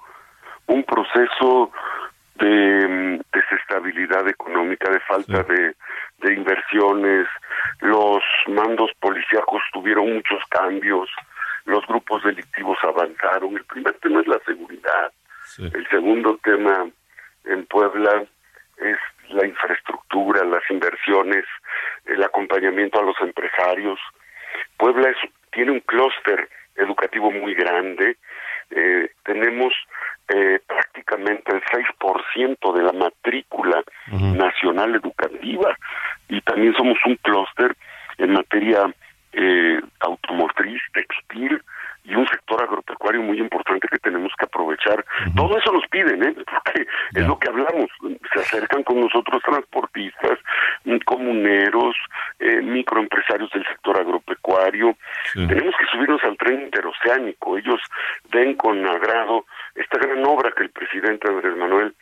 un 0.67 0.83
proceso 0.83 1.71
de 2.35 2.87
mm, 2.87 3.21
desestabilidad 3.33 4.27
económica, 4.27 4.91
de 4.91 4.99
falta 4.99 5.43
de, 5.43 5.75
de 6.19 6.33
inversiones, 6.33 7.27
los 7.81 8.21
mandos 8.47 8.91
policíacos 8.99 9.61
tuvieron 9.73 10.13
muchos 10.13 10.43
cambios, 10.49 11.09
los 11.65 11.85
grupos 11.87 12.23
delictivos 12.23 12.77
avanzaron. 12.83 13.55
El 13.55 13.63
primer 13.65 13.93
tema 13.95 14.21
es 14.21 14.27
la 14.27 14.39
seguridad. 14.45 15.11
El 15.57 15.87
segundo 15.89 16.37
tema 16.43 16.87
en 17.45 17.65
Puebla 17.67 18.23
es 18.77 18.97
la 19.29 19.45
infraestructura, 19.45 20.43
las 20.45 20.63
inversiones, 20.69 21.45
el 22.05 22.23
acompañamiento 22.23 22.99
a 22.99 23.03
los 23.03 23.15
empresarios. 23.21 23.99
Puebla 24.77 25.09
es, 25.09 25.17
tiene 25.51 25.71
un 25.71 25.79
clúster 25.81 26.49
educativo 26.75 27.31
muy 27.31 27.53
grande. 27.53 28.17
Eh, 28.71 29.09
tenemos 29.23 29.73
eh, 30.29 30.59
prácticamente 30.65 31.55
el 31.55 31.61
6% 31.63 32.73
de 32.73 32.83
la 32.83 32.93
matrícula 32.93 33.83
nacional 34.11 34.95
educativa 34.95 35.77
y 36.27 36.41
también 36.41 36.73
somos 36.73 36.97
un 37.05 37.15
clúster 37.17 37.75
en 38.17 38.33
materia 38.33 38.93
eh, 39.33 39.81
automotriz, 39.99 40.81
textil 40.93 41.61
y 42.05 42.15
un 42.15 42.27
sector 42.27 42.61
agropecuario 42.61 43.21
muy 43.21 43.39
importante 43.39 43.87
que 43.87 43.97
tenemos 43.97 44.31
que 44.37 44.45
aprovechar. 44.45 45.03
Todo 45.35 45.57
eso 45.57 45.71
nos 45.71 45.87
piden, 45.87 46.23
¿eh? 46.23 46.35
porque 46.45 46.87
es 47.13 47.27
lo 47.27 47.37
que 47.39 47.49
hablamos. 47.49 47.89
Se 48.33 48.39
acercan 48.39 48.83
con 48.83 49.01
nosotros 49.01 49.41
transportistas, 49.43 50.39
mm, 50.83 50.97
comuneros, 51.05 51.95
eh, 52.39 52.61
microempresarios 52.61 53.49
del 53.51 53.65
sector 53.65 53.99
agropecuario. 53.99 54.95
Tenemos 55.33 55.75
que 55.77 55.85
subirnos 55.91 56.23
al 56.23 56.37
tren 56.37 56.61
interoceánico. 56.61 57.57
Ellos 57.57 57.81
ven 58.31 58.55
con 58.55 58.85
agrado 58.85 59.45
esta 59.73 59.97
gran 59.97 60.23
obra 60.25 60.51
que 60.51 60.63
el 60.63 60.69
presidente 60.69 61.27
Andrés 61.27 61.55
Manuel 61.57 61.95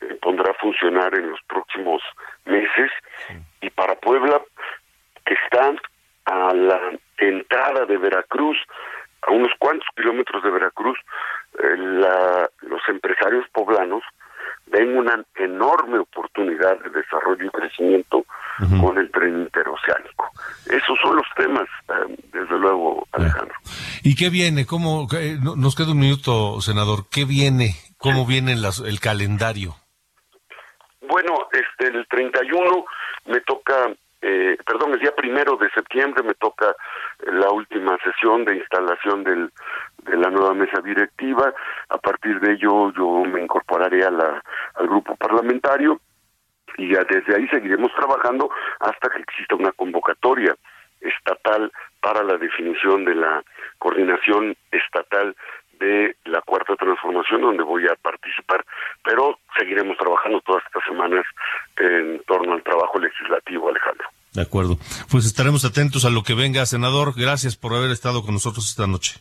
eh, 0.00 0.18
pondrá 0.22 0.52
a 0.52 0.54
funcionar 0.54 1.14
en 1.14 1.30
los 1.30 1.40
próximos 1.42 2.02
meses. 2.46 2.90
Y 3.60 3.68
para 3.70 3.94
Puebla, 3.96 4.40
que 5.26 5.34
está 5.34 5.72
a 6.24 6.54
la 6.54 6.80
entrada 7.18 7.84
de 7.86 7.98
Veracruz, 7.98 8.56
a 9.22 9.30
unos 9.32 9.52
cuantos 9.58 9.88
kilómetros 9.96 10.42
de 10.42 10.50
Veracruz, 10.50 10.98
eh, 11.58 11.76
la, 11.76 12.48
los 12.62 12.80
empresarios 12.88 13.46
poblanos 13.52 14.02
ven 14.66 14.96
una 14.96 15.24
enorme 15.36 15.98
oportunidad 15.98 16.78
de 16.80 16.90
desarrollo 16.90 17.44
y 17.44 17.50
crecimiento 17.50 18.24
con 18.80 18.98
el 18.98 19.10
tren 19.10 19.40
interoceánico. 19.40 20.30
Esos 20.66 20.98
son 21.02 21.16
los 21.16 21.26
temas, 21.34 21.66
eh, 21.88 22.16
desde 22.32 22.58
luego, 22.58 23.06
Alejandro. 23.12 23.54
¿Y 24.02 24.14
qué 24.14 24.28
viene? 24.28 24.66
¿Cómo, 24.66 25.08
eh, 25.18 25.38
nos 25.40 25.74
queda 25.74 25.92
un 25.92 26.00
minuto, 26.00 26.60
senador. 26.60 27.06
¿Qué 27.10 27.24
viene? 27.24 27.74
¿Cómo 27.96 28.26
viene 28.26 28.56
las, 28.56 28.80
el 28.80 29.00
calendario? 29.00 29.76
Bueno, 31.00 31.48
este, 31.52 31.96
el 31.96 32.06
31 32.06 32.84
me 33.26 33.40
toca 33.40 33.88
eh, 34.22 34.58
perdón, 34.66 34.92
el 34.92 35.00
día 35.00 35.14
primero 35.14 35.56
de 35.56 35.70
septiembre 35.70 36.22
me 36.22 36.34
toca 36.34 36.74
la 37.26 37.50
última 37.50 37.96
sesión 38.04 38.44
de 38.44 38.56
instalación 38.56 39.24
del 39.24 39.50
de 40.04 40.16
la 40.16 40.30
nueva 40.30 40.54
mesa 40.54 40.80
directiva. 40.80 41.52
A 41.88 41.98
partir 41.98 42.40
de 42.40 42.52
ello 42.52 42.92
yo 42.92 43.24
me 43.24 43.42
incorporaré 43.42 44.04
a 44.04 44.10
la, 44.10 44.42
al 44.74 44.86
grupo 44.86 45.16
parlamentario 45.16 46.00
y 46.76 46.92
ya 46.92 47.04
desde 47.04 47.36
ahí 47.36 47.48
seguiremos 47.48 47.92
trabajando 47.94 48.50
hasta 48.80 49.08
que 49.10 49.22
exista 49.22 49.56
una 49.56 49.72
convocatoria 49.72 50.54
estatal 51.00 51.72
para 52.00 52.22
la 52.22 52.36
definición 52.36 53.04
de 53.04 53.14
la 53.14 53.42
coordinación 53.78 54.56
estatal 54.70 55.34
de 55.80 56.16
la 56.26 56.42
cuarta 56.42 56.76
transformación 56.76 57.40
donde 57.40 57.64
voy 57.64 57.86
a 57.86 57.96
participar, 57.96 58.64
pero 59.02 59.38
seguiremos 59.58 59.96
trabajando 59.96 60.40
todas 60.42 60.62
estas 60.66 60.84
semanas 60.84 61.24
en 61.76 62.22
torno 62.26 62.52
al 62.52 62.62
trabajo 62.62 62.98
legislativo, 62.98 63.68
Alejandro. 63.68 64.06
De 64.32 64.42
acuerdo. 64.42 64.76
Pues 65.10 65.26
estaremos 65.26 65.64
atentos 65.64 66.04
a 66.04 66.10
lo 66.10 66.22
que 66.22 66.34
venga, 66.34 66.64
senador. 66.66 67.14
Gracias 67.16 67.56
por 67.56 67.74
haber 67.74 67.90
estado 67.90 68.22
con 68.22 68.34
nosotros 68.34 68.68
esta 68.68 68.86
noche. 68.86 69.18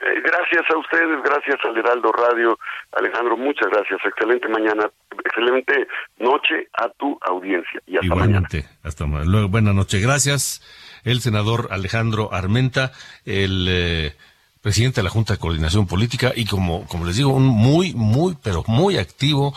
Eh, 0.00 0.20
gracias 0.24 0.64
a 0.74 0.78
ustedes, 0.78 1.22
gracias 1.22 1.56
al 1.62 1.76
Heraldo 1.76 2.10
Radio. 2.10 2.58
Alejandro, 2.92 3.36
muchas 3.36 3.68
gracias. 3.70 4.00
Excelente 4.04 4.48
mañana, 4.48 4.90
excelente 5.24 5.86
noche 6.18 6.68
a 6.72 6.88
tu 6.88 7.18
audiencia. 7.20 7.80
Y 7.86 7.96
hasta 7.96 8.06
Igualmente, 8.06 8.64
hasta 8.82 9.04
luego. 9.06 9.48
Buenas 9.48 9.74
noches. 9.74 10.02
Gracias, 10.02 11.02
el 11.04 11.20
senador 11.20 11.68
Alejandro 11.70 12.32
Armenta, 12.32 12.92
el 13.26 13.66
eh, 13.68 14.16
presidente 14.60 15.00
de 15.00 15.04
la 15.04 15.10
Junta 15.10 15.34
de 15.34 15.38
Coordinación 15.38 15.86
Política 15.86 16.32
y 16.34 16.44
como, 16.44 16.86
como 16.86 17.04
les 17.04 17.16
digo, 17.16 17.30
un 17.30 17.46
muy, 17.46 17.94
muy, 17.94 18.36
pero 18.42 18.64
muy 18.66 18.98
activo 18.98 19.54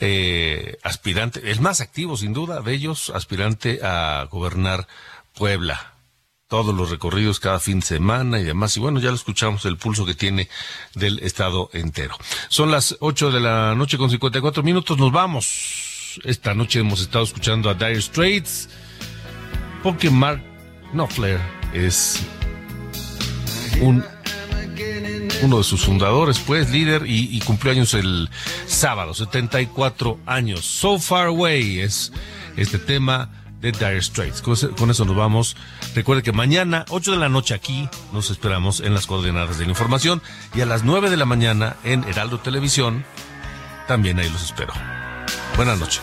eh, 0.00 0.78
aspirante, 0.82 1.50
el 1.50 1.60
más 1.60 1.80
activo 1.80 2.16
sin 2.16 2.32
duda 2.32 2.60
de 2.60 2.72
ellos, 2.72 3.10
aspirante 3.14 3.80
a 3.82 4.26
gobernar 4.30 4.86
Puebla 5.34 5.92
todos 6.48 6.74
los 6.74 6.90
recorridos 6.90 7.40
cada 7.40 7.58
fin 7.58 7.80
de 7.80 7.86
semana 7.86 8.38
y 8.38 8.44
demás. 8.44 8.76
Y 8.76 8.80
bueno, 8.80 9.00
ya 9.00 9.08
lo 9.10 9.16
escuchamos, 9.16 9.64
el 9.64 9.76
pulso 9.76 10.06
que 10.06 10.14
tiene 10.14 10.48
del 10.94 11.18
estado 11.20 11.70
entero. 11.72 12.16
Son 12.48 12.70
las 12.70 12.96
8 13.00 13.30
de 13.32 13.40
la 13.40 13.74
noche 13.74 13.98
con 13.98 14.10
54 14.10 14.62
minutos. 14.62 14.96
Nos 14.96 15.12
vamos. 15.12 16.20
Esta 16.24 16.54
noche 16.54 16.80
hemos 16.80 17.00
estado 17.00 17.24
escuchando 17.24 17.68
a 17.68 17.74
Dire 17.74 18.00
Straits 18.00 18.68
porque 19.82 20.08
Mark 20.08 20.42
Knopfler 20.92 21.40
es 21.74 22.20
un 23.80 24.04
uno 25.42 25.58
de 25.58 25.64
sus 25.64 25.84
fundadores, 25.84 26.38
pues, 26.38 26.70
líder, 26.70 27.04
y, 27.06 27.38
cumplió 27.40 27.72
años 27.72 27.94
el 27.94 28.28
sábado, 28.66 29.14
74 29.14 30.18
años. 30.26 30.64
So 30.64 30.98
Far 30.98 31.28
Away 31.28 31.80
es 31.80 32.12
este 32.56 32.78
tema 32.78 33.30
de 33.60 33.72
Dire 33.72 34.02
Straits. 34.02 34.42
Con 34.42 34.90
eso, 34.90 35.04
nos 35.04 35.16
vamos. 35.16 35.56
Recuerde 35.94 36.22
que 36.22 36.32
mañana, 36.32 36.84
8 36.88 37.12
de 37.12 37.16
la 37.18 37.28
noche 37.28 37.54
aquí, 37.54 37.88
nos 38.12 38.30
esperamos 38.30 38.80
en 38.80 38.94
las 38.94 39.06
coordenadas 39.06 39.58
de 39.58 39.64
la 39.64 39.70
información 39.70 40.22
y 40.54 40.60
a 40.60 40.66
las 40.66 40.84
9 40.84 41.10
de 41.10 41.16
la 41.16 41.24
mañana 41.24 41.76
en 41.84 42.04
Heraldo 42.04 42.38
Televisión, 42.40 43.04
también 43.86 44.18
ahí 44.18 44.28
los 44.28 44.44
espero. 44.44 44.72
Buenas 45.56 45.78
noches. 45.78 46.02